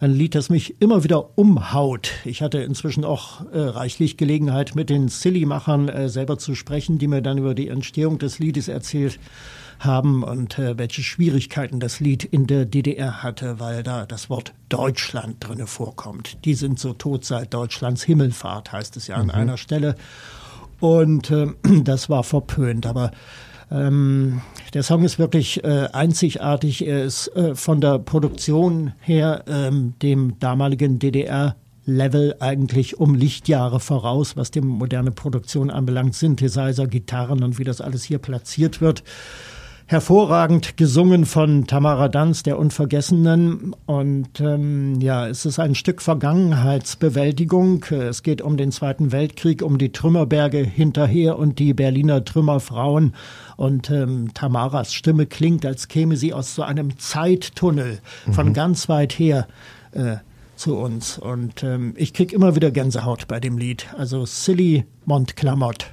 ein 0.00 0.12
Lied, 0.12 0.34
das 0.34 0.50
mich 0.50 0.80
immer 0.80 1.04
wieder 1.04 1.38
umhaut. 1.38 2.10
Ich 2.24 2.42
hatte 2.42 2.58
inzwischen 2.58 3.04
auch 3.04 3.44
äh, 3.52 3.58
reichlich 3.58 4.16
Gelegenheit, 4.16 4.74
mit 4.74 4.90
den 4.90 5.08
Silly-Machern 5.08 5.88
äh, 5.88 6.08
selber 6.08 6.38
zu 6.38 6.54
sprechen, 6.54 6.98
die 6.98 7.08
mir 7.08 7.22
dann 7.22 7.38
über 7.38 7.54
die 7.54 7.68
Entstehung 7.68 8.18
des 8.18 8.38
Liedes 8.38 8.68
erzählt 8.68 9.18
haben 9.78 10.22
und 10.22 10.58
äh, 10.58 10.78
welche 10.78 11.02
Schwierigkeiten 11.02 11.80
das 11.80 12.00
Lied 12.00 12.24
in 12.24 12.46
der 12.46 12.64
DDR 12.64 13.22
hatte, 13.22 13.60
weil 13.60 13.82
da 13.82 14.06
das 14.06 14.30
Wort 14.30 14.54
Deutschland 14.68 15.36
drinne 15.40 15.66
vorkommt. 15.66 16.44
Die 16.44 16.54
sind 16.54 16.78
so 16.78 16.92
tot 16.92 17.24
seit 17.24 17.52
Deutschlands 17.52 18.02
Himmelfahrt, 18.02 18.72
heißt 18.72 18.96
es 18.96 19.06
ja 19.06 19.16
an 19.16 19.26
mhm. 19.26 19.32
einer 19.32 19.56
Stelle. 19.56 19.96
Und 20.80 21.30
äh, 21.30 21.48
das 21.82 22.08
war 22.08 22.24
verpönt. 22.24 22.86
Aber 22.86 23.10
ähm, 23.70 24.40
der 24.74 24.82
Song 24.82 25.04
ist 25.04 25.18
wirklich 25.18 25.64
äh, 25.64 25.88
einzigartig. 25.92 26.86
Er 26.86 27.04
ist 27.04 27.28
äh, 27.36 27.54
von 27.54 27.80
der 27.80 27.98
Produktion 27.98 28.92
her 29.00 29.44
ähm, 29.48 29.94
dem 30.02 30.38
damaligen 30.38 30.98
DDR 30.98 31.56
Level 31.84 32.34
eigentlich 32.40 32.98
um 32.98 33.14
Lichtjahre 33.14 33.78
voraus, 33.78 34.36
was 34.36 34.50
die 34.50 34.60
moderne 34.60 35.12
Produktion 35.12 35.70
anbelangt, 35.70 36.14
Synthesizer, 36.14 36.88
Gitarren 36.88 37.44
und 37.44 37.58
wie 37.58 37.64
das 37.64 37.80
alles 37.80 38.02
hier 38.02 38.18
platziert 38.18 38.80
wird 38.80 39.04
hervorragend 39.88 40.76
gesungen 40.76 41.26
von 41.26 41.68
Tamara 41.68 42.08
Danz, 42.08 42.42
der 42.42 42.58
Unvergessenen. 42.58 43.74
Und 43.86 44.40
ähm, 44.40 45.00
ja, 45.00 45.28
es 45.28 45.46
ist 45.46 45.60
ein 45.60 45.76
Stück 45.76 46.02
Vergangenheitsbewältigung. 46.02 47.84
Es 47.90 48.24
geht 48.24 48.42
um 48.42 48.56
den 48.56 48.72
Zweiten 48.72 49.12
Weltkrieg, 49.12 49.62
um 49.62 49.78
die 49.78 49.92
Trümmerberge 49.92 50.58
hinterher 50.58 51.38
und 51.38 51.60
die 51.60 51.72
Berliner 51.72 52.24
Trümmerfrauen. 52.24 53.14
Und 53.56 53.90
ähm, 53.90 54.34
Tamaras 54.34 54.92
Stimme 54.92 55.26
klingt, 55.26 55.64
als 55.64 55.88
käme 55.88 56.16
sie 56.16 56.34
aus 56.34 56.54
so 56.54 56.62
einem 56.62 56.98
Zeittunnel 56.98 58.00
von 58.32 58.48
mhm. 58.48 58.52
ganz 58.52 58.88
weit 58.88 59.18
her. 59.18 59.46
Äh, 59.92 60.16
zu 60.56 60.78
uns. 60.78 61.18
Und 61.18 61.62
ähm, 61.62 61.92
ich 61.96 62.14
krieg 62.14 62.32
immer 62.32 62.56
wieder 62.56 62.70
Gänsehaut 62.70 63.28
bei 63.28 63.40
dem 63.40 63.58
Lied. 63.58 63.88
Also 63.96 64.24
Silly 64.24 64.86
Montclamotte. 65.04 65.86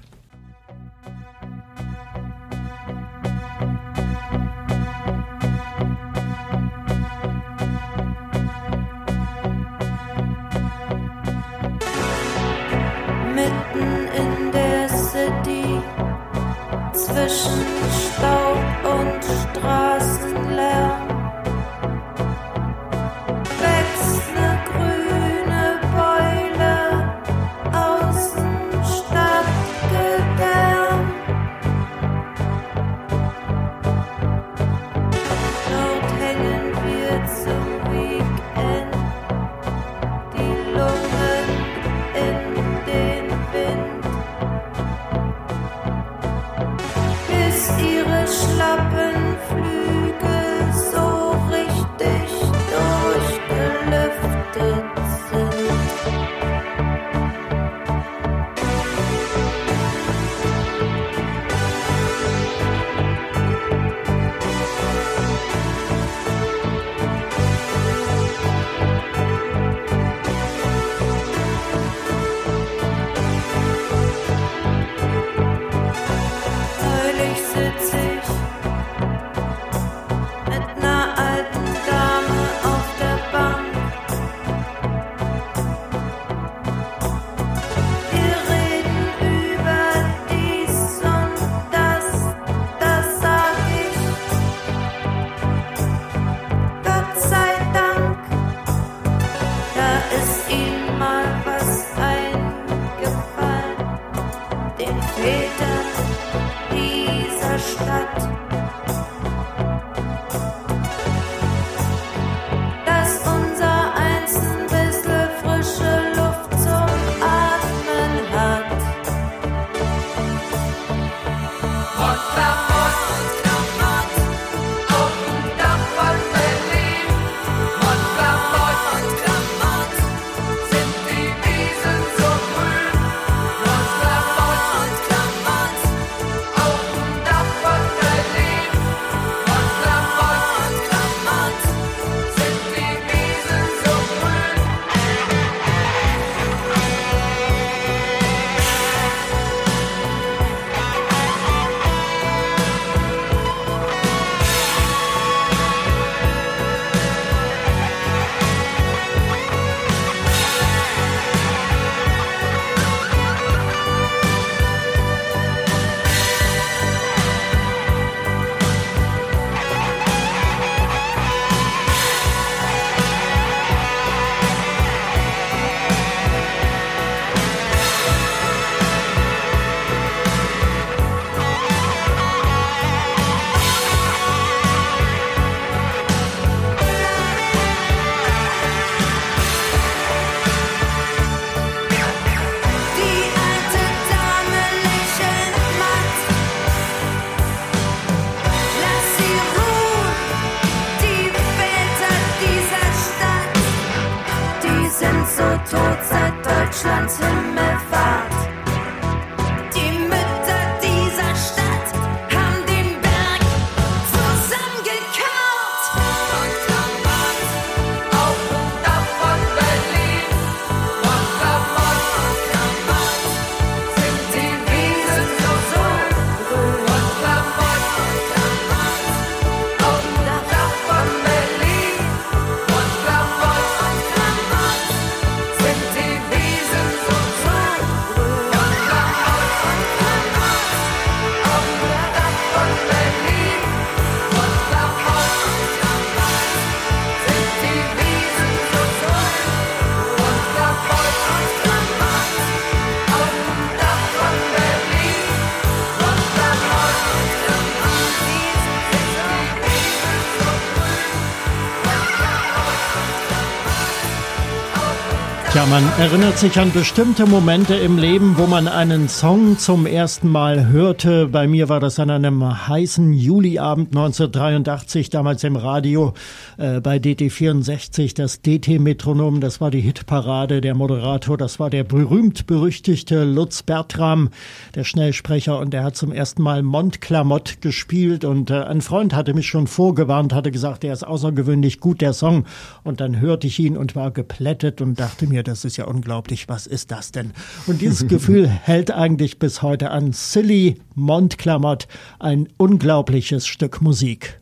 Erinnert 265.99 266.39
sich 266.39 266.59
an 266.59 266.71
bestimmte 266.71 267.27
Momente 267.27 267.75
im 267.75 267.99
Leben, 267.99 268.35
wo 268.37 268.47
man 268.47 268.67
einen 268.67 269.07
Song 269.09 269.59
zum 269.59 269.85
ersten 269.85 270.27
Mal 270.27 270.67
hörte. 270.69 271.27
Bei 271.27 271.47
mir 271.47 271.69
war 271.69 271.79
das 271.79 271.99
an 271.99 272.09
einem 272.09 272.67
heißen 272.67 273.13
Juliabend 273.13 273.89
1983, 273.89 275.11
damals 275.11 275.43
im 275.43 275.55
Radio 275.55 276.15
äh, 276.57 276.81
bei 276.81 276.97
DT64, 276.97 278.15
das 278.15 278.41
DT-Metronom, 278.41 279.39
das 279.39 279.61
war 279.61 279.69
die 279.69 279.81
Hitparade. 279.81 280.61
Der 280.61 280.73
Moderator, 280.73 281.37
das 281.37 281.59
war 281.59 281.69
der 281.69 281.83
berühmt-berüchtigte 281.83 283.23
Lutz 283.23 283.61
Bertram, 283.61 284.29
der 284.73 284.85
Schnellsprecher, 284.85 285.59
und 285.59 285.73
der 285.73 285.83
hat 285.83 285.95
zum 285.95 286.11
ersten 286.11 286.41
Mal 286.41 286.63
Montclamotte 286.63 287.57
gespielt. 287.61 288.25
Und 288.25 288.49
äh, 288.49 288.63
ein 288.63 288.81
Freund 288.81 289.13
hatte 289.13 289.35
mich 289.35 289.47
schon 289.47 289.67
vorgewarnt, 289.67 290.33
hatte 290.33 290.51
gesagt, 290.51 290.81
der 290.81 290.93
ist 290.93 291.05
außergewöhnlich 291.05 291.79
gut, 291.79 292.01
der 292.01 292.13
Song. 292.13 292.45
Und 292.83 292.99
dann 292.99 293.19
hörte 293.19 293.45
ich 293.45 293.59
ihn 293.59 293.77
und 293.77 293.95
war 293.95 294.09
geplättet 294.09 294.81
und 294.81 294.99
dachte 294.99 295.27
mir, 295.27 295.43
das 295.43 295.63
ist 295.65 295.77
ja 295.77 295.82
unglaublich, 295.87 296.49
was 296.49 296.67
ist 296.67 296.91
das 296.91 297.11
denn? 297.11 297.31
Und 297.67 297.81
dieses 297.81 298.07
Gefühl 298.07 298.47
hält 298.47 298.91
eigentlich 298.91 299.39
bis 299.39 299.61
heute 299.61 299.91
an. 299.91 300.13
Silly 300.13 300.79
Montclamotte, 300.95 301.87
ein 302.19 302.47
unglaubliches 302.57 303.47
Stück 303.47 303.81
Musik. 303.81 304.39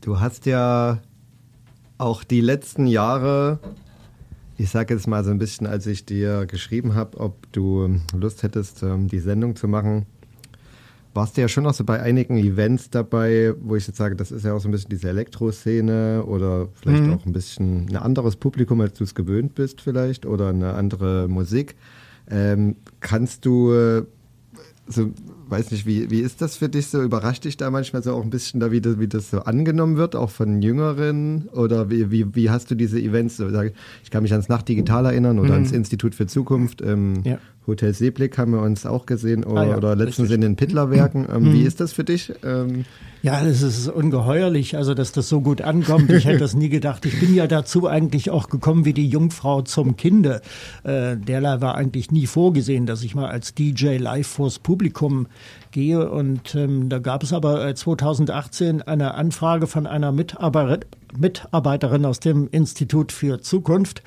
Du 0.00 0.20
hast 0.20 0.46
ja 0.46 0.98
auch 1.98 2.24
die 2.24 2.40
letzten 2.40 2.86
Jahre, 2.86 3.60
ich 4.58 4.70
sage 4.70 4.94
jetzt 4.94 5.06
mal 5.06 5.22
so 5.24 5.30
ein 5.30 5.38
bisschen, 5.38 5.66
als 5.66 5.86
ich 5.86 6.04
dir 6.04 6.46
geschrieben 6.46 6.94
habe, 6.94 7.18
ob 7.20 7.50
du 7.52 8.00
Lust 8.12 8.42
hättest, 8.42 8.82
ähm, 8.82 9.08
die 9.08 9.20
Sendung 9.20 9.54
zu 9.54 9.68
machen, 9.68 10.06
warst 11.14 11.36
du 11.36 11.40
ja 11.42 11.48
schon 11.48 11.64
noch 11.64 11.74
so 11.74 11.84
bei 11.84 12.00
einigen 12.00 12.38
Events 12.38 12.90
dabei, 12.90 13.54
wo 13.60 13.76
ich 13.76 13.86
jetzt 13.86 13.96
sage, 13.98 14.16
das 14.16 14.32
ist 14.32 14.44
ja 14.44 14.54
auch 14.54 14.60
so 14.60 14.68
ein 14.68 14.72
bisschen 14.72 14.90
diese 14.90 15.08
Elektroszene 15.08 16.24
oder 16.26 16.68
vielleicht 16.80 17.04
auch 17.10 17.26
ein 17.26 17.32
bisschen 17.32 17.88
ein 17.90 17.96
anderes 17.96 18.36
Publikum, 18.36 18.80
als 18.80 18.94
du 18.94 19.04
es 19.04 19.14
gewöhnt 19.14 19.54
bist 19.54 19.80
vielleicht 19.80 20.26
oder 20.26 20.48
eine 20.48 20.74
andere 20.74 21.28
Musik. 21.28 21.76
Ähm, 22.30 22.76
kannst 23.00 23.44
du 23.44 23.72
äh, 23.72 24.02
so, 24.88 25.10
weiß 25.48 25.70
nicht, 25.70 25.86
wie, 25.86 26.10
wie 26.10 26.20
ist 26.20 26.40
das 26.42 26.56
für 26.56 26.68
dich 26.68 26.88
so? 26.88 27.02
Überrascht 27.02 27.44
dich 27.44 27.56
da 27.56 27.70
manchmal 27.70 28.02
so 28.02 28.14
auch 28.14 28.22
ein 28.22 28.30
bisschen, 28.30 28.58
da, 28.60 28.72
wie, 28.72 28.80
das, 28.80 28.98
wie 28.98 29.08
das 29.08 29.30
so 29.30 29.40
angenommen 29.40 29.96
wird, 29.96 30.16
auch 30.16 30.30
von 30.30 30.60
Jüngeren? 30.60 31.48
Oder 31.52 31.90
wie, 31.90 32.10
wie, 32.10 32.34
wie 32.34 32.50
hast 32.50 32.70
du 32.70 32.74
diese 32.74 33.00
Events? 33.00 33.36
So, 33.36 33.48
Ich 34.02 34.10
kann 34.10 34.22
mich 34.22 34.32
ans 34.32 34.48
Nachtdigital 34.48 35.06
erinnern 35.06 35.38
oder 35.38 35.54
ans 35.54 35.72
Institut 35.72 36.14
für 36.14 36.26
Zukunft. 36.26 36.82
Ähm, 36.82 37.22
Ja. 37.24 37.38
Hotel 37.66 37.94
Seeblick 37.94 38.38
haben 38.38 38.52
wir 38.52 38.60
uns 38.60 38.86
auch 38.86 39.06
gesehen 39.06 39.44
oder, 39.44 39.60
Ah 39.60 39.64
ja, 39.66 39.76
oder 39.76 39.94
letztens 39.94 40.30
richtig. 40.30 40.34
in 40.34 40.40
den 40.40 40.56
Pittlerwerken. 40.56 41.28
Ähm, 41.32 41.52
Wie 41.52 41.62
ist 41.62 41.80
das 41.80 41.92
für 41.92 42.04
dich? 42.04 42.32
Ähm, 42.44 42.84
Ja, 43.22 43.40
es 43.44 43.62
ist 43.62 43.86
ungeheuerlich, 43.88 44.76
also 44.76 44.94
dass 44.94 45.12
das 45.12 45.28
so 45.28 45.40
gut 45.40 45.62
ankommt. 45.62 46.10
Ich 46.10 46.24
hätte 46.24 46.40
das 46.40 46.54
nie 46.54 46.68
gedacht. 46.68 47.04
Ich 47.06 47.20
bin 47.20 47.32
ja 47.34 47.46
dazu 47.46 47.86
eigentlich 47.86 48.30
auch 48.30 48.48
gekommen 48.48 48.84
wie 48.84 48.92
die 48.92 49.06
Jungfrau 49.06 49.62
zum 49.62 49.96
Kinde. 49.96 50.42
Äh, 50.82 51.16
derlei 51.16 51.60
war 51.60 51.76
eigentlich 51.76 52.10
nie 52.10 52.26
vorgesehen, 52.26 52.84
dass 52.86 53.04
ich 53.04 53.14
mal 53.14 53.28
als 53.28 53.54
DJ 53.54 53.96
live 53.98 54.26
vors 54.26 54.58
Publikum 54.58 55.28
gehe. 55.70 56.10
Und 56.10 56.56
ähm, 56.56 56.88
da 56.88 56.98
gab 56.98 57.22
es 57.22 57.32
aber 57.32 57.64
äh, 57.64 57.74
2018 57.76 58.82
eine 58.82 59.14
Anfrage 59.14 59.68
von 59.68 59.86
einer 59.86 60.10
Mitarbeit 60.10 60.86
Mitarbeiterin 61.16 62.04
aus 62.06 62.20
dem 62.20 62.48
Institut 62.50 63.12
für 63.12 63.40
Zukunft. 63.40 64.02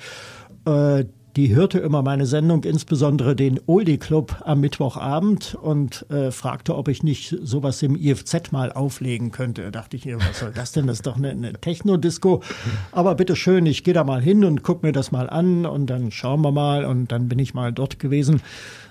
Die 1.36 1.54
hörte 1.54 1.80
immer 1.80 2.00
meine 2.00 2.24
Sendung, 2.24 2.64
insbesondere 2.64 3.36
den 3.36 3.60
Oldie 3.66 3.98
Club 3.98 4.40
am 4.46 4.60
Mittwochabend 4.60 5.54
und 5.60 6.06
äh, 6.10 6.30
fragte, 6.30 6.74
ob 6.74 6.88
ich 6.88 7.02
nicht 7.02 7.36
sowas 7.42 7.82
im 7.82 7.94
IFZ 7.94 8.52
mal 8.52 8.72
auflegen 8.72 9.32
könnte. 9.32 9.64
Da 9.64 9.70
dachte 9.70 9.98
ich 9.98 10.06
was 10.06 10.38
soll 10.38 10.52
das 10.52 10.72
denn? 10.72 10.86
Das 10.86 10.96
ist 10.96 11.06
doch 11.06 11.18
eine, 11.18 11.28
eine 11.28 11.52
Techno-Disco. 11.52 12.42
Aber 12.90 13.14
bitteschön, 13.16 13.66
ich 13.66 13.84
gehe 13.84 13.92
da 13.92 14.02
mal 14.02 14.22
hin 14.22 14.46
und 14.46 14.62
guck 14.62 14.82
mir 14.82 14.92
das 14.92 15.12
mal 15.12 15.28
an 15.28 15.66
und 15.66 15.88
dann 15.88 16.10
schauen 16.10 16.40
wir 16.40 16.52
mal. 16.52 16.86
Und 16.86 17.12
dann 17.12 17.28
bin 17.28 17.38
ich 17.38 17.52
mal 17.52 17.70
dort 17.70 17.98
gewesen. 17.98 18.40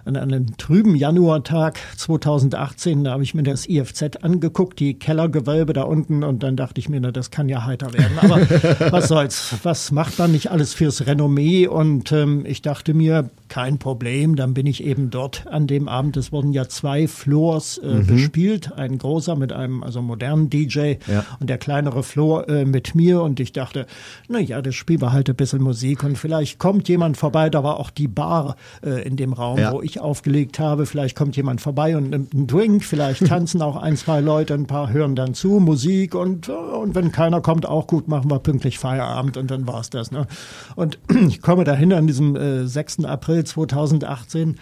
An 0.05 0.15
einem 0.15 0.55
trüben 0.57 0.95
Januartag 0.95 1.79
2018, 1.97 3.03
da 3.05 3.11
habe 3.13 3.23
ich 3.23 3.33
mir 3.33 3.41
das 3.43 3.67
IFZ 3.67 4.17
angeguckt, 4.23 4.79
die 4.79 4.93
Kellergewölbe 4.99 5.73
da 5.73 5.83
unten 5.83 6.23
und 6.23 6.43
dann 6.43 6.55
dachte 6.55 6.79
ich 6.79 6.89
mir, 6.89 6.99
na, 7.01 7.11
das 7.11 7.31
kann 7.31 7.49
ja 7.49 7.65
heiter 7.65 7.91
werden. 7.93 8.17
Aber 8.19 8.39
was 8.91 9.07
soll's, 9.07 9.55
was 9.63 9.91
macht 9.91 10.19
man 10.19 10.31
nicht 10.31 10.51
alles 10.51 10.73
fürs 10.73 11.07
Renommee? 11.07 11.65
Und 11.67 12.11
ähm, 12.11 12.45
ich 12.45 12.61
dachte 12.61 12.93
mir, 12.93 13.29
kein 13.49 13.77
Problem, 13.79 14.35
dann 14.35 14.53
bin 14.53 14.67
ich 14.67 14.83
eben 14.83 15.09
dort 15.09 15.47
an 15.47 15.65
dem 15.67 15.87
Abend. 15.87 16.17
Es 16.17 16.31
wurden 16.31 16.53
ja 16.53 16.67
zwei 16.67 17.07
Floors 17.07 17.77
äh, 17.79 18.01
bespielt, 18.05 18.73
ein 18.73 18.97
großer 18.97 19.35
mit 19.35 19.53
einem 19.53 19.81
also 19.83 20.01
modernen 20.01 20.49
DJ 20.49 20.95
Ja. 21.07 21.25
und 21.39 21.49
der 21.49 21.57
kleinere 21.57 22.03
Floor 22.03 22.47
äh, 22.47 22.65
mit 22.65 22.95
mir 22.95 23.21
und 23.21 23.39
ich 23.39 23.53
dachte, 23.53 23.85
na 24.27 24.39
ja, 24.39 24.61
das 24.61 24.75
spielen 24.75 25.01
wir 25.01 25.11
halt 25.13 25.29
ein 25.29 25.35
bisschen 25.35 25.61
Musik 25.63 26.03
und 26.03 26.17
vielleicht 26.17 26.59
kommt 26.59 26.87
jemand 26.89 27.17
vorbei, 27.17 27.49
da 27.49 27.63
war 27.63 27.79
auch 27.79 27.89
die 27.89 28.07
Bar 28.07 28.55
äh, 28.85 29.01
in 29.07 29.15
dem 29.15 29.33
Raum, 29.33 29.57
Ja. 29.59 29.71
wo 29.73 29.81
ich 29.81 29.94
aufgelegt 29.99 30.59
habe, 30.59 30.85
vielleicht 30.85 31.15
kommt 31.15 31.35
jemand 31.35 31.61
vorbei 31.61 31.95
und 31.97 32.09
nimmt 32.09 32.33
einen 32.33 32.47
Drink, 32.47 32.83
vielleicht 32.83 33.27
tanzen 33.27 33.61
auch 33.61 33.75
ein, 33.75 33.97
zwei 33.97 34.21
Leute, 34.21 34.53
ein 34.53 34.67
paar 34.67 34.91
hören 34.91 35.15
dann 35.15 35.33
zu, 35.33 35.59
Musik 35.59 36.15
und, 36.15 36.49
äh, 36.49 36.51
und 36.51 36.95
wenn 36.95 37.11
keiner 37.11 37.41
kommt, 37.41 37.65
auch 37.65 37.87
gut, 37.87 38.07
machen 38.07 38.29
wir 38.29 38.39
pünktlich 38.39 38.79
Feierabend 38.79 39.37
und 39.37 39.51
dann 39.51 39.67
war's 39.67 39.89
das. 39.89 40.11
Ne? 40.11 40.27
Und 40.75 40.99
ich 41.27 41.41
komme 41.41 41.63
dahin 41.63 41.93
an 41.93 42.07
diesem 42.07 42.35
äh, 42.35 42.67
6. 42.67 43.05
April 43.05 43.43
2018, 43.43 44.57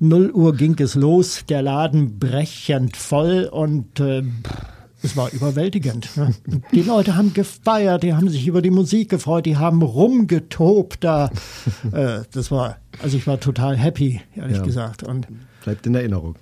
0 0.00 0.30
Uhr 0.30 0.54
ging 0.54 0.76
es 0.78 0.94
los, 0.94 1.44
der 1.48 1.62
Laden 1.62 2.18
brechend 2.18 2.96
voll 2.96 3.48
und 3.50 4.00
äh, 4.00 4.22
es 5.04 5.16
war 5.16 5.30
überwältigend. 5.32 6.08
Ne? 6.16 6.34
Die 6.72 6.82
Leute 6.82 7.14
haben 7.16 7.32
gefeiert, 7.34 8.02
die 8.02 8.14
haben 8.14 8.28
sich 8.28 8.46
über 8.46 8.62
die 8.62 8.70
Musik 8.70 9.10
gefreut, 9.10 9.46
die 9.46 9.56
haben 9.56 9.82
rumgetobt 9.82 11.04
da. 11.04 11.30
äh, 11.92 12.20
das 12.32 12.50
war, 12.50 12.78
also 13.02 13.16
ich 13.16 13.26
war 13.26 13.38
total 13.38 13.76
happy, 13.76 14.20
ehrlich 14.34 14.56
Ja. 14.58 14.62
gesagt. 14.64 15.02
Und 15.02 15.26
bleibt 15.64 15.86
in 15.86 15.94
Erinnerung. 15.94 16.36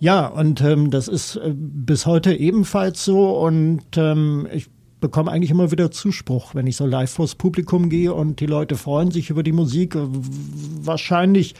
ja, 0.00 0.26
und 0.26 0.60
ähm, 0.62 0.90
das 0.90 1.08
ist 1.08 1.36
äh, 1.36 1.52
bis 1.54 2.06
heute 2.06 2.34
ebenfalls 2.34 3.04
so 3.04 3.38
und 3.38 3.82
ähm, 3.96 4.46
ich 4.52 4.68
bekomme 5.00 5.30
eigentlich 5.30 5.50
immer 5.50 5.70
wieder 5.70 5.90
Zuspruch, 5.90 6.54
wenn 6.54 6.66
ich 6.66 6.76
so 6.76 6.86
live 6.86 7.10
vors 7.10 7.34
Publikum 7.34 7.90
gehe 7.90 8.12
und 8.14 8.40
die 8.40 8.46
Leute 8.46 8.76
freuen 8.76 9.10
sich 9.10 9.28
über 9.30 9.42
die 9.42 9.52
Musik. 9.52 9.94
Äh, 9.94 10.00
Wahrscheinlich 10.82 11.54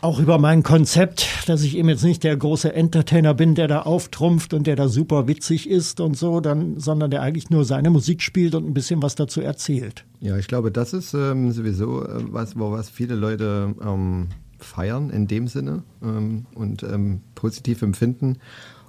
auch 0.00 0.18
über 0.20 0.38
mein 0.38 0.62
Konzept, 0.62 1.26
dass 1.46 1.62
ich 1.62 1.76
eben 1.76 1.88
jetzt 1.88 2.04
nicht 2.04 2.24
der 2.24 2.36
große 2.36 2.74
Entertainer 2.74 3.32
bin, 3.32 3.54
der 3.54 3.68
da 3.68 3.82
auftrumpft 3.82 4.52
und 4.52 4.66
der 4.66 4.76
da 4.76 4.88
super 4.88 5.28
witzig 5.28 5.68
ist 5.68 5.98
und 6.00 6.16
so, 6.16 6.40
dann, 6.40 6.78
sondern 6.78 7.10
der 7.10 7.22
eigentlich 7.22 7.48
nur 7.48 7.64
seine 7.64 7.90
Musik 7.90 8.20
spielt 8.20 8.54
und 8.54 8.66
ein 8.66 8.74
bisschen 8.74 9.02
was 9.02 9.14
dazu 9.14 9.40
erzählt. 9.40 10.04
Ja, 10.20 10.36
ich 10.36 10.46
glaube, 10.46 10.70
das 10.70 10.92
ist 10.92 11.14
ähm, 11.14 11.52
sowieso 11.52 12.04
äh, 12.04 12.22
was, 12.30 12.58
wo 12.58 12.70
was 12.70 12.90
viele 12.90 13.14
Leute 13.14 13.74
ähm, 13.82 14.28
feiern 14.58 15.10
in 15.10 15.26
dem 15.26 15.48
Sinne 15.48 15.82
ähm, 16.02 16.46
und 16.54 16.82
ähm, 16.82 17.20
positiv 17.34 17.82
empfinden. 17.82 18.38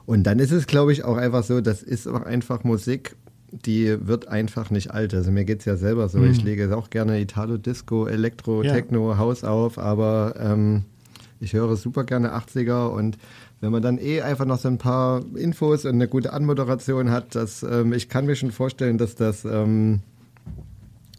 Und 0.05 0.23
dann 0.23 0.39
ist 0.39 0.51
es, 0.51 0.67
glaube 0.67 0.91
ich, 0.91 1.03
auch 1.03 1.17
einfach 1.17 1.43
so, 1.43 1.61
das 1.61 1.81
ist 1.81 2.07
auch 2.07 2.21
einfach 2.23 2.63
Musik, 2.63 3.15
die 3.51 3.95
wird 4.05 4.27
einfach 4.27 4.69
nicht 4.69 4.91
alt. 4.91 5.13
Also 5.13 5.31
mir 5.31 5.45
geht's 5.45 5.65
ja 5.65 5.77
selber 5.77 6.09
so. 6.09 6.21
Ich 6.23 6.43
lege 6.43 6.75
auch 6.75 6.89
gerne 6.89 7.19
Italo, 7.21 7.57
Disco, 7.57 8.05
Elektro, 8.05 8.63
Ja. 8.63 8.73
Techno, 8.73 9.17
Haus 9.17 9.43
auf, 9.43 9.77
aber 9.77 10.35
ähm, 10.39 10.83
ich 11.45 11.53
höre 11.53 11.75
super 11.77 12.03
gerne 12.03 12.35
80er 12.35 12.87
und 12.87 13.17
wenn 13.61 13.71
man 13.71 13.81
dann 13.81 13.97
eh 13.97 14.21
einfach 14.21 14.45
noch 14.45 14.59
so 14.59 14.67
ein 14.67 14.77
paar 14.77 15.23
Infos 15.35 15.85
und 15.85 15.93
eine 15.93 16.07
gute 16.07 16.33
Anmoderation 16.33 17.09
hat, 17.09 17.35
das, 17.35 17.63
ähm, 17.63 17.93
ich 17.93 18.09
kann 18.09 18.25
mir 18.25 18.35
schon 18.35 18.51
vorstellen, 18.51 18.97
dass 18.97 19.15
das 19.15 19.45
ähm, 19.45 20.01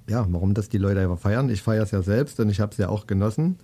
ja, 0.08 0.26
warum 0.30 0.54
das 0.54 0.68
die 0.68 0.78
Leute 0.78 1.00
einfach 1.00 1.18
feiern. 1.18 1.50
Ich 1.50 1.62
feiere 1.62 1.82
es 1.82 1.90
ja 1.90 2.02
selbst 2.02 2.38
und 2.40 2.48
ich 2.48 2.60
habe 2.60 2.72
es 2.72 2.78
ja 2.78 2.88
auch 2.88 3.06
genossen. 3.06 3.58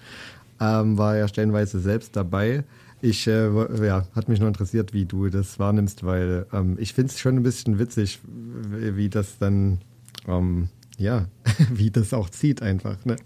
Ähm, 0.61 0.99
war 0.99 1.17
ja 1.17 1.29
stellenweise 1.29 1.81
selbst 1.81 2.17
dabei. 2.17 2.65
Ich, 3.01 3.27
äh, 3.27 3.49
ja, 3.85 4.07
hat 4.15 4.29
mich 4.29 4.39
nur 4.39 4.49
interessiert, 4.49 4.93
wie 4.93 5.05
du 5.05 5.29
das 5.29 5.59
wahrnimmst, 5.59 6.05
weil 6.05 6.47
ähm, 6.53 6.77
ich 6.79 6.95
finde 6.95 7.13
es 7.13 7.19
schon 7.19 7.37
ein 7.37 7.43
bisschen 7.43 7.79
witzig, 7.79 8.21
wie, 8.25 8.97
wie 8.97 9.09
das 9.09 9.39
dann, 9.39 9.79
ähm, 10.29 10.69
ja, 10.99 11.27
wie 11.73 11.91
das 11.91 12.13
auch 12.15 12.31
zieht 12.31 12.63
einfach, 12.63 13.05
ne? 13.05 13.17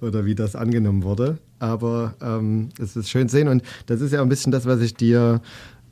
Oder 0.00 0.24
wie 0.24 0.34
das 0.34 0.54
angenommen 0.56 1.02
wurde. 1.02 1.38
Aber 1.58 2.14
ähm, 2.20 2.68
es 2.78 2.96
ist 2.96 3.08
schön 3.10 3.28
zu 3.28 3.36
sehen 3.36 3.48
und 3.48 3.62
das 3.86 4.00
ist 4.00 4.12
ja 4.12 4.22
ein 4.22 4.28
bisschen 4.28 4.52
das, 4.52 4.66
was 4.66 4.80
ich 4.80 4.94
dir 4.94 5.40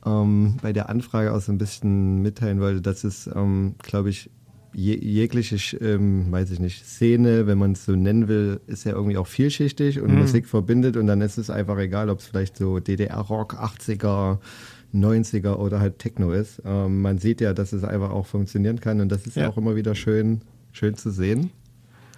ähm, 0.04 0.56
bei 0.62 0.72
der 0.72 0.88
Anfrage 0.90 1.32
auch 1.32 1.40
so 1.40 1.50
ein 1.52 1.58
bisschen 1.58 2.20
mitteilen 2.22 2.60
wollte. 2.60 2.82
Das 2.82 3.04
ist, 3.04 3.28
ähm, 3.34 3.74
glaube 3.82 4.10
ich, 4.10 4.30
je, 4.74 4.94
jegliche, 4.96 5.56
ähm, 5.78 6.30
weiß 6.30 6.50
ich 6.50 6.60
nicht, 6.60 6.84
Szene, 6.84 7.46
wenn 7.46 7.56
man 7.58 7.72
es 7.72 7.84
so 7.86 7.92
nennen 7.92 8.28
will, 8.28 8.60
ist 8.66 8.84
ja 8.84 8.92
irgendwie 8.92 9.16
auch 9.16 9.26
vielschichtig 9.26 10.00
und 10.00 10.14
Musik 10.14 10.46
verbindet 10.46 10.96
und 10.98 11.06
dann 11.06 11.20
ist 11.22 11.38
es 11.38 11.48
einfach 11.48 11.78
egal, 11.78 12.10
ob 12.10 12.18
es 12.18 12.26
vielleicht 12.26 12.56
so 12.58 12.78
DDR-Rock, 12.80 13.54
80er, 13.54 14.38
90er 14.92 15.54
oder 15.56 15.80
halt 15.80 15.98
Techno 15.98 16.32
ist. 16.32 16.60
Ähm, 16.64 17.00
man 17.02 17.18
sieht 17.18 17.40
ja, 17.40 17.52
dass 17.54 17.72
es 17.72 17.84
einfach 17.84 18.10
auch 18.10 18.26
funktionieren 18.26 18.80
kann 18.80 19.00
und 19.00 19.08
das 19.10 19.26
ist 19.26 19.36
Ja. 19.36 19.48
auch 19.48 19.56
immer 19.56 19.74
wieder 19.76 19.94
schön, 19.94 20.42
schön 20.74 20.94
zu 20.94 21.10
sehen. 21.10 21.50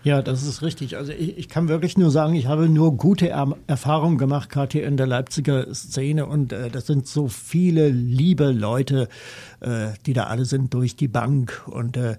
Ja, 0.02 0.22
das 0.22 0.46
ist 0.46 0.62
richtig. 0.62 0.96
Also 0.96 1.10
ich, 1.10 1.36
ich 1.36 1.48
kann 1.48 1.68
wirklich 1.68 1.98
nur 1.98 2.12
sagen, 2.12 2.34
ich 2.34 2.46
habe 2.46 2.68
nur 2.68 2.96
gute 2.96 3.28
er 3.28 3.56
Erfahrungen 3.66 4.18
gemacht, 4.18 4.50
gerade 4.50 4.78
hier 4.78 4.86
in 4.86 4.96
der 4.96 5.08
Leipziger 5.08 5.74
Szene. 5.74 6.26
Und 6.26 6.52
äh, 6.52 6.70
das 6.70 6.86
sind 6.86 7.08
so 7.08 7.26
viele 7.26 7.88
liebe 7.88 8.52
Leute, 8.52 9.08
äh, 9.58 9.88
die 10.06 10.12
da 10.12 10.24
alle 10.24 10.44
sind 10.44 10.72
durch 10.74 10.94
die 10.94 11.08
Bank. 11.08 11.64
Und 11.66 11.96
äh, 11.96 12.18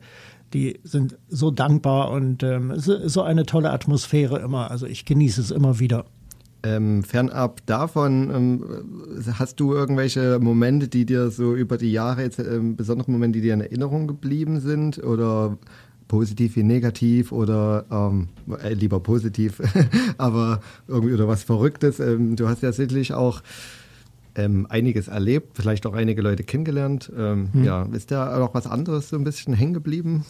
die 0.53 0.79
sind 0.83 1.17
so 1.29 1.51
dankbar 1.51 2.11
und 2.11 2.43
ähm, 2.43 2.71
es 2.71 2.88
ist 2.88 3.13
so 3.13 3.21
eine 3.21 3.45
tolle 3.45 3.71
Atmosphäre 3.71 4.39
immer. 4.39 4.71
Also 4.71 4.85
ich 4.85 5.05
genieße 5.05 5.39
es 5.39 5.51
immer 5.51 5.79
wieder. 5.79 6.05
Ähm, 6.63 7.03
fernab 7.03 7.65
davon, 7.67 8.31
ähm, 8.33 8.63
hast 9.38 9.59
du 9.59 9.73
irgendwelche 9.73 10.39
Momente, 10.39 10.88
die 10.88 11.05
dir 11.05 11.29
so 11.29 11.55
über 11.55 11.77
die 11.77 11.91
Jahre, 11.91 12.23
jetzt, 12.23 12.39
ähm, 12.39 12.75
besondere 12.75 13.11
Momente, 13.11 13.39
die 13.39 13.43
dir 13.43 13.53
in 13.53 13.61
Erinnerung 13.61 14.07
geblieben 14.07 14.59
sind? 14.59 15.01
Oder 15.03 15.57
positiv 16.07 16.55
wie 16.55 16.63
negativ 16.63 17.31
oder 17.31 17.85
ähm, 17.91 18.29
äh, 18.61 18.73
lieber 18.73 18.99
positiv, 18.99 19.61
aber 20.17 20.61
irgendwie 20.87 21.13
oder 21.13 21.27
was 21.27 21.43
Verrücktes? 21.43 21.99
Ähm, 21.99 22.35
du 22.35 22.47
hast 22.47 22.63
ja 22.63 22.71
sicherlich 22.71 23.13
auch 23.13 23.41
ähm, 24.35 24.67
einiges 24.69 25.07
erlebt, 25.07 25.57
vielleicht 25.57 25.85
auch 25.85 25.93
einige 25.93 26.21
Leute 26.21 26.43
kennengelernt. 26.43 27.11
Ähm, 27.17 27.49
Ja, 27.63 27.83
ist 27.91 28.11
da 28.11 28.41
auch 28.43 28.53
was 28.53 28.67
anderes 28.67 29.09
so 29.09 29.17
ein 29.17 29.23
bisschen 29.23 29.53
hängen 29.53 29.73
geblieben? 29.73 30.25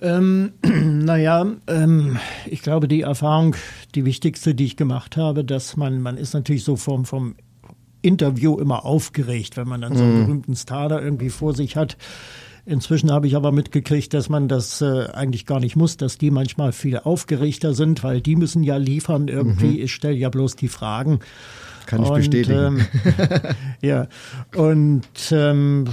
Ähm, 0.00 0.52
naja, 0.62 1.46
ähm, 1.66 2.18
ich 2.46 2.62
glaube, 2.62 2.88
die 2.88 3.02
Erfahrung, 3.02 3.56
die 3.94 4.04
wichtigste, 4.04 4.54
die 4.54 4.66
ich 4.66 4.76
gemacht 4.76 5.16
habe, 5.16 5.44
dass 5.44 5.76
man, 5.76 6.00
man 6.02 6.16
ist 6.16 6.34
natürlich 6.34 6.64
so 6.64 6.76
vom, 6.76 7.04
vom 7.04 7.36
Interview 8.02 8.58
immer 8.58 8.84
aufgeregt, 8.84 9.56
wenn 9.56 9.66
man 9.66 9.80
dann 9.80 9.96
so 9.96 10.02
einen 10.02 10.26
berühmten 10.26 10.56
Star 10.56 10.88
da 10.90 11.00
irgendwie 11.00 11.30
vor 11.30 11.54
sich 11.54 11.76
hat. 11.76 11.96
Inzwischen 12.66 13.12
habe 13.12 13.26
ich 13.26 13.36
aber 13.36 13.52
mitgekriegt, 13.52 14.14
dass 14.14 14.30
man 14.30 14.48
das 14.48 14.80
äh, 14.80 15.06
eigentlich 15.12 15.44
gar 15.44 15.60
nicht 15.60 15.76
muss, 15.76 15.98
dass 15.98 16.16
die 16.16 16.30
manchmal 16.30 16.72
viel 16.72 16.98
aufgeregter 16.98 17.74
sind, 17.74 18.02
weil 18.02 18.22
die 18.22 18.36
müssen 18.36 18.62
ja 18.62 18.76
liefern 18.76 19.28
irgendwie. 19.28 19.80
Ich 19.82 19.92
stelle 19.92 20.16
ja 20.16 20.30
bloß 20.30 20.56
die 20.56 20.68
Fragen. 20.68 21.20
Kann 21.86 22.02
ich 22.02 22.08
Und, 22.08 22.16
bestätigen. 22.16 22.86
Ähm, 23.04 23.40
ja, 23.82 24.06
und 24.56 25.06
ähm, 25.30 25.84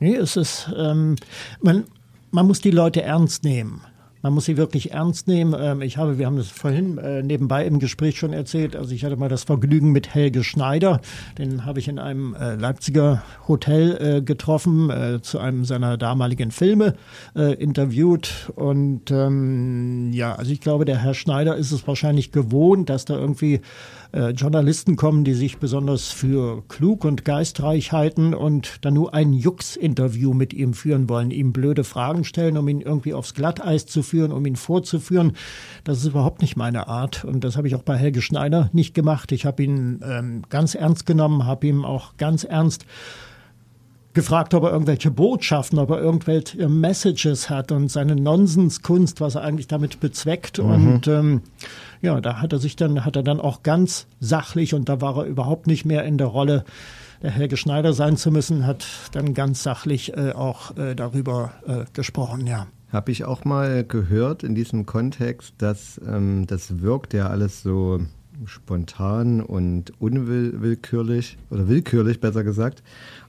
nee, 0.00 0.16
es 0.16 0.36
ist, 0.36 0.68
ähm, 0.76 1.14
man, 1.62 1.84
man 2.32 2.46
muss 2.46 2.60
die 2.60 2.72
Leute 2.72 3.02
ernst 3.02 3.44
nehmen. 3.44 3.82
Man 4.28 4.34
muss 4.34 4.44
sie 4.44 4.58
wirklich 4.58 4.90
ernst 4.90 5.26
nehmen. 5.26 5.56
Ähm, 5.58 5.80
ich 5.80 5.96
habe, 5.96 6.18
wir 6.18 6.26
haben 6.26 6.36
das 6.36 6.48
vorhin 6.48 6.98
äh, 6.98 7.22
nebenbei 7.22 7.64
im 7.64 7.78
Gespräch 7.78 8.18
schon 8.18 8.34
erzählt, 8.34 8.76
also 8.76 8.94
ich 8.94 9.02
hatte 9.02 9.16
mal 9.16 9.30
das 9.30 9.44
Vergnügen 9.44 9.90
mit 9.90 10.14
Helge 10.14 10.44
Schneider. 10.44 11.00
Den 11.38 11.64
habe 11.64 11.78
ich 11.78 11.88
in 11.88 11.98
einem 11.98 12.34
äh, 12.34 12.54
Leipziger 12.56 13.22
Hotel 13.48 14.18
äh, 14.18 14.20
getroffen, 14.20 14.90
äh, 14.90 15.22
zu 15.22 15.38
einem 15.38 15.64
seiner 15.64 15.96
damaligen 15.96 16.50
Filme 16.50 16.92
äh, 17.34 17.54
interviewt. 17.54 18.52
Und 18.54 19.10
ähm, 19.10 20.12
ja, 20.12 20.34
also 20.34 20.52
ich 20.52 20.60
glaube, 20.60 20.84
der 20.84 20.98
Herr 20.98 21.14
Schneider 21.14 21.56
ist 21.56 21.72
es 21.72 21.88
wahrscheinlich 21.88 22.30
gewohnt, 22.30 22.90
dass 22.90 23.06
da 23.06 23.16
irgendwie 23.16 23.62
äh, 24.12 24.30
Journalisten 24.30 24.96
kommen, 24.96 25.24
die 25.24 25.34
sich 25.34 25.58
besonders 25.58 26.08
für 26.08 26.62
klug 26.68 27.04
und 27.04 27.24
geistreich 27.24 27.92
halten 27.92 28.34
und 28.34 28.84
dann 28.84 28.94
nur 28.94 29.12
ein 29.12 29.32
Jux-Interview 29.32 30.32
mit 30.32 30.54
ihm 30.54 30.72
führen 30.72 31.08
wollen, 31.08 31.30
ihm 31.30 31.52
blöde 31.52 31.84
Fragen 31.84 32.24
stellen, 32.24 32.56
um 32.56 32.68
ihn 32.68 32.80
irgendwie 32.80 33.14
aufs 33.14 33.34
Glatteis 33.34 33.86
zu 33.86 34.02
führen, 34.02 34.32
um 34.32 34.46
ihn 34.46 34.56
vorzuführen. 34.56 35.32
Das 35.84 35.98
ist 35.98 36.06
überhaupt 36.06 36.40
nicht 36.40 36.56
meine 36.56 36.88
Art 36.88 37.24
und 37.24 37.44
das 37.44 37.56
habe 37.56 37.68
ich 37.68 37.74
auch 37.74 37.82
bei 37.82 37.96
Helge 37.96 38.22
Schneider 38.22 38.70
nicht 38.72 38.94
gemacht. 38.94 39.30
Ich 39.32 39.44
habe 39.44 39.62
ihn 39.62 40.00
ähm, 40.02 40.42
ganz 40.48 40.74
ernst 40.74 41.04
genommen, 41.04 41.44
habe 41.44 41.66
ihm 41.66 41.84
auch 41.84 42.16
ganz 42.16 42.44
ernst 42.44 42.86
gefragt, 44.14 44.54
ob 44.54 44.64
er 44.64 44.72
irgendwelche 44.72 45.10
Botschaften, 45.10 45.78
ob 45.78 45.90
er 45.90 46.00
irgendwelche 46.00 46.68
Messages 46.68 47.50
hat 47.50 47.70
und 47.70 47.88
seine 47.88 48.16
Nonsenskunst, 48.16 49.20
was 49.20 49.36
er 49.36 49.42
eigentlich 49.42 49.68
damit 49.68 50.00
bezweckt. 50.00 50.58
Und 50.58 51.06
ähm, 51.06 51.42
ja, 52.00 52.20
da 52.20 52.40
hat 52.40 52.52
er 52.52 52.58
sich 52.58 52.76
dann, 52.76 53.04
hat 53.04 53.16
er 53.16 53.22
dann 53.22 53.40
auch 53.40 53.62
ganz 53.62 54.06
sachlich 54.20 54.74
und 54.74 54.88
da 54.88 55.00
war 55.00 55.16
er 55.18 55.24
überhaupt 55.24 55.66
nicht 55.66 55.84
mehr 55.84 56.04
in 56.04 56.18
der 56.18 56.28
Rolle, 56.28 56.64
der 57.22 57.30
Helge 57.30 57.56
Schneider 57.56 57.92
sein 57.92 58.16
zu 58.16 58.30
müssen, 58.30 58.66
hat 58.66 58.86
dann 59.12 59.34
ganz 59.34 59.62
sachlich 59.62 60.16
äh, 60.16 60.32
auch 60.32 60.76
äh, 60.76 60.94
darüber 60.94 61.52
äh, 61.66 61.84
gesprochen, 61.92 62.46
ja. 62.46 62.66
Habe 62.92 63.10
ich 63.10 63.24
auch 63.24 63.44
mal 63.44 63.84
gehört 63.84 64.42
in 64.42 64.54
diesem 64.54 64.86
Kontext, 64.86 65.54
dass 65.58 66.00
ähm, 66.06 66.46
das 66.46 66.80
wirkt 66.80 67.12
ja 67.12 67.28
alles 67.28 67.62
so 67.62 68.00
spontan 68.46 69.40
und 69.40 69.92
unwillkürlich 70.00 71.38
oder 71.50 71.68
willkürlich 71.68 72.20
besser 72.20 72.44
gesagt, 72.44 72.82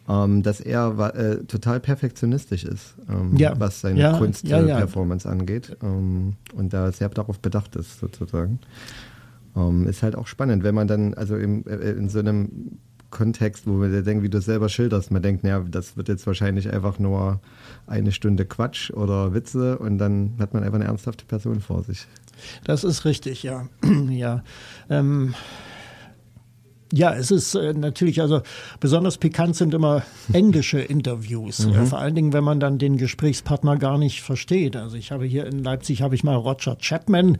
ähm, 0.07 0.43
dass 0.43 0.59
er 0.59 0.97
äh, 1.15 1.43
total 1.45 1.79
perfektionistisch 1.79 2.63
ist, 2.63 2.95
ähm, 3.09 3.35
Ja. 3.37 3.53
was 3.59 3.81
seine 3.81 3.99
Ja, 3.99 4.17
Kunstperformance 4.17 5.27
ja, 5.27 5.31
angeht 5.31 5.77
ähm, 5.83 6.33
und 6.53 6.73
da 6.73 6.91
sehr 6.91 7.09
darauf 7.09 7.39
bedacht 7.39 7.75
ist 7.75 7.99
sozusagen. 7.99 8.59
Ähm, 9.55 9.87
ist 9.87 10.03
halt 10.03 10.15
auch 10.15 10.27
spannend, 10.27 10.63
wenn 10.63 10.75
man 10.75 10.87
dann 10.87 11.13
also 11.15 11.35
im, 11.35 11.65
äh, 11.65 11.75
in 11.91 12.09
so 12.09 12.19
einem 12.19 12.77
Kontext, 13.09 13.65
wo 13.65 13.71
man 13.71 14.03
denkt, 14.03 14.23
wie 14.23 14.29
du 14.29 14.37
es 14.37 14.45
selber 14.45 14.69
schilderst, 14.69 15.09
man 15.09 15.23
denkt, 15.23 15.43
naja, 15.43 15.65
das 15.69 15.97
wird 15.97 16.09
jetzt 16.09 16.27
wahrscheinlich 16.27 16.71
einfach 16.71 16.99
nur 16.99 17.39
eine 17.87 18.11
Stunde 18.11 18.45
Quatsch 18.45 18.91
oder 18.91 19.33
Witze 19.33 19.79
und 19.79 19.97
dann 19.97 20.33
hat 20.39 20.53
man 20.53 20.61
einfach 20.63 20.75
eine 20.75 20.85
ernsthafte 20.85 21.25
Person 21.25 21.59
vor 21.59 21.83
sich. 21.83 22.05
Das 22.63 22.83
ist 22.83 23.05
richtig, 23.05 23.43
ja. 23.43 23.67
ja. 24.09 24.43
Ähm, 24.89 25.35
ja, 26.91 27.13
es 27.13 27.29
ist 27.31 27.55
äh, 27.55 27.73
natürlich, 27.73 28.21
also 28.21 28.41
besonders 28.79 29.17
pikant 29.17 29.55
sind 29.55 29.73
immer 29.73 30.03
englische 30.33 30.79
Interviews. 30.79 31.65
Äh, 31.65 31.85
vor 31.85 31.99
allen 31.99 32.15
Dingen, 32.15 32.33
wenn 32.33 32.43
man 32.43 32.59
dann 32.59 32.77
den 32.77 32.97
Gesprächspartner 32.97 33.77
gar 33.77 33.97
nicht 33.97 34.21
versteht. 34.21 34.75
Also 34.75 34.97
ich 34.97 35.11
habe 35.11 35.25
hier 35.25 35.45
in 35.45 35.63
Leipzig 35.63 36.01
habe 36.01 36.15
ich 36.15 36.23
mal 36.23 36.35
Roger 36.35 36.77
Chapman 36.77 37.37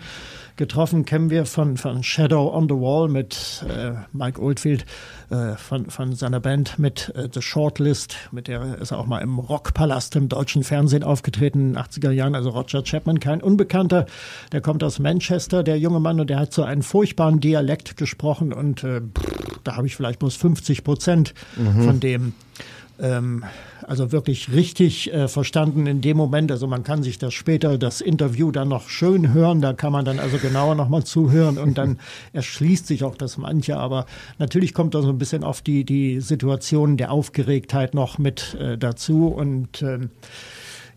getroffen, 0.60 1.06
kennen 1.06 1.30
wir 1.30 1.46
von, 1.46 1.78
von 1.78 2.04
Shadow 2.04 2.54
on 2.54 2.68
the 2.68 2.76
Wall 2.76 3.08
mit 3.08 3.66
äh, 3.68 3.94
Mike 4.12 4.42
Oldfield, 4.42 4.86
äh, 5.30 5.56
von, 5.56 5.90
von 5.90 6.14
seiner 6.14 6.40
Band 6.40 6.78
mit 6.78 7.12
äh, 7.16 7.30
The 7.34 7.42
Shortlist, 7.42 8.18
mit 8.32 8.48
der 8.48 8.78
ist 8.80 8.92
er 8.92 9.00
auch 9.00 9.06
mal 9.06 9.20
im 9.20 9.40
Rockpalast 9.40 10.16
im 10.18 10.28
deutschen 10.28 10.64
Fernsehen 10.64 11.04
aufgetreten 11.04 11.60
in 11.60 11.74
den 11.74 11.82
80er 11.82 12.12
Jahren. 12.12 12.36
Also 12.36 12.50
Roger 12.50 12.84
Chapman, 12.84 13.20
kein 13.20 13.42
Unbekannter, 13.42 14.06
der 14.52 14.62
kommt 14.62 14.84
aus 14.84 15.00
Manchester, 15.00 15.64
der 15.64 15.80
junge 15.80 16.02
Mann, 16.02 16.20
und 16.20 16.30
der 16.30 16.40
hat 16.40 16.54
so 16.54 16.64
einen 16.64 16.84
furchtbaren 16.84 17.40
Dialekt 17.40 17.96
gesprochen 17.96 18.52
und 18.52 18.84
äh, 18.84 19.00
pff, 19.00 19.39
da 19.64 19.76
habe 19.76 19.88
ich 19.88 19.96
vielleicht 19.96 20.20
bloß 20.20 20.36
50 20.36 20.84
Prozent 20.84 21.34
von 21.84 22.00
dem 22.00 22.34
ähm, 23.00 23.44
also 23.88 24.12
wirklich 24.12 24.52
richtig 24.52 25.12
äh, 25.12 25.28
verstanden 25.28 25.88
in 25.88 26.02
dem 26.02 26.18
Moment. 26.18 26.52
Also 26.52 26.68
man 26.68 26.84
kann 26.84 27.02
sich 27.02 27.18
das 27.18 27.34
später, 27.34 27.78
das 27.78 28.02
Interview 28.02 28.52
dann 28.52 28.68
noch 28.68 28.90
schön 28.90 29.34
hören. 29.34 29.62
Da 29.62 29.74
kann 29.74 29.92
man 29.92 30.06
dann 30.06 30.20
also 30.20 30.38
genauer 30.38 30.76
nochmal 30.76 31.04
zuhören 31.04 31.58
und 31.58 31.78
dann 31.78 31.98
erschließt 32.34 32.86
sich 32.86 33.04
auch 33.04 33.16
das 33.16 33.38
manche. 33.38 33.78
Aber 33.78 34.06
natürlich 34.38 34.74
kommt 34.74 34.94
da 34.96 35.02
so 35.02 35.10
ein 35.10 35.18
bisschen 35.18 35.44
auf 35.44 35.62
die, 35.62 35.86
die 35.86 36.20
Situation 36.20 36.98
der 36.98 37.12
Aufgeregtheit 37.12 37.94
noch 37.94 38.18
mit 38.18 38.56
äh, 38.60 38.78
dazu 38.78 39.28
und 39.28 39.82
ähm, 39.82 40.10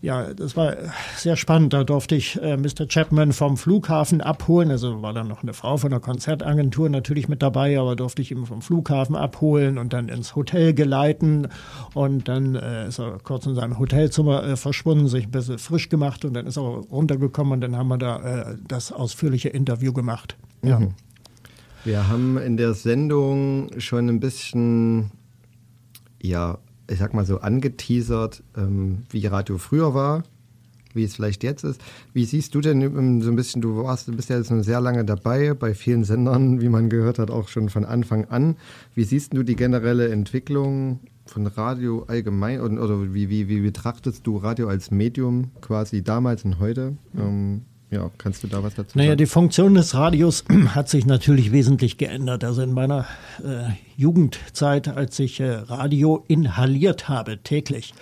ja, 0.03 0.33
das 0.33 0.57
war 0.57 0.75
sehr 1.15 1.37
spannend. 1.37 1.71
Da 1.71 1.85
durfte 1.85 2.15
ich 2.15 2.39
äh, 2.41 2.57
Mr. 2.57 2.89
Chapman 2.89 3.31
vom 3.31 3.55
Flughafen 3.55 4.19
abholen. 4.19 4.69
Also 4.69 5.01
war 5.01 5.13
dann 5.13 5.29
noch 5.29 5.43
eine 5.43 5.53
Frau 5.53 5.77
von 5.77 5.91
der 5.91 6.01
Konzertagentur 6.01 6.89
natürlich 6.89 7.29
mit 7.29 7.41
dabei, 7.41 7.79
aber 7.79 7.95
durfte 7.95 8.21
ich 8.21 8.29
ihn 8.29 8.45
vom 8.45 8.61
Flughafen 8.61 9.15
abholen 9.15 9.77
und 9.77 9.93
dann 9.93 10.09
ins 10.09 10.35
Hotel 10.35 10.73
geleiten. 10.73 11.47
Und 11.93 12.27
dann 12.27 12.55
äh, 12.55 12.89
ist 12.89 12.99
er 12.99 13.17
kurz 13.23 13.45
in 13.45 13.55
seinem 13.55 13.79
Hotelzimmer 13.79 14.43
äh, 14.43 14.57
verschwunden, 14.57 15.07
sich 15.07 15.23
ein 15.23 15.31
bisschen 15.31 15.57
frisch 15.57 15.87
gemacht 15.87 16.25
und 16.25 16.33
dann 16.33 16.47
ist 16.47 16.57
er 16.57 16.63
runtergekommen 16.63 17.53
und 17.53 17.61
dann 17.61 17.77
haben 17.77 17.87
wir 17.87 17.97
da 17.97 18.51
äh, 18.51 18.57
das 18.67 18.91
ausführliche 18.91 19.47
Interview 19.47 19.93
gemacht. 19.93 20.35
Ja. 20.63 20.81
Wir 21.85 22.09
haben 22.09 22.37
in 22.37 22.57
der 22.57 22.73
Sendung 22.73 23.69
schon 23.79 24.09
ein 24.09 24.19
bisschen, 24.19 25.11
ja, 26.21 26.57
ich 26.93 26.99
sag 26.99 27.13
mal 27.13 27.25
so 27.25 27.39
angeteasert, 27.39 28.43
ähm, 28.55 29.03
wie 29.09 29.25
Radio 29.27 29.57
früher 29.57 29.93
war. 29.93 30.23
wie 30.93 31.03
es 31.03 31.15
vielleicht 31.15 31.43
jetzt 31.43 31.63
ist. 31.63 31.81
Wie 32.13 32.23
siehst 32.23 32.53
du 32.53 32.61
denn 32.61 32.81
ähm, 32.81 33.21
so 33.21 33.29
ein 33.31 33.35
bisschen, 33.35 33.61
du 33.61 33.83
warst, 33.83 34.07
du 34.07 34.15
bist 34.15 34.29
ja 34.29 34.37
jetzt 34.37 34.49
schon 34.49 34.61
sehr 34.61 34.79
lange 34.79 35.03
dabei, 35.03 35.55
bei 35.55 35.73
vielen 35.73 36.03
Sendern, 36.03 36.61
wie 36.61 36.69
man 36.69 36.89
gehört 36.89 37.17
hat, 37.19 37.31
auch 37.31 37.47
schon 37.47 37.69
von 37.69 37.83
Anfang 37.83 38.25
an. 38.25 38.57
Wie 38.93 39.03
siehst 39.03 39.33
du 39.33 39.43
die 39.43 39.55
generelle 39.55 40.09
Entwicklung 40.09 40.99
von 41.25 41.47
Radio 41.47 42.03
allgemein 42.07 42.61
und, 42.61 42.77
oder 42.77 43.13
wie, 43.13 43.29
wie, 43.29 43.47
wie 43.47 43.61
betrachtest 43.61 44.27
du 44.27 44.37
Radio 44.37 44.67
als 44.67 44.91
Medium 44.91 45.49
quasi 45.61 46.03
damals 46.03 46.45
und 46.45 46.59
heute? 46.59 46.95
Ähm, 47.17 47.63
ja, 47.93 48.09
kannst 48.17 48.43
du 48.43 48.47
da 48.47 48.63
was 48.63 48.75
dazu 48.75 48.97
Naja, 48.97 49.11
sagen? 49.11 49.17
die 49.19 49.25
Funktion 49.25 49.73
des 49.75 49.93
Radios 49.95 50.43
hat 50.75 50.89
sich 50.89 51.05
natürlich 51.05 51.51
wesentlich 51.51 51.97
geändert. 51.97 52.43
Also 52.43 52.61
in 52.61 52.73
meiner 52.73 53.05
äh, 53.43 53.71
Jugendzeit, 53.95 54.87
als 54.87 55.19
ich 55.19 55.39
äh, 55.39 55.51
Radio 55.51 56.23
inhaliert 56.27 57.07
habe 57.07 57.37
täglich, 57.37 57.93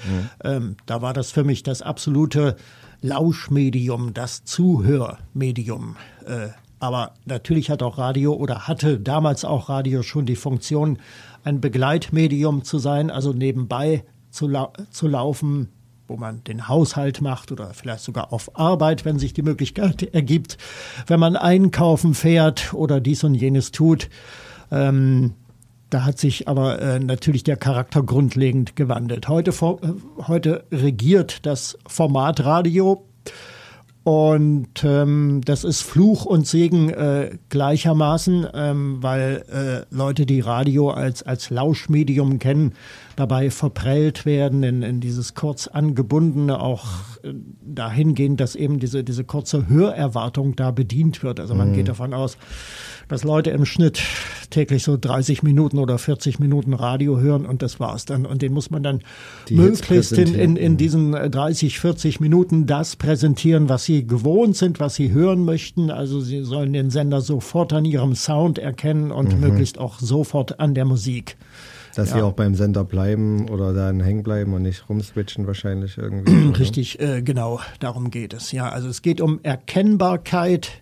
ähm, 0.44 0.78
da 0.86 1.02
war 1.02 1.14
das 1.14 1.32
für 1.32 1.44
mich 1.44 1.64
das 1.64 1.82
absolute 1.82 2.56
Lauschmedium, 3.02 4.14
das 4.14 4.44
Zuhörmedium. 4.46 5.98
Äh, 6.26 6.50
aber 6.80 7.14
natürlich 7.26 7.70
hat 7.70 7.84
auch 7.84 7.98
Radio 7.98 8.34
oder 8.34 8.68
hatte 8.68 9.00
damals 9.00 9.46
auch 9.46 9.70
Radio 9.70 10.02
schon 10.02 10.26
die 10.26 10.36
Funktion, 10.36 10.98
ein 11.44 11.62
Begleitmedium 11.62 12.64
zu 12.64 12.80
sein, 12.80 13.12
also 13.12 13.34
nebenbei 13.34 14.04
zu, 14.30 14.48
lau 14.48 14.72
zu 14.92 15.08
laufen, 15.08 15.70
wo 16.12 16.18
man 16.18 16.43
den 16.43 16.68
Haushalt 16.68 17.22
macht 17.22 17.53
oder 17.53 17.74
vielleicht 17.74 18.03
sogar 18.03 18.34
auf 18.34 18.59
Arbeit, 18.59 19.05
wenn 19.05 19.18
sich 19.18 19.34
die 19.34 19.43
Möglichkeit 19.43 20.14
ergibt, 20.14 20.57
wenn 21.07 21.22
man 21.22 21.38
einkaufen 21.38 22.14
fährt 22.14 22.74
oder 22.74 22.99
dies 22.99 23.24
und 23.24 23.34
jenes 23.34 23.72
tut. 23.72 24.09
Ähm, 24.72 25.36
da 25.89 26.03
hat 26.03 26.20
sich 26.20 26.49
aber 26.49 26.82
äh, 26.82 26.99
natürlich 26.99 27.43
der 27.43 27.55
Charakter 27.55 28.03
grundlegend 28.03 28.76
gewandelt. 28.76 29.30
Heute, 29.30 29.53
vor, 29.53 29.82
äh, 29.84 29.93
heute 30.28 30.66
regiert 30.72 31.45
das 31.45 31.78
Format 31.88 32.43
Radio 32.43 33.05
und 34.03 34.84
ähm, 34.84 35.41
das 35.45 35.64
ist 35.64 35.82
Fluch 35.84 36.26
und 36.26 36.47
Segen 36.47 36.89
äh, 36.89 37.38
gleichermaßen, 37.49 38.47
ähm, 38.51 38.97
weil 39.01 39.45
äh, 39.91 39.95
Leute, 39.95 40.26
die 40.26 40.39
Radio 40.39 40.89
als, 40.89 41.22
als 41.22 41.51
Lauschmedium 41.51 42.39
kennen, 42.39 42.74
dabei 43.22 43.52
verprellt 43.52 44.26
werden 44.26 44.64
in, 44.64 44.82
in 44.82 45.00
dieses 45.00 45.36
kurz 45.36 45.68
angebundene, 45.68 46.60
auch 46.60 46.86
äh, 47.24 47.34
dahingehend, 47.64 48.40
dass 48.40 48.56
eben 48.56 48.80
diese, 48.80 49.04
diese 49.04 49.24
kurze 49.24 49.70
Hörerwartung 49.70 50.56
da 50.56 50.72
bedient 50.72 51.22
wird. 51.22 51.40
Also 51.40 51.54
man 51.54 51.74
geht 51.74 51.88
davon 51.88 52.16
aus, 52.16 52.38
dass 53.10 53.24
Leute 53.24 53.52
im 53.52 53.66
Schnitt 53.66 54.02
täglich 54.50 54.84
so 54.84 54.98
30 54.98 55.44
Minuten 55.44 55.78
oder 55.78 56.00
40 56.00 56.40
Minuten 56.40 56.74
Radio 56.74 57.20
hören 57.20 57.46
und 57.46 57.62
das 57.62 57.80
war's 57.80 58.06
dann. 58.06 58.26
Und 58.26 58.42
den 58.42 58.54
muss 58.54 58.72
man 58.72 58.82
dann 58.82 59.02
Die 59.50 59.56
möglichst 59.56 60.14
in, 60.14 60.34
in, 60.34 60.56
in 60.56 60.78
diesen 60.78 61.14
äh, 61.14 61.30
30, 61.30 61.80
40 61.80 62.20
Minuten 62.20 62.66
das 62.66 62.96
präsentieren, 62.96 63.70
was 63.70 63.86
sie 63.86 64.08
gewohnt 64.08 64.58
sind, 64.58 64.80
was 64.80 64.96
sie 64.96 65.12
hören 65.12 65.46
möchten. 65.46 65.92
Also 65.92 66.22
sie 66.22 66.44
sollen 66.44 66.74
den 66.74 66.90
Sender 66.90 67.22
sofort 67.22 67.72
an 67.74 67.86
ihrem 67.86 68.16
Sound 68.16 68.58
erkennen 68.58 69.12
und 69.12 69.34
Mhm. 69.36 69.42
möglichst 69.42 69.78
auch 69.78 70.00
sofort 70.00 70.60
an 70.60 70.74
der 70.74 70.86
Musik. 70.86 71.38
Dass 71.96 72.12
sie 72.12 72.20
ja. 72.20 72.24
auch 72.24 72.34
beim 72.34 72.56
Sender 72.56 72.84
bleiben 72.84 73.50
oder 73.50 73.74
dann 73.74 74.00
hängen 74.00 74.24
bleiben 74.24 74.54
und 74.54 74.62
nicht 74.62 74.88
rumswitchen 74.89 75.48
wahrscheinlich 75.48 75.98
irgendwie. 75.98 76.48
oder? 76.50 76.60
Richtig, 76.60 77.00
äh, 77.00 77.22
genau, 77.22 77.60
darum 77.80 78.12
geht 78.12 78.34
es. 78.34 78.52
Ja, 78.52 78.70
also 78.70 78.88
es 78.88 79.02
geht 79.02 79.22
um 79.22 79.39
Erkennbarkeit 79.44 80.82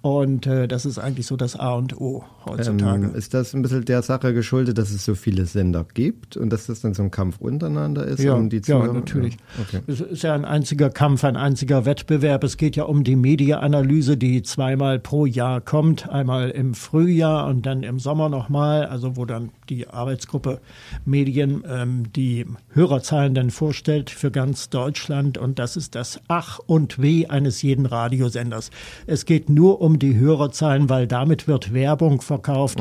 und 0.00 0.46
äh, 0.46 0.68
das 0.68 0.86
ist 0.86 0.98
eigentlich 0.98 1.26
so 1.26 1.36
das 1.36 1.56
A 1.56 1.74
und 1.74 2.00
O 2.00 2.24
heutzutage. 2.48 3.06
Ähm, 3.06 3.14
ist 3.14 3.34
das 3.34 3.54
ein 3.54 3.62
bisschen 3.62 3.84
der 3.84 4.02
Sache 4.02 4.34
geschuldet, 4.34 4.78
dass 4.78 4.90
es 4.90 5.04
so 5.04 5.14
viele 5.14 5.46
Sender 5.46 5.86
gibt 5.94 6.36
und 6.36 6.50
dass 6.50 6.66
das 6.66 6.80
dann 6.80 6.94
so 6.94 7.02
ein 7.02 7.10
Kampf 7.10 7.40
untereinander 7.40 8.04
ist? 8.06 8.22
Ja, 8.22 8.34
um 8.34 8.48
die 8.50 8.60
ja, 8.64 8.92
natürlich. 8.92 9.36
Okay. 9.60 9.80
Es 9.86 10.00
ist 10.00 10.22
ja 10.22 10.34
ein 10.34 10.44
einziger 10.44 10.90
Kampf, 10.90 11.24
ein 11.24 11.36
einziger 11.36 11.84
Wettbewerb. 11.84 12.44
Es 12.44 12.56
geht 12.56 12.76
ja 12.76 12.84
um 12.84 13.04
die 13.04 13.16
Mediaanalyse, 13.16 14.16
die 14.16 14.42
zweimal 14.42 14.98
pro 14.98 15.26
Jahr 15.26 15.60
kommt. 15.60 16.08
Einmal 16.08 16.50
im 16.50 16.74
Frühjahr 16.74 17.46
und 17.46 17.66
dann 17.66 17.82
im 17.82 17.98
Sommer 17.98 18.28
nochmal, 18.28 18.86
also 18.86 19.16
wo 19.16 19.24
dann 19.24 19.50
die 19.68 19.88
Arbeitsgruppe 19.88 20.60
Medien 21.04 21.62
ähm, 21.68 22.12
die 22.14 22.46
Hörerzahlen 22.72 23.34
dann 23.34 23.50
vorstellt 23.50 24.10
für 24.10 24.30
ganz 24.30 24.70
Deutschland. 24.70 25.38
Und 25.38 25.58
das 25.58 25.76
ist 25.76 25.94
das 25.94 26.20
Ach 26.28 26.58
und 26.66 27.00
Weh 27.00 27.26
eines 27.26 27.62
jeden 27.62 27.86
Radiosenders. 27.86 28.70
Es 29.06 29.24
geht 29.24 29.48
nur 29.48 29.80
um 29.80 29.98
die 29.98 30.16
Hörerzahlen, 30.16 30.88
weil 30.88 31.06
damit 31.06 31.48
wird 31.48 31.72
Werbung 31.72 32.20
verkauft. 32.38 32.80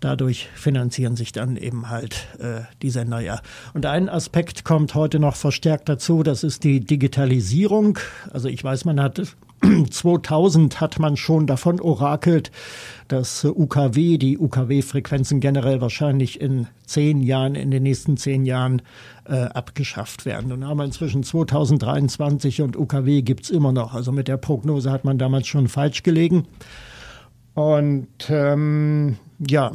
Dadurch 0.00 0.48
finanzieren 0.54 1.16
sich 1.16 1.32
dann 1.32 1.56
eben 1.56 1.88
halt 1.88 2.26
äh, 2.38 2.60
die 2.82 2.90
Sender 2.90 3.20
ja. 3.20 3.40
Und 3.72 3.86
ein 3.86 4.10
Aspekt 4.10 4.62
kommt 4.62 4.94
heute 4.94 5.18
noch 5.18 5.36
verstärkt 5.36 5.88
dazu, 5.88 6.22
das 6.22 6.44
ist 6.44 6.64
die 6.64 6.80
Digitalisierung. 6.80 7.98
Also 8.30 8.48
ich 8.48 8.62
weiß, 8.62 8.84
man 8.84 9.00
hat 9.00 9.22
2000 9.90 10.80
hat 10.82 10.98
man 10.98 11.16
schon 11.16 11.46
davon 11.46 11.80
orakelt, 11.80 12.50
dass 13.08 13.44
UKW, 13.44 14.18
die 14.18 14.36
UKW-Frequenzen 14.38 15.40
generell 15.40 15.80
wahrscheinlich 15.80 16.42
in 16.42 16.66
zehn 16.84 17.22
Jahren, 17.22 17.54
in 17.54 17.70
den 17.70 17.82
nächsten 17.82 18.18
zehn 18.18 18.44
Jahren 18.44 18.82
äh, 19.24 19.44
abgeschafft 19.44 20.26
werden. 20.26 20.52
Und 20.52 20.66
haben 20.66 20.78
wir 20.78 20.84
inzwischen 20.84 21.22
2023 21.22 22.60
und 22.60 22.76
UKW 22.76 23.22
gibt's 23.22 23.48
immer 23.48 23.72
noch. 23.72 23.94
Also 23.94 24.12
mit 24.12 24.28
der 24.28 24.36
Prognose 24.36 24.90
hat 24.90 25.04
man 25.04 25.16
damals 25.16 25.46
schon 25.46 25.68
falsch 25.68 26.02
gelegen. 26.02 26.46
Und 27.56 28.08
ähm, 28.28 29.16
ja, 29.48 29.72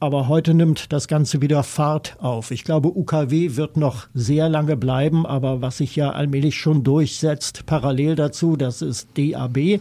aber 0.00 0.28
heute 0.28 0.54
nimmt 0.54 0.94
das 0.94 1.08
Ganze 1.08 1.42
wieder 1.42 1.62
Fahrt 1.62 2.16
auf. 2.20 2.50
Ich 2.50 2.64
glaube, 2.64 2.88
UKW 2.88 3.54
wird 3.54 3.76
noch 3.76 4.06
sehr 4.14 4.48
lange 4.48 4.78
bleiben, 4.78 5.26
aber 5.26 5.60
was 5.60 5.76
sich 5.76 5.94
ja 5.94 6.10
allmählich 6.10 6.56
schon 6.56 6.84
durchsetzt, 6.84 7.66
parallel 7.66 8.14
dazu, 8.14 8.56
das 8.56 8.80
ist 8.80 9.10
DAB, 9.18 9.80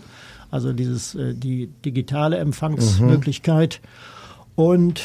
also 0.51 0.73
dieses 0.73 1.15
äh, 1.15 1.33
die 1.35 1.67
digitale 1.85 2.35
Empfangsmöglichkeit 2.35 3.79
und 4.55 5.01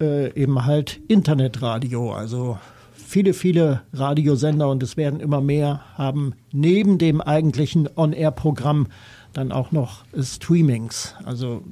äh, 0.00 0.32
eben 0.34 0.66
halt 0.66 1.00
Internetradio, 1.06 2.12
also 2.12 2.58
viele, 2.92 3.34
viele 3.34 3.82
Radiosender 3.92 4.68
und 4.68 4.82
es 4.82 4.96
werden 4.96 5.20
immer 5.20 5.40
mehr 5.40 5.82
haben 5.94 6.32
neben 6.50 6.98
dem 6.98 7.20
eigentlichen 7.20 7.88
On-Air-Programm 7.94 8.88
dann 9.32 9.52
auch 9.52 9.70
noch 9.70 10.04
Streamings. 10.20 11.14
Also 11.24 11.62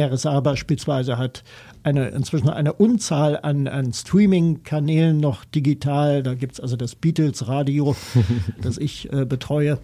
RSA 0.00 0.40
beispielsweise 0.40 1.18
hat 1.18 1.44
eine, 1.82 2.08
inzwischen 2.08 2.48
eine 2.48 2.72
Unzahl 2.72 3.38
an, 3.40 3.66
an 3.68 3.92
Streaming-Kanälen 3.92 5.18
noch 5.18 5.44
digital. 5.44 6.22
Da 6.22 6.34
gibt's 6.34 6.60
also 6.60 6.76
das 6.76 6.94
Beatles-Radio, 6.94 7.96
das 8.62 8.78
ich 8.78 9.12
äh, 9.12 9.24
betreue. 9.24 9.78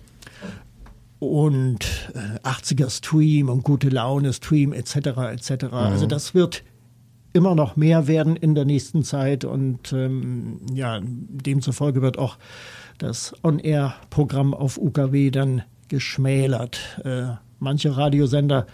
Und 1.18 2.10
äh, 2.14 2.46
80er 2.46 2.90
Stream 2.90 3.48
und 3.48 3.64
gute 3.64 3.88
Laune 3.88 4.32
Stream 4.32 4.72
etc. 4.72 4.96
etc. 4.96 5.64
Also 5.72 6.06
das 6.06 6.34
wird 6.34 6.62
immer 7.32 7.54
noch 7.54 7.76
mehr 7.76 8.06
werden 8.06 8.34
in 8.36 8.54
der 8.54 8.64
nächsten 8.64 9.02
Zeit 9.02 9.44
und 9.44 9.92
ähm, 9.92 10.60
ja, 10.72 11.00
demzufolge 11.02 12.00
wird 12.00 12.18
auch 12.18 12.38
das 12.98 13.34
On-Air-Programm 13.42 14.54
auf 14.54 14.78
UKW 14.78 15.30
dann 15.30 15.62
geschmälert. 15.88 17.00
Äh, 17.04 17.34
manche 17.58 17.96
Radiosender 17.96 18.66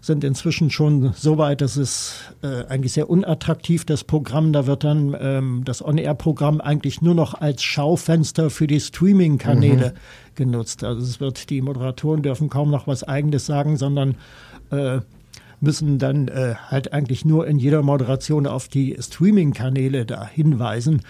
sind 0.00 0.24
inzwischen 0.24 0.70
schon 0.70 1.12
so 1.14 1.38
weit, 1.38 1.60
dass 1.60 1.76
es 1.76 2.34
äh, 2.42 2.64
eigentlich 2.66 2.92
sehr 2.92 3.10
unattraktiv, 3.10 3.84
das 3.84 4.04
Programm. 4.04 4.52
Da 4.52 4.66
wird 4.66 4.84
dann 4.84 5.16
ähm, 5.18 5.62
das 5.64 5.84
On-Air-Programm 5.84 6.60
eigentlich 6.60 7.02
nur 7.02 7.14
noch 7.14 7.34
als 7.34 7.62
Schaufenster 7.62 8.50
für 8.50 8.66
die 8.66 8.80
Streaming-Kanäle 8.80 9.94
genutzt. 10.34 10.84
Also 10.84 11.02
es 11.02 11.20
wird, 11.20 11.50
die 11.50 11.62
Moderatoren 11.62 12.22
dürfen 12.22 12.48
kaum 12.48 12.70
noch 12.70 12.86
was 12.86 13.02
Eigenes 13.02 13.46
sagen, 13.46 13.76
sondern 13.76 14.16
äh, 14.70 15.00
müssen 15.60 15.98
dann 15.98 16.28
äh, 16.28 16.54
halt 16.68 16.92
eigentlich 16.92 17.24
nur 17.24 17.46
in 17.46 17.58
jeder 17.58 17.82
Moderation 17.82 18.46
auf 18.46 18.68
die 18.68 18.96
Streaming-Kanäle 18.98 20.06
da 20.06 20.26
hinweisen. 20.26 21.02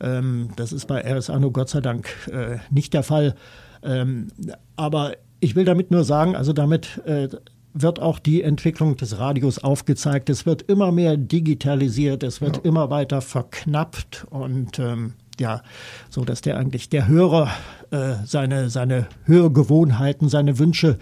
Ähm, 0.00 0.48
das 0.56 0.72
ist 0.72 0.86
bei 0.86 1.00
RSA 1.00 1.38
nur 1.38 1.52
Gott 1.52 1.68
sei 1.68 1.80
Dank 1.80 2.08
äh, 2.30 2.58
nicht 2.70 2.92
der 2.94 3.02
Fall. 3.02 3.34
Ähm, 3.82 4.28
aber 4.76 5.14
ich 5.40 5.56
will 5.56 5.64
damit 5.64 5.90
nur 5.90 6.04
sagen, 6.04 6.36
also 6.36 6.52
damit 6.52 7.02
äh, 7.06 7.28
wird 7.74 8.00
auch 8.00 8.18
die 8.18 8.42
Entwicklung 8.42 8.96
des 8.96 9.18
Radios 9.18 9.58
aufgezeigt. 9.58 10.30
Es 10.30 10.46
wird 10.46 10.62
immer 10.62 10.92
mehr 10.92 11.16
digitalisiert, 11.16 12.22
es 12.22 12.40
wird 12.40 12.64
immer 12.64 12.88
weiter 12.88 13.20
verknappt 13.20 14.26
und 14.30 14.78
ähm, 14.78 15.14
ja, 15.40 15.62
so 16.08 16.24
dass 16.24 16.40
der 16.40 16.56
eigentlich 16.56 16.88
der 16.88 17.08
Hörer 17.08 17.50
äh, 17.90 18.14
seine 18.24 18.70
seine 18.70 19.08
Hörgewohnheiten, 19.24 20.28
seine 20.28 20.60
Wünsche 20.60 20.98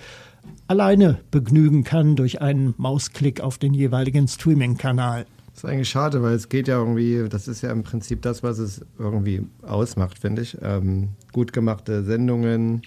alleine 0.67 1.19
begnügen 1.31 1.85
kann 1.85 2.17
durch 2.17 2.41
einen 2.41 2.75
Mausklick 2.79 3.43
auf 3.43 3.59
den 3.59 3.75
jeweiligen 3.75 4.27
Streaming-Kanal. 4.27 5.27
Das 5.55 5.65
ist 5.65 5.71
eigentlich 5.71 5.91
schade, 5.91 6.23
weil 6.23 6.33
es 6.33 6.49
geht 6.49 6.67
ja 6.67 6.79
irgendwie, 6.79 7.29
das 7.29 7.47
ist 7.47 7.61
ja 7.61 7.71
im 7.71 7.83
Prinzip 7.83 8.23
das, 8.23 8.43
was 8.43 8.59
es 8.59 8.81
irgendwie 8.99 9.43
ausmacht, 9.61 10.19
finde 10.19 10.41
ich. 10.41 10.57
Ähm, 10.63 11.11
gut 11.33 11.53
gemachte 11.53 12.05
Sendungen, 12.05 12.81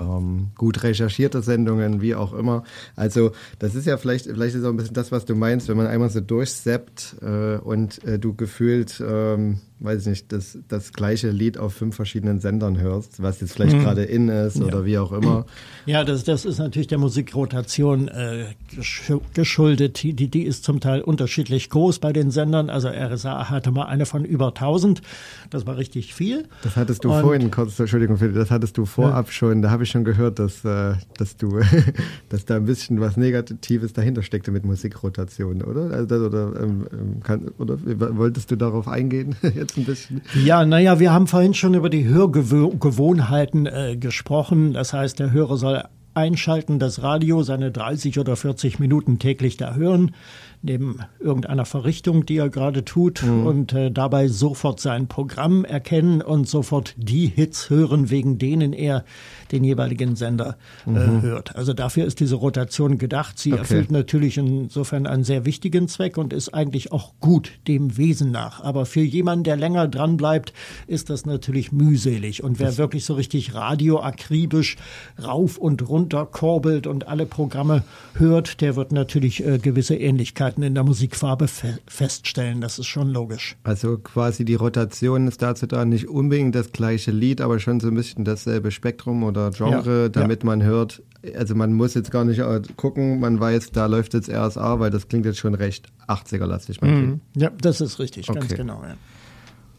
ähm, 0.00 0.48
gut 0.56 0.82
recherchierte 0.82 1.42
Sendungen, 1.42 2.00
wie 2.00 2.14
auch 2.14 2.32
immer. 2.32 2.64
Also 2.94 3.32
das 3.58 3.74
ist 3.74 3.86
ja 3.86 3.96
vielleicht, 3.96 4.26
vielleicht 4.26 4.54
ist 4.54 4.64
auch 4.64 4.70
ein 4.70 4.76
bisschen 4.76 4.94
das, 4.94 5.12
was 5.12 5.24
du 5.24 5.34
meinst, 5.34 5.68
wenn 5.68 5.76
man 5.76 5.86
einmal 5.86 6.10
so 6.10 6.20
durchseppt 6.20 7.16
äh, 7.22 7.56
und 7.56 8.04
äh, 8.04 8.18
du 8.18 8.34
gefühlt, 8.34 9.02
ähm, 9.06 9.60
weiß 9.78 10.02
ich 10.02 10.06
nicht, 10.06 10.32
das, 10.32 10.58
das 10.68 10.92
gleiche 10.92 11.30
Lied 11.30 11.58
auf 11.58 11.74
fünf 11.74 11.96
verschiedenen 11.96 12.40
Sendern 12.40 12.80
hörst, 12.80 13.22
was 13.22 13.40
jetzt 13.40 13.52
vielleicht 13.52 13.78
gerade 13.78 14.04
in 14.04 14.28
ist 14.28 14.60
oder 14.60 14.84
wie 14.84 14.96
auch 14.98 15.12
immer. 15.12 15.44
Ja, 15.84 16.02
das, 16.04 16.24
das 16.24 16.44
ist 16.46 16.58
natürlich 16.58 16.86
der 16.88 16.98
Musikrotation 16.98 18.08
äh, 18.08 18.46
gesch- 18.74 19.20
geschuldet. 19.34 20.02
Die, 20.02 20.12
die 20.14 20.42
ist 20.44 20.64
zum 20.64 20.80
Teil 20.80 21.02
unterschiedlich 21.02 21.68
groß 21.70 21.98
bei 21.98 22.12
den 22.12 22.30
Sendern. 22.30 22.70
Also 22.70 22.88
RSA 22.88 23.50
hatte 23.50 23.70
mal 23.70 23.84
eine 23.84 24.06
von 24.06 24.24
über 24.24 24.48
1000. 24.48 25.02
Das 25.50 25.66
war 25.66 25.76
richtig 25.76 26.14
viel. 26.14 26.48
Das 26.62 26.76
hattest 26.76 27.04
du 27.04 27.12
Und- 27.12 27.20
vorhin, 27.20 27.50
kurz, 27.50 27.78
Entschuldigung, 27.78 28.16
Philipp, 28.16 28.34
das 28.34 28.50
hattest 28.50 28.78
du 28.78 28.86
vorab 28.86 29.30
schon, 29.30 29.60
da 29.62 29.70
habe 29.70 29.82
ich 29.84 29.90
schon 29.90 30.04
gehört, 30.04 30.38
dass, 30.38 30.64
äh, 30.64 30.94
dass 31.18 31.36
du, 31.36 31.60
dass 32.30 32.44
da 32.46 32.56
ein 32.56 32.64
bisschen 32.64 33.00
was 33.00 33.16
Negatives 33.16 33.92
dahinter 33.92 34.22
steckte 34.22 34.50
mit 34.50 34.64
Musikrotation, 34.64 35.62
oder? 35.62 35.90
Also, 35.90 36.16
oder, 36.16 36.52
ähm, 36.62 36.86
ähm, 36.92 37.22
kann, 37.22 37.48
oder 37.58 37.78
wolltest 38.16 38.50
du 38.50 38.56
darauf 38.56 38.88
eingehen 38.88 39.36
jetzt 39.66 39.76
ein 39.76 39.84
bisschen? 39.84 40.22
Ja, 40.44 40.64
naja, 40.64 40.98
wir 41.00 41.12
haben 41.12 41.26
vorhin 41.26 41.54
schon 41.54 41.74
über 41.74 41.90
die 41.90 42.06
Hörgewohnheiten 42.06 43.66
äh, 43.66 43.96
gesprochen. 43.96 44.72
Das 44.72 44.92
heißt, 44.92 45.18
der 45.18 45.32
Hörer 45.32 45.56
soll 45.56 45.82
einschalten, 46.14 46.78
das 46.78 47.02
Radio, 47.02 47.42
seine 47.42 47.70
30 47.70 48.18
oder 48.18 48.36
40 48.36 48.78
Minuten 48.78 49.18
täglich 49.18 49.56
da 49.56 49.74
hören, 49.74 50.14
neben 50.62 51.00
irgendeiner 51.20 51.64
Verrichtung, 51.64 52.26
die 52.26 52.36
er 52.36 52.48
gerade 52.48 52.84
tut 52.84 53.22
und 53.22 53.72
äh, 53.72 53.90
dabei 53.90 54.28
sofort 54.28 54.80
sein 54.80 55.06
Programm 55.08 55.64
erkennen 55.64 56.22
und 56.22 56.48
sofort 56.48 56.94
die 56.96 57.26
Hits 57.26 57.70
hören, 57.70 58.10
wegen 58.10 58.38
denen 58.38 58.72
er 58.72 59.04
den 59.52 59.64
jeweiligen 59.64 60.16
Sender 60.16 60.56
äh, 60.86 60.90
hört. 61.22 61.56
Also 61.56 61.72
dafür 61.72 62.04
ist 62.04 62.20
diese 62.20 62.36
Rotation 62.36 62.98
gedacht. 62.98 63.38
Sie 63.38 63.52
Okay. 63.52 63.60
erfüllt 63.60 63.90
natürlich 63.90 64.38
insofern 64.38 65.06
einen 65.06 65.24
sehr 65.24 65.44
wichtigen 65.44 65.88
Zweck 65.88 66.18
und 66.18 66.32
ist 66.32 66.52
eigentlich 66.52 66.92
auch 66.92 67.12
gut 67.20 67.52
dem 67.68 67.96
Wesen 67.96 68.30
nach. 68.30 68.62
Aber 68.62 68.86
für 68.86 69.00
jemanden, 69.02 69.44
der 69.44 69.56
länger 69.56 69.88
dran 69.88 70.16
bleibt, 70.16 70.52
ist 70.86 71.10
das 71.10 71.26
natürlich 71.26 71.72
mühselig. 71.72 72.42
Und 72.44 72.58
wer 72.58 72.76
wirklich 72.76 73.04
so 73.04 73.14
richtig 73.14 73.54
radioakribisch 73.54 74.76
rauf 75.22 75.58
und 75.58 75.88
runter 75.88 76.26
korbelt 76.26 76.86
und 76.86 77.08
alle 77.08 77.26
Programme 77.26 77.82
hört, 78.14 78.60
der 78.60 78.76
wird 78.76 78.92
natürlich 78.92 79.44
äh, 79.46 79.58
gewisse 79.58 79.94
Ähnlichkeiten 79.96 80.45
in 80.54 80.74
der 80.74 80.84
Musikfarbe 80.84 81.48
fe 81.48 81.78
feststellen. 81.86 82.60
Das 82.60 82.78
ist 82.78 82.86
schon 82.86 83.08
logisch. 83.10 83.56
Also 83.64 83.98
quasi 83.98 84.44
die 84.44 84.54
Rotation 84.54 85.26
ist 85.28 85.42
dazu 85.42 85.66
da, 85.66 85.84
nicht 85.84 86.08
unbedingt 86.08 86.54
das 86.54 86.72
gleiche 86.72 87.10
Lied, 87.10 87.40
aber 87.40 87.58
schon 87.58 87.80
so 87.80 87.88
ein 87.88 87.94
bisschen 87.94 88.24
dasselbe 88.24 88.70
Spektrum 88.70 89.22
oder 89.24 89.50
Genre, 89.50 90.02
Ja, 90.04 90.08
damit 90.08 90.44
man 90.44 90.62
hört, 90.62 91.02
also 91.36 91.54
man 91.54 91.72
muss 91.72 91.94
jetzt 91.94 92.10
gar 92.10 92.24
nicht 92.24 92.38
äh, 92.38 92.62
gucken, 92.76 93.20
man 93.20 93.38
weiß, 93.40 93.72
da 93.72 93.86
läuft 93.86 94.14
jetzt 94.14 94.30
RSA, 94.30 94.78
weil 94.80 94.90
das 94.90 95.08
klingt 95.08 95.26
jetzt 95.26 95.38
schon 95.38 95.54
recht 95.54 95.88
80er-lastig. 96.08 96.80
manchmal. 96.80 97.20
Ja, 97.36 97.50
das 97.60 97.80
ist 97.80 97.98
richtig, 97.98 98.26
ganz 98.28 98.44
Okay. 98.44 98.56
genau. 98.56 98.82
Ja. 98.82 98.94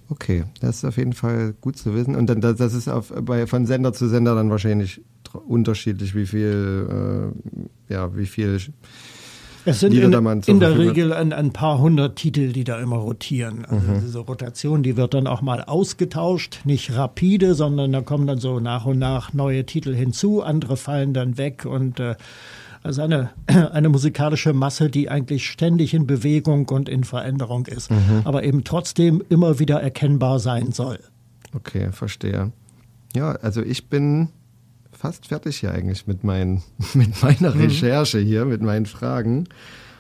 Okay, 0.10 0.46
das 0.62 0.78
ist 0.78 0.86
auf 0.86 0.96
jeden 0.98 1.12
Fall 1.14 1.54
gut 1.60 1.78
zu 1.78 1.94
wissen. 1.94 2.16
Und 2.16 2.28
dann, 2.30 2.40
das 2.40 2.60
ist 2.74 2.88
auf, 2.88 3.12
bei, 3.24 3.46
von 3.46 3.66
Sender 3.66 3.92
zu 3.92 4.08
Sender 4.08 4.36
dann 4.36 4.50
wahrscheinlich 4.50 5.02
unterschiedlich, 5.48 6.16
wie 6.16 6.26
viel, 6.26 7.34
äh, 7.90 7.94
ja, 7.94 8.16
wie 8.16 8.26
viel. 8.26 8.58
Es 9.68 9.80
sind 9.82 9.94
in, 9.94 10.12
in 10.46 10.60
der. 10.60 10.78
Regel 10.78 11.12
ein, 11.14 11.34
ein 11.34 11.52
paar 11.52 11.78
hundert 11.80 12.16
Titel, 12.16 12.52
die 12.54 12.64
da 12.64 12.80
immer 12.80 12.96
rotieren. 12.98 13.66
Also 13.66 13.92
Mhm. 13.92 14.00
diese 14.02 14.20
Rotation, 14.20 14.82
die 14.82 14.96
wird 14.98 15.14
dann 15.14 15.28
auch 15.28 15.42
mal 15.42 15.62
ausgetauscht, 15.64 16.62
nicht 16.66 16.96
rapide, 16.96 17.54
sondern 17.54 17.92
da 17.92 18.02
kommen 18.02 18.28
dann 18.28 18.40
so 18.40 18.60
nach 18.60 18.86
und 18.86 18.98
nach 19.00 19.34
neue 19.34 19.66
Titel 19.66 19.94
hinzu, 19.94 20.42
andere 20.42 20.78
fallen 20.78 21.14
dann 21.14 21.38
weg 21.38 21.66
und 21.66 22.00
äh, 22.00 22.16
also 22.84 23.02
eine, 23.02 23.32
eine 23.74 23.90
musikalische 23.90 24.54
Masse, 24.54 24.90
die 24.90 25.10
eigentlich 25.10 25.50
ständig 25.50 25.94
in 25.94 26.08
Bewegung 26.08 26.70
und 26.70 26.88
in 26.88 27.04
Veränderung 27.04 27.66
ist, 27.66 27.92
Mhm. 27.92 28.22
aber 28.24 28.44
eben 28.44 28.64
trotzdem 28.64 29.22
immer 29.30 29.60
wieder 29.60 29.82
erkennbar 29.82 30.40
sein 30.40 30.72
soll. 30.72 31.00
Okay, 31.54 31.92
verstehe. 31.92 32.52
Ja, 33.16 33.32
also 33.42 33.62
ich 33.62 33.88
bin 33.90 34.30
fast 34.98 35.28
fertig 35.28 35.58
hier 35.58 35.72
eigentlich 35.72 36.08
mit, 36.08 36.24
mein, 36.24 36.62
mit 36.94 37.22
meiner 37.22 37.56
Recherche 37.56 38.20
hier, 38.20 38.46
mit 38.46 38.62
meinen 38.62 38.86
Fragen. 38.86 39.48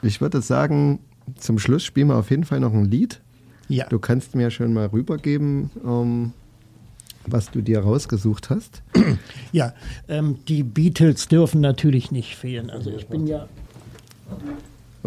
Ich 0.01 0.21
würde 0.21 0.41
sagen, 0.41 0.99
zum 1.37 1.59
Schluss 1.59 1.83
spielen 1.83 2.07
wir 2.07 2.15
auf 2.15 2.29
jeden 2.29 2.43
Fall 2.43 2.59
noch 2.59 2.73
ein 2.73 2.85
Lied. 2.85 3.21
Ja. 3.69 3.87
Du 3.87 3.99
kannst 3.99 4.35
mir 4.35 4.49
schon 4.49 4.73
mal 4.73 4.87
rübergeben, 4.87 5.69
ähm, 5.85 6.33
was 7.25 7.51
du 7.51 7.61
dir 7.61 7.79
rausgesucht 7.79 8.49
hast. 8.49 8.81
Ja, 9.51 9.73
ähm, 10.07 10.37
die 10.47 10.63
Beatles 10.63 11.27
dürfen 11.27 11.61
natürlich 11.61 12.11
nicht 12.11 12.35
fehlen. 12.35 12.69
Also 12.69 12.91
ich 12.91 13.07
bin 13.07 13.27
ja 13.27 13.47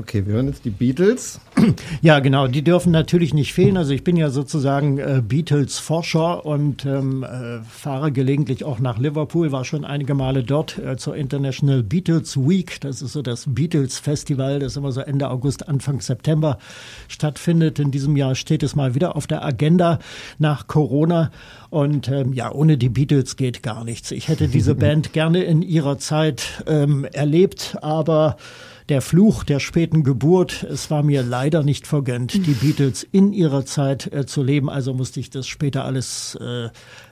Okay, 0.00 0.24
wir 0.24 0.32
hören 0.32 0.46
jetzt 0.46 0.64
die 0.64 0.70
Beatles. 0.70 1.40
Ja, 2.02 2.20
genau, 2.20 2.46
die 2.46 2.62
dürfen 2.62 2.90
natürlich 2.92 3.34
nicht 3.34 3.52
fehlen. 3.52 3.76
Also 3.76 3.92
ich 3.92 4.02
bin 4.02 4.16
ja 4.16 4.30
sozusagen 4.30 4.96
äh, 4.98 5.22
Beatles-Forscher 5.22 6.46
und 6.46 6.86
ähm, 6.86 7.22
äh, 7.22 7.60
fahre 7.68 8.10
gelegentlich 8.10 8.64
auch 8.64 8.78
nach 8.78 8.98
Liverpool, 8.98 9.52
war 9.52 9.66
schon 9.66 9.84
einige 9.84 10.14
Male 10.14 10.42
dort 10.42 10.78
äh, 10.78 10.96
zur 10.96 11.16
International 11.16 11.82
Beatles 11.82 12.38
Week. 12.38 12.80
Das 12.80 13.02
ist 13.02 13.12
so 13.12 13.20
das 13.20 13.44
Beatles-Festival, 13.46 14.60
das 14.60 14.76
immer 14.76 14.92
so 14.92 15.02
Ende 15.02 15.28
August, 15.28 15.68
Anfang 15.68 16.00
September 16.00 16.58
stattfindet. 17.08 17.78
In 17.78 17.90
diesem 17.90 18.16
Jahr 18.16 18.34
steht 18.34 18.62
es 18.62 18.74
mal 18.74 18.94
wieder 18.94 19.14
auf 19.16 19.26
der 19.26 19.44
Agenda 19.44 19.98
nach 20.38 20.66
Corona. 20.66 21.30
Und 21.68 22.08
ähm, 22.08 22.32
ja, 22.32 22.50
ohne 22.50 22.78
die 22.78 22.88
Beatles 22.88 23.36
geht 23.36 23.62
gar 23.62 23.84
nichts. 23.84 24.10
Ich 24.10 24.28
hätte 24.28 24.48
diese 24.48 24.74
Band 24.76 25.12
gerne 25.12 25.42
in 25.42 25.60
ihrer 25.60 25.98
Zeit 25.98 26.64
ähm, 26.66 27.04
erlebt, 27.04 27.76
aber 27.82 28.38
der 28.90 29.00
Fluch 29.00 29.44
der 29.44 29.60
späten 29.60 30.02
Geburt, 30.02 30.64
es 30.64 30.90
war 30.90 31.04
mir 31.04 31.22
leider 31.22 31.62
nicht 31.62 31.86
vergönnt, 31.86 32.34
die 32.34 32.54
Beatles 32.54 33.04
in 33.04 33.32
ihrer 33.32 33.64
Zeit 33.64 34.12
äh, 34.12 34.26
zu 34.26 34.42
leben, 34.42 34.68
also 34.68 34.92
musste 34.92 35.20
ich 35.20 35.30
das 35.30 35.46
später 35.46 35.84
alles 35.84 36.34
äh, 36.34 36.68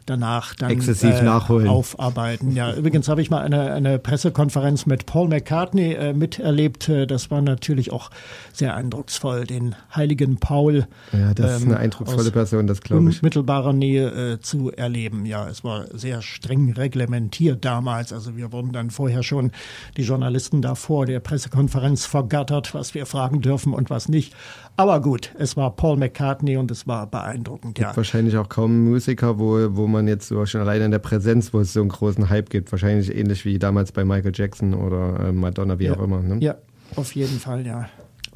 danach 0.09 0.55
dann 0.55 0.71
Exzessiv 0.71 1.21
äh, 1.21 1.23
nachholen. 1.23 1.69
aufarbeiten. 1.69 2.53
Ja, 2.55 2.73
übrigens 2.75 3.09
habe 3.09 3.21
ich 3.23 3.31
mal 3.31 3.43
eine, 3.43 3.73
eine 3.73 3.99
Pressekonferenz 3.99 4.87
mit 4.87 5.07
Paul 5.07 5.29
McCartney 5.29 5.93
äh, 5.95 6.13
miterlebt. 6.13 6.89
Äh, 6.89 7.07
Das 7.07 7.31
war 7.31 7.43
natürlich 7.43 7.93
auch 7.93 8.11
sehr 8.53 8.75
eindrucksvoll, 8.75 9.45
den 9.45 9.75
heiligen 9.95 10.39
Paul 10.39 10.87
Ja, 11.13 11.35
das 11.35 11.57
ist 11.57 11.63
ähm, 11.63 11.69
eine 11.69 11.79
eindrucksvolle 11.79 12.29
aus 12.29 12.33
Person, 12.33 12.67
das 12.67 12.81
glaube 12.81 13.11
ich. 13.11 13.23
unmittelbarer 13.23 13.73
Nähe 13.73 14.33
äh, 14.35 14.41
zu 14.41 14.73
erleben. 14.73 15.27
Ja, 15.27 15.49
es 15.49 15.65
war 15.65 15.85
sehr 15.97 16.23
streng 16.23 16.73
reglementiert 16.73 17.65
damals. 17.65 18.13
Also 18.13 18.37
wir 18.37 18.53
wurden 18.53 18.73
dann 18.73 18.91
vorher 18.91 19.23
schon 19.23 19.53
die 19.97 20.03
Journalisten 20.03 20.63
da 20.63 20.75
vor 20.75 21.07
der 21.07 21.21
Pressekonferenz 21.21 22.07
vergattert, 22.07 22.75
was 22.75 22.95
wir 22.95 23.07
fragen 23.07 23.41
dürfen 23.41 23.73
und 23.75 23.91
was 23.91 24.09
nicht. 24.09 24.35
Aber 24.79 25.01
gut, 25.01 25.35
es 25.37 25.57
war 25.57 25.75
Paul 25.75 25.97
McCartney 25.97 26.57
und 26.57 26.71
es 26.71 26.87
war 26.87 27.09
beeindruckend. 27.09 27.81
Ja. 27.81 27.97
Wahrscheinlich 27.97 28.37
auch 28.37 28.49
kaum 28.49 28.85
Musiker, 28.85 29.41
wo, 29.41 29.75
wo 29.75 29.89
man 29.89 30.07
jetzt 30.07 30.29
so 30.29 30.47
schon 30.47 30.61
alleine 30.61 30.85
in 30.85 30.93
der 30.93 31.01
Präsenz, 31.01 31.53
wo 31.53 31.59
es 31.59 31.73
so 31.73 31.81
einen 31.81 31.89
großen 31.89 32.31
Hype 32.31 32.49
gibt. 32.49 32.71
Wahrscheinlich 32.71 33.13
ähnlich 33.13 33.45
wie 33.45 33.59
damals 33.59 33.91
bei 33.91 34.05
Michael 34.05 34.31
Jackson 34.33 34.75
oder 34.75 35.19
äh, 35.19 35.33
Madonna, 35.33 35.81
wie 35.81 35.91
auch 35.91 36.01
immer. 36.01 36.21
Ne? 36.21 36.37
Ja, 36.39 36.55
auf 36.95 37.13
jeden 37.17 37.41
Fall, 37.41 37.67
ja. 37.67 37.89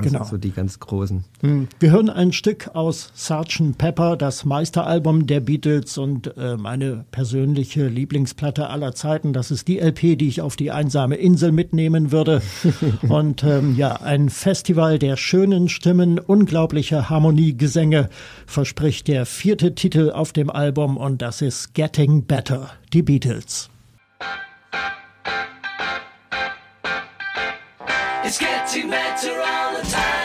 Das 0.03 0.13
Genau. 0.13 0.25
sind 0.25 0.31
so 0.31 0.37
die 0.39 0.51
ganz 0.51 0.79
großen. 0.81 1.25
Hm. 1.41 1.69
Wir 1.81 1.91
hören 1.91 2.11
ein 2.11 2.33
Stück 2.33 2.71
aus 2.75 3.13
Sgt. 3.15 3.79
Pepper, 3.79 4.17
das 4.17 4.45
Meisteralbum 4.45 5.27
der 5.27 5.41
Beatles 5.41 5.99
und 5.99 6.37
äh, 6.37 6.57
meine 6.57 7.05
persönliche 7.11 7.87
Lieblingsplatte 7.89 8.69
aller 8.69 8.95
Zeiten. 8.95 9.33
Das 9.33 9.51
ist 9.51 9.69
die 9.69 9.79
LP, 9.79 10.19
die 10.19 10.29
ich 10.29 10.41
auf 10.41 10.57
die 10.57 10.71
einsame 10.71 11.17
Insel 11.17 11.53
mitnehmen 11.53 12.13
würde. 12.13 12.43
und 13.09 13.45
ähm, 13.45 13.77
ja, 13.77 13.97
ein 13.97 14.29
Festival 14.29 14.99
der 14.99 15.17
schönen 15.17 15.69
Stimmen, 15.69 16.19
unglaubliche 16.19 17.09
Harmoniegesänge 17.09 18.09
verspricht 18.47 19.09
der 19.09 19.27
vierte 19.27 19.75
Titel 19.75 20.11
auf 20.11 20.33
dem 20.33 20.51
Album 20.51 20.97
und 20.97 21.23
das 21.23 21.43
ist 21.43 21.75
Getting 21.75 22.25
Better, 22.25 22.71
die 22.93 23.03
Beatles. 23.03 23.71
It's 28.33 28.39
getting 28.39 28.89
better 28.89 29.43
all 29.43 29.77
the 29.77 29.83
time. 29.91 30.22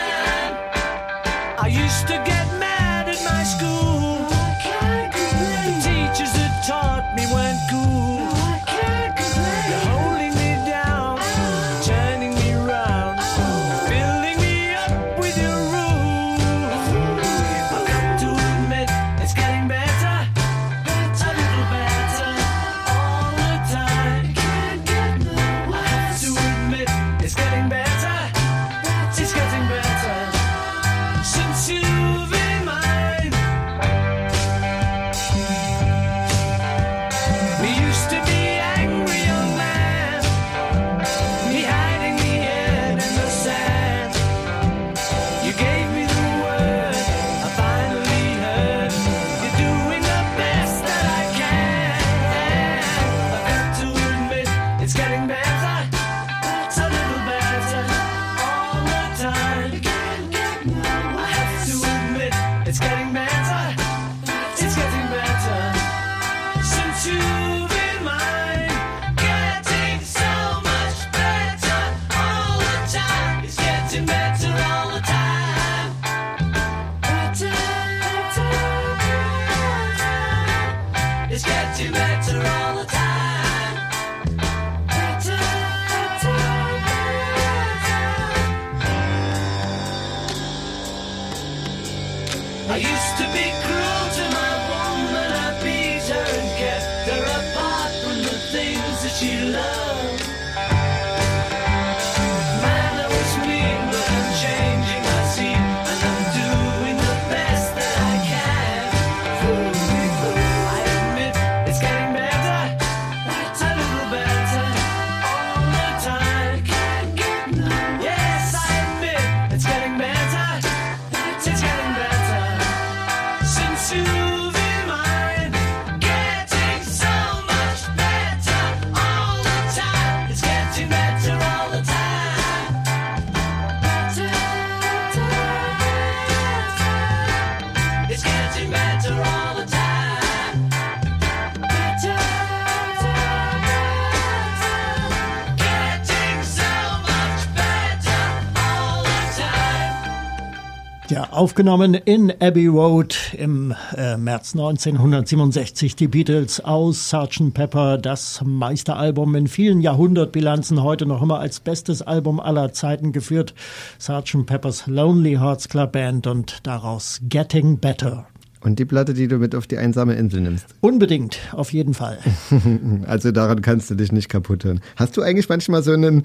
Aufgenommen 151.58 151.94
in 151.94 152.32
Abbey 152.38 152.68
Road 152.68 153.34
im 153.36 153.74
äh, 153.96 154.16
März 154.16 154.54
1967 154.54 155.96
die 155.96 156.06
Beatles 156.06 156.60
aus 156.60 157.08
Sgt. 157.10 157.52
Pepper, 157.52 157.98
das 157.98 158.40
Meisteralbum 158.44 159.34
in 159.34 159.48
vielen 159.48 159.80
Jahrhundertbilanzen, 159.80 160.84
heute 160.84 161.04
noch 161.04 161.20
immer 161.20 161.40
als 161.40 161.58
bestes 161.58 162.00
Album 162.00 162.38
aller 162.38 162.72
Zeiten 162.72 163.10
geführt. 163.10 163.54
Sgt. 163.98 164.46
Peppers 164.46 164.86
Lonely 164.86 165.32
Hearts 165.32 165.68
Club 165.68 165.90
Band 165.90 166.28
und 166.28 166.64
daraus 166.64 167.18
Getting 167.28 167.78
Better. 167.80 168.28
Und 168.60 168.78
die 168.78 168.84
Platte, 168.84 169.12
die 169.12 169.26
du 169.26 169.38
mit 169.38 169.56
auf 169.56 169.66
die 169.66 169.78
einsame 169.78 170.14
Insel 170.14 170.42
nimmst. 170.42 170.66
Unbedingt, 170.80 171.40
auf 171.50 171.72
jeden 171.72 171.94
Fall. 171.94 172.18
Also 173.06 173.32
daran 173.32 173.62
kannst 173.62 173.90
du 173.90 173.96
dich 173.96 174.12
nicht 174.12 174.28
kaputt 174.28 174.62
hören. 174.62 174.80
Hast 174.94 175.16
du 175.16 175.22
eigentlich 175.22 175.48
manchmal 175.48 175.82
so 175.82 175.90
einen, 175.90 176.22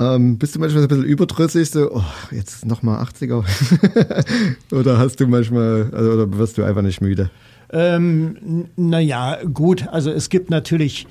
ähm, 0.00 0.38
bist 0.38 0.54
du 0.54 0.58
manchmal 0.58 0.82
so 0.82 0.86
ein 0.86 0.88
bisschen 0.88 1.04
überdrüssig, 1.04 1.70
so, 1.70 1.90
oh, 1.92 2.04
jetzt 2.30 2.64
nochmal 2.64 3.04
80er? 3.04 3.44
oder 4.72 4.98
hast 4.98 5.20
du 5.20 5.26
manchmal, 5.26 5.90
also, 5.92 6.12
oder 6.12 6.38
wirst 6.38 6.58
du 6.58 6.64
einfach 6.64 6.82
nicht 6.82 7.00
müde? 7.00 7.30
Ähm, 7.72 8.66
naja, 8.76 9.38
gut, 9.44 9.86
also 9.88 10.10
es 10.10 10.28
gibt 10.28 10.50
natürlich 10.50 11.06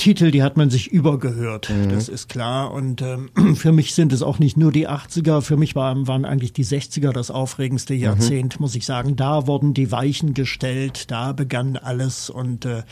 Titel, 0.00 0.30
die 0.30 0.42
hat 0.42 0.56
man 0.56 0.70
sich 0.70 0.90
übergehört, 0.90 1.70
das 1.90 2.08
ist 2.08 2.28
klar. 2.30 2.72
Und 2.72 3.02
ähm, 3.02 3.28
für 3.54 3.72
mich 3.72 3.94
sind 3.94 4.12
es 4.12 4.22
auch 4.22 4.38
nicht 4.38 4.56
nur 4.56 4.72
die 4.72 4.88
80er, 4.88 5.42
für 5.42 5.58
mich 5.58 5.74
waren, 5.74 6.06
waren 6.08 6.24
eigentlich 6.24 6.54
die 6.54 6.64
60er 6.64 7.12
das 7.12 7.30
aufregendste 7.30 7.92
Jahrzehnt, 7.94 8.60
muss 8.60 8.74
ich 8.74 8.86
sagen. 8.86 9.16
Da 9.16 9.46
wurden 9.46 9.74
die 9.74 9.92
Weichen 9.92 10.32
gestellt, 10.32 11.10
da 11.10 11.32
begann 11.32 11.76
alles 11.76 12.30
und 12.30 12.64
äh, 12.64 12.82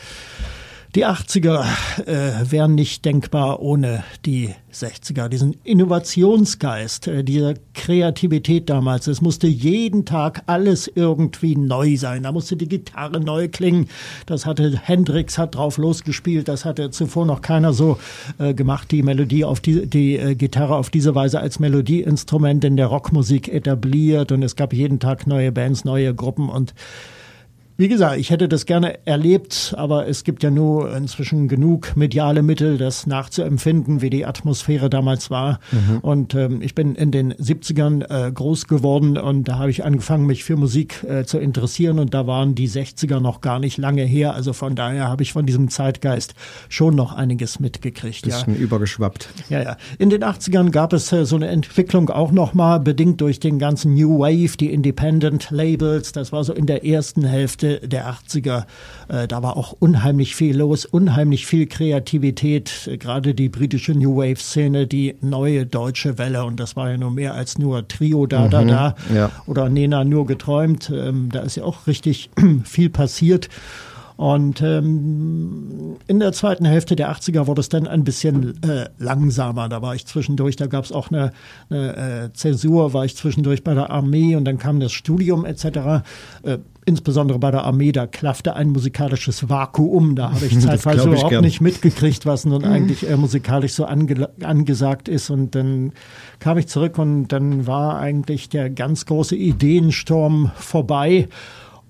die 0.95 1.05
80er 1.05 1.65
äh, 2.07 2.51
wären 2.51 2.73
nicht 2.73 3.05
denkbar 3.05 3.61
ohne 3.61 4.03
die 4.25 4.55
60er, 4.73 5.27
diesen 5.27 5.55
Innovationsgeist, 5.63 7.07
äh, 7.07 7.23
diese 7.23 7.55
Kreativität 7.75 8.71
damals. 8.71 9.05
Es 9.05 9.21
musste 9.21 9.45
jeden 9.45 10.05
Tag 10.05 10.41
alles 10.47 10.91
irgendwie 10.93 11.55
neu 11.55 11.95
sein. 11.95 12.23
Da 12.23 12.31
musste 12.31 12.55
die 12.55 12.67
Gitarre 12.67 13.19
neu 13.19 13.49
klingen. 13.49 13.87
Das 14.25 14.47
hatte 14.47 14.79
Hendrix 14.83 15.37
hat 15.37 15.53
drauf 15.53 15.77
losgespielt. 15.77 16.47
Das 16.47 16.65
hatte 16.65 16.89
zuvor 16.89 17.27
noch 17.27 17.43
keiner 17.43 17.71
so 17.71 17.99
äh, 18.39 18.55
gemacht. 18.55 18.89
Die 18.89 19.03
Melodie 19.03 19.45
auf 19.45 19.59
die, 19.59 19.85
die 19.85 20.17
äh, 20.17 20.33
Gitarre 20.33 20.75
auf 20.75 20.89
diese 20.89 21.13
Weise 21.13 21.39
als 21.39 21.59
Melodieinstrument 21.59 22.63
in 22.63 22.77
der 22.77 22.87
Rockmusik 22.87 23.47
etabliert. 23.47 24.31
Und 24.31 24.41
es 24.41 24.55
gab 24.55 24.73
jeden 24.73 24.99
Tag 24.99 25.27
neue 25.27 25.51
Bands, 25.51 25.85
neue 25.85 26.15
Gruppen 26.15 26.49
und 26.49 26.73
wie 27.79 27.87
gesagt, 27.87 28.17
ich 28.17 28.29
hätte 28.29 28.49
das 28.49 28.65
gerne 28.65 29.07
erlebt, 29.07 29.73
aber 29.77 30.05
es 30.05 30.25
gibt 30.25 30.43
ja 30.43 30.51
nur 30.51 30.93
inzwischen 30.93 31.47
genug 31.47 31.95
mediale 31.95 32.41
Mittel, 32.41 32.77
das 32.77 33.07
nachzuempfinden, 33.07 34.01
wie 34.01 34.09
die 34.09 34.25
Atmosphäre 34.25 34.89
damals 34.89 35.31
war. 35.31 35.61
Und 36.01 36.35
ähm, 36.35 36.61
ich 36.61 36.75
bin 36.75 36.95
in 36.95 37.11
den 37.11 37.33
70ern 37.33 38.03
äh, 38.27 38.33
groß 38.33 38.67
geworden 38.67 39.17
und 39.17 39.45
da 39.45 39.59
habe 39.59 39.71
ich 39.71 39.85
angefangen, 39.85 40.25
mich 40.25 40.43
für 40.43 40.57
Musik 40.57 41.05
äh, 41.05 41.23
zu 41.23 41.37
interessieren 41.39 41.99
und 41.99 42.13
da 42.13 42.27
waren 42.27 42.53
die 42.53 42.67
60er 42.67 43.21
noch 43.21 43.39
gar 43.39 43.59
nicht 43.59 43.77
lange 43.77 44.03
her. 44.03 44.33
Also 44.33 44.51
von 44.51 44.75
daher 44.75 45.07
habe 45.07 45.23
ich 45.23 45.31
von 45.31 45.45
diesem 45.45 45.69
Zeitgeist 45.69 46.33
schon 46.67 46.95
noch 46.95 47.13
einiges 47.13 47.61
mitgekriegt. 47.61 48.27
Ja. 48.27 48.35
Bisschen 48.35 48.57
übergeschwappt. 48.57 49.29
Ja, 49.47 49.63
ja. 49.63 49.77
In 49.99 50.09
den 50.09 50.25
80ern 50.25 50.71
gab 50.71 50.91
es 50.91 51.13
äh, 51.13 51.25
so 51.25 51.37
eine 51.37 51.47
Entwicklung 51.47 52.09
auch 52.09 52.33
nochmal, 52.33 52.81
bedingt 52.81 53.21
durch 53.21 53.39
den 53.39 53.57
ganzen 53.57 53.93
New 53.93 54.19
Wave, 54.19 54.57
die 54.57 54.73
Independent 54.73 55.49
Labels. 55.49 56.11
Das 56.11 56.33
war 56.33 56.43
so 56.43 56.51
in 56.51 56.65
der 56.65 56.85
ersten 56.85 57.23
Hälfte 57.23 57.68
der 57.77 58.11
80er. 58.11 58.65
Äh, 59.07 59.27
da 59.27 59.43
war 59.43 59.57
auch 59.57 59.73
unheimlich 59.79 60.35
viel 60.35 60.57
los, 60.57 60.85
unheimlich 60.85 61.45
viel 61.45 61.67
Kreativität. 61.67 62.87
Äh, 62.91 62.97
Gerade 62.97 63.33
die 63.33 63.49
britische 63.49 63.93
New 63.93 64.17
Wave-Szene, 64.17 64.87
die 64.87 65.15
neue 65.21 65.65
deutsche 65.65 66.17
Welle. 66.17 66.43
Und 66.43 66.59
das 66.59 66.75
war 66.75 66.89
ja 66.89 66.97
nur 66.97 67.11
mehr 67.11 67.33
als 67.33 67.57
nur 67.57 67.87
Trio 67.87 68.25
da, 68.25 68.47
da, 68.47 68.63
da. 68.63 68.95
ja. 69.13 69.31
Oder 69.45 69.69
Nena 69.69 70.03
nur 70.03 70.25
geträumt. 70.25 70.89
Ähm, 70.89 71.29
da 71.31 71.41
ist 71.41 71.55
ja 71.55 71.63
auch 71.63 71.87
richtig 71.87 72.29
viel 72.65 72.89
passiert. 72.89 73.49
Und 74.19 74.61
ähm, 74.61 75.95
in 76.07 76.19
der 76.19 76.33
zweiten 76.33 76.65
Hälfte 76.65 76.97
der 76.97 77.09
80er 77.09 77.47
wurde 77.47 77.61
es 77.61 77.69
dann 77.69 77.87
ein 77.87 78.03
bisschen 78.03 78.61
äh, 78.63 78.89
langsamer. 78.97 79.69
Da 79.69 79.81
war 79.81 79.95
ich 79.95 80.05
zwischendurch, 80.07 80.57
da 80.57 80.67
gab 80.67 80.83
es 80.83 80.91
auch 80.91 81.09
eine, 81.09 81.31
eine 81.69 82.25
äh, 82.25 82.33
Zäsur, 82.33 82.91
war 82.91 83.05
ich 83.05 83.15
zwischendurch 83.15 83.63
bei 83.63 83.73
der 83.73 83.91
Armee 83.91 84.35
und 84.35 84.43
dann 84.43 84.57
kam 84.57 84.81
das 84.81 84.91
Studium 84.91 85.45
etc. 85.45 86.03
Äh, 86.43 86.57
insbesondere 86.85 87.39
bei 87.39 87.49
der 87.49 87.63
Armee, 87.63 87.93
da 87.93 88.07
klaffte 88.07 88.57
ein 88.57 88.71
musikalisches 88.71 89.47
Vakuum. 89.47 90.17
Da 90.17 90.33
habe 90.33 90.47
ich 90.47 90.59
zeitweise 90.59 90.99
ich 90.99 91.05
überhaupt 91.05 91.29
gern. 91.29 91.45
nicht 91.45 91.61
mitgekriegt, 91.61 92.25
was 92.25 92.43
nun 92.43 92.65
eigentlich 92.65 93.09
äh, 93.09 93.15
musikalisch 93.15 93.71
so 93.71 93.85
ange 93.85 94.27
angesagt 94.41 95.07
ist. 95.07 95.29
Und 95.29 95.55
dann 95.55 95.93
kam 96.39 96.57
ich 96.57 96.67
zurück 96.67 96.97
und 96.97 97.29
dann 97.29 97.67
war 97.67 97.99
eigentlich 97.99 98.49
der 98.49 98.69
ganz 98.69 99.05
große 99.05 99.37
Ideensturm 99.37 100.51
vorbei. 100.57 101.29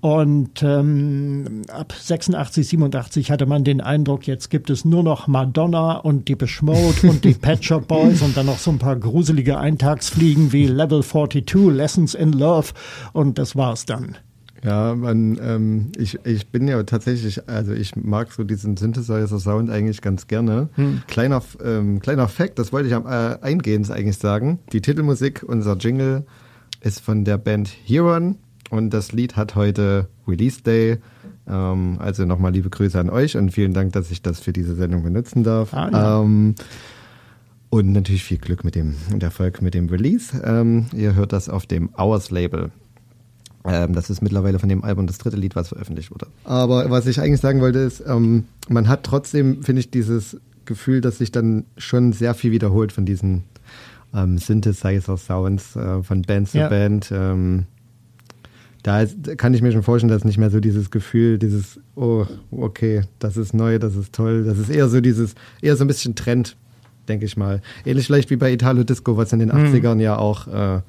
Und 0.00 0.62
ähm, 0.62 1.62
ab 1.68 1.92
86, 1.92 2.68
87 2.68 3.30
hatte 3.30 3.44
man 3.44 3.64
den 3.64 3.82
Eindruck, 3.82 4.26
jetzt 4.26 4.48
gibt 4.48 4.70
es 4.70 4.86
nur 4.86 5.02
noch 5.02 5.26
Madonna 5.26 5.98
und 5.98 6.28
die 6.28 6.38
Mode 6.62 7.08
und 7.08 7.22
die 7.24 7.34
Pet 7.40 7.62
Shop 7.62 7.86
Boys 7.86 8.22
und 8.22 8.34
dann 8.34 8.46
noch 8.46 8.58
so 8.58 8.70
ein 8.70 8.78
paar 8.78 8.96
gruselige 8.96 9.58
Eintagsfliegen 9.58 10.52
wie 10.52 10.66
Level 10.66 11.02
42, 11.02 11.70
Lessons 11.70 12.14
in 12.14 12.32
Love 12.32 12.68
und 13.12 13.38
das 13.38 13.56
war's 13.56 13.84
dann. 13.84 14.16
Ja, 14.64 14.94
man, 14.94 15.38
ähm, 15.42 15.92
ich, 15.96 16.18
ich 16.24 16.48
bin 16.48 16.68
ja 16.68 16.82
tatsächlich, 16.82 17.48
also 17.48 17.72
ich 17.72 17.96
mag 17.96 18.32
so 18.32 18.44
diesen 18.44 18.76
Synthesizer-Sound 18.76 19.70
eigentlich 19.70 20.02
ganz 20.02 20.26
gerne. 20.26 20.68
Kleiner, 21.08 21.42
ähm, 21.64 22.00
kleiner 22.00 22.28
Fact, 22.28 22.58
das 22.58 22.72
wollte 22.72 22.88
ich 22.88 22.94
am 22.94 23.06
äh, 23.06 23.38
eingehend 23.40 23.90
eigentlich 23.90 24.18
sagen. 24.18 24.58
Die 24.72 24.80
Titelmusik, 24.80 25.42
unser 25.46 25.76
Jingle, 25.76 26.24
ist 26.82 27.00
von 27.00 27.24
der 27.24 27.38
Band 27.38 27.70
Huron 27.88 28.36
und 28.70 28.90
das 28.90 29.12
Lied 29.12 29.36
hat 29.36 29.54
heute 29.54 30.08
Release 30.26 30.62
Day. 30.62 30.98
Ähm, 31.46 31.96
also 31.98 32.24
nochmal 32.24 32.52
liebe 32.52 32.70
Grüße 32.70 32.98
an 32.98 33.10
euch 33.10 33.36
und 33.36 33.50
vielen 33.50 33.74
Dank, 33.74 33.92
dass 33.92 34.10
ich 34.10 34.22
das 34.22 34.40
für 34.40 34.52
diese 34.52 34.74
Sendung 34.74 35.02
benutzen 35.02 35.42
darf. 35.42 35.74
Ah, 35.74 35.90
ja. 35.92 36.22
ähm, 36.22 36.54
und 37.70 37.92
natürlich 37.92 38.24
viel 38.24 38.38
Glück 38.38 38.64
mit 38.64 38.74
dem 38.74 38.96
und 39.12 39.22
Erfolg 39.22 39.62
mit 39.62 39.74
dem 39.74 39.88
Release. 39.88 40.40
Ähm, 40.44 40.86
ihr 40.92 41.14
hört 41.14 41.32
das 41.32 41.48
auf 41.48 41.66
dem 41.66 41.90
Hours 41.96 42.30
Label. 42.30 42.70
Ähm, 43.64 43.92
das 43.92 44.10
ist 44.10 44.22
mittlerweile 44.22 44.58
von 44.58 44.68
dem 44.68 44.82
Album 44.84 45.06
das 45.06 45.18
dritte 45.18 45.36
Lied, 45.36 45.54
was 45.54 45.68
veröffentlicht 45.68 46.10
wurde. 46.10 46.26
Aber 46.44 46.90
was 46.90 47.06
ich 47.06 47.20
eigentlich 47.20 47.40
sagen 47.40 47.60
wollte, 47.60 47.78
ist, 47.80 48.02
ähm, 48.06 48.44
man 48.68 48.88
hat 48.88 49.04
trotzdem, 49.04 49.62
finde 49.62 49.80
ich, 49.80 49.90
dieses 49.90 50.38
Gefühl, 50.64 51.00
dass 51.00 51.18
sich 51.18 51.30
dann 51.30 51.64
schon 51.76 52.12
sehr 52.12 52.34
viel 52.34 52.52
wiederholt 52.52 52.92
von 52.92 53.04
diesen 53.04 53.44
ähm, 54.14 54.38
Synthesizer-Sounds 54.38 55.76
äh, 55.76 56.02
von 56.02 56.22
Band 56.22 56.48
zu 56.48 56.58
Ja. 56.58 56.68
Band. 56.68 57.12
Da 58.82 59.02
ist, 59.02 59.36
kann 59.36 59.52
ich 59.52 59.62
mir 59.62 59.72
schon 59.72 59.82
vorstellen, 59.82 60.10
dass 60.10 60.24
nicht 60.24 60.38
mehr 60.38 60.50
so 60.50 60.60
dieses 60.60 60.90
Gefühl, 60.90 61.38
dieses, 61.38 61.78
oh, 61.96 62.26
okay, 62.50 63.02
das 63.18 63.36
ist 63.36 63.52
neu, 63.52 63.78
das 63.78 63.94
ist 63.94 64.14
toll, 64.14 64.44
das 64.44 64.58
ist 64.58 64.70
eher 64.70 64.88
so 64.88 65.00
dieses, 65.00 65.34
eher 65.60 65.76
so 65.76 65.84
ein 65.84 65.88
bisschen 65.88 66.14
Trend, 66.14 66.56
denke 67.08 67.26
ich 67.26 67.36
mal. 67.36 67.60
Ähnlich 67.84 68.06
vielleicht 68.06 68.30
wie 68.30 68.36
bei 68.36 68.52
Italo 68.52 68.84
Disco, 68.84 69.16
was 69.16 69.32
in 69.32 69.38
den 69.40 69.52
80ern 69.52 70.00
ja 70.00 70.16
auch 70.16 70.46
äh, 70.46 70.80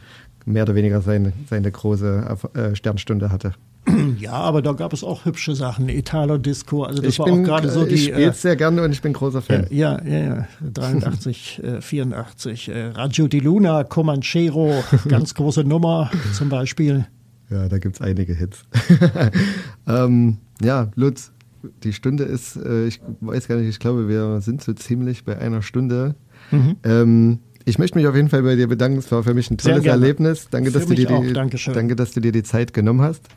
mehr 0.45 0.63
oder 0.63 0.75
weniger 0.75 1.01
seine, 1.01 1.33
seine 1.49 1.71
große 1.71 2.37
äh, 2.53 2.75
Sternstunde 2.75 3.31
hatte. 3.31 3.53
Ja, 4.19 4.33
aber 4.33 4.61
da 4.61 4.73
gab 4.73 4.93
es 4.93 5.03
auch 5.03 5.25
hübsche 5.25 5.55
Sachen. 5.55 5.89
Italo 5.89 6.37
Disco, 6.37 6.83
also 6.83 7.01
das 7.01 7.13
ich 7.13 7.19
war 7.19 7.25
bin, 7.25 7.41
auch 7.41 7.43
gerade 7.43 7.69
so 7.69 7.83
ich 7.85 7.89
die. 7.89 7.97
spiele 7.97 8.27
Äh, 8.27 8.33
sehr 8.33 8.55
gerne 8.55 8.83
und 8.83 8.91
ich 8.91 9.01
bin 9.01 9.13
großer 9.13 9.41
Fan. 9.41 9.65
ja, 9.71 9.99
ja, 10.03 10.19
ja, 10.19 10.47
83, 10.61 11.61
äh, 11.63 11.81
84. 11.81 12.69
Äh, 12.69 12.85
Radio 12.89 13.27
di 13.27 13.39
Luna, 13.39 13.83
Comanchero, 13.83 14.83
ganz 15.07 15.33
große 15.33 15.63
Nummer 15.63 16.11
zum 16.33 16.49
Beispiel. 16.49 17.07
Ja, 17.51 17.67
da 17.67 17.77
gibt's 17.79 18.01
einige 18.01 18.33
Hits. 18.33 18.63
ähm, 19.87 20.37
ja, 20.61 20.89
Lutz, 20.95 21.31
die 21.83 21.91
Stunde 21.91 22.23
ist, 22.23 22.55
äh, 22.55 22.87
ich 22.87 23.01
weiß 23.19 23.47
gar 23.47 23.57
nicht, 23.57 23.67
ich 23.67 23.79
glaube, 23.79 24.07
wir 24.07 24.39
sind 24.41 24.63
so 24.63 24.73
ziemlich 24.73 25.25
bei 25.25 25.37
einer 25.37 25.61
Stunde. 25.61 26.15
Mhm. 26.49 26.75
Ähm, 26.83 27.39
ich 27.65 27.77
möchte 27.77 27.97
mich 27.97 28.07
auf 28.07 28.15
jeden 28.15 28.29
Fall 28.29 28.43
bei 28.43 28.55
dir 28.55 28.67
bedanken. 28.67 28.97
Es 28.97 29.11
war 29.11 29.23
für 29.23 29.33
mich 29.33 29.51
ein 29.51 29.57
tolles. 29.57 29.85
Erlebnis. 29.85 30.47
Danke, 30.49 30.71
Für 30.71 30.79
dass 30.79 30.87
du, 30.87 30.95
dir 30.95 31.07
die, 31.07 31.33
danke, 31.33 31.95
dass 31.95 32.13
du 32.13 32.21
dir 32.21 32.31
die 32.31 32.43
Zeit 32.43 32.73
genommen 32.73 33.01
hast. 33.01 33.27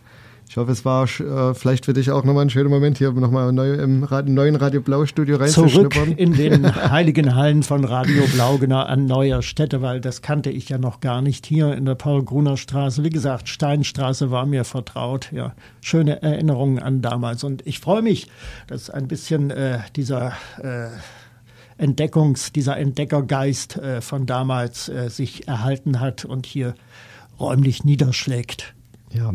Ich 0.48 0.56
hoffe, 0.56 0.70
es 0.70 0.84
war 0.84 1.04
äh, 1.04 1.54
vielleicht 1.54 1.84
für 1.84 1.94
dich 1.94 2.10
auch 2.10 2.22
nochmal 2.22 2.44
ein 2.44 2.50
schöner 2.50 2.68
Moment, 2.68 2.98
hier 2.98 3.10
nochmal 3.12 3.52
neu 3.52 3.72
im 3.72 4.04
Rad 4.04 4.28
neuen 4.28 4.56
Radio 4.56 4.80
Blau 4.80 5.04
Studio 5.04 5.36
Zurück 5.36 5.46
reinzuschnuppern. 5.46 6.12
in 6.12 6.34
den 6.34 6.74
heiligen 6.90 7.34
Hallen 7.34 7.62
von 7.62 7.84
Radio 7.84 8.24
Blaugenau 8.32 8.80
an 8.80 9.06
neuer 9.06 9.42
Stätte, 9.42 9.82
weil 9.82 10.00
das 10.00 10.22
kannte 10.22 10.50
ich 10.50 10.68
ja 10.68 10.78
noch 10.78 11.00
gar 11.00 11.22
nicht 11.22 11.46
hier 11.46 11.74
in 11.74 11.86
der 11.86 11.96
Paul-Gruner 11.96 12.56
Straße. 12.56 13.02
Wie 13.02 13.10
gesagt, 13.10 13.48
Steinstraße 13.48 14.30
war 14.30 14.46
mir 14.46 14.64
vertraut. 14.64 15.32
Ja, 15.32 15.54
schöne 15.80 16.22
Erinnerungen 16.22 16.78
an 16.78 17.02
damals. 17.02 17.42
Und 17.42 17.66
ich 17.66 17.80
freue 17.80 18.02
mich, 18.02 18.28
dass 18.68 18.90
ein 18.90 19.08
bisschen 19.08 19.50
äh, 19.50 19.78
dieser 19.96 20.34
äh, 20.62 20.88
Entdeckungs-, 21.78 22.52
dieser 22.52 22.76
Entdeckergeist 22.76 23.76
äh, 23.76 24.00
von 24.00 24.26
damals 24.26 24.88
äh, 24.88 25.08
sich 25.08 25.48
erhalten 25.48 26.00
hat 26.00 26.24
und 26.24 26.46
hier 26.46 26.74
räumlich 27.40 27.84
niederschlägt. 27.84 28.74
Ja, 29.12 29.32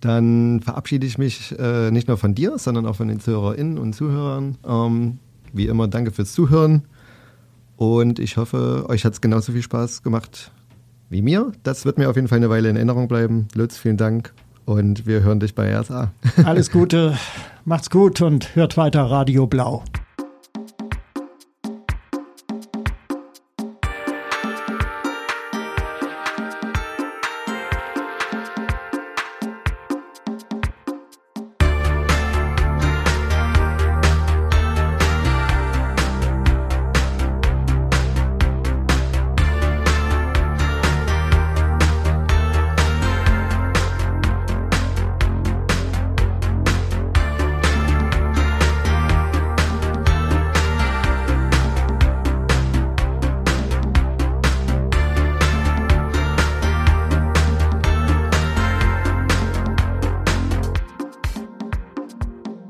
dann 0.00 0.60
verabschiede 0.60 1.06
ich 1.06 1.18
mich 1.18 1.56
äh, 1.58 1.90
nicht 1.90 2.08
nur 2.08 2.16
von 2.16 2.34
dir, 2.34 2.58
sondern 2.58 2.86
auch 2.86 2.96
von 2.96 3.08
den 3.08 3.20
ZuhörerInnen 3.20 3.78
und 3.78 3.94
Zuhörern. 3.94 4.56
Ähm, 4.66 5.18
wie 5.52 5.66
immer, 5.66 5.88
danke 5.88 6.10
fürs 6.10 6.32
Zuhören. 6.32 6.82
Und 7.76 8.18
ich 8.18 8.36
hoffe, 8.36 8.86
euch 8.88 9.04
hat 9.04 9.14
es 9.14 9.20
genauso 9.20 9.52
viel 9.52 9.62
Spaß 9.62 10.02
gemacht 10.02 10.52
wie 11.08 11.22
mir. 11.22 11.52
Das 11.62 11.84
wird 11.84 11.98
mir 11.98 12.08
auf 12.08 12.16
jeden 12.16 12.28
Fall 12.28 12.38
eine 12.38 12.50
Weile 12.50 12.70
in 12.70 12.76
Erinnerung 12.76 13.08
bleiben. 13.08 13.48
Lutz, 13.54 13.76
vielen 13.76 13.96
Dank. 13.96 14.32
Und 14.64 15.06
wir 15.06 15.22
hören 15.22 15.40
dich 15.40 15.54
bei 15.54 15.76
RSA. 15.76 16.12
Alles 16.44 16.70
Gute, 16.70 17.16
macht's 17.64 17.90
gut 17.90 18.20
und 18.22 18.54
hört 18.54 18.76
weiter 18.76 19.02
Radio 19.02 19.46
Blau. 19.46 19.82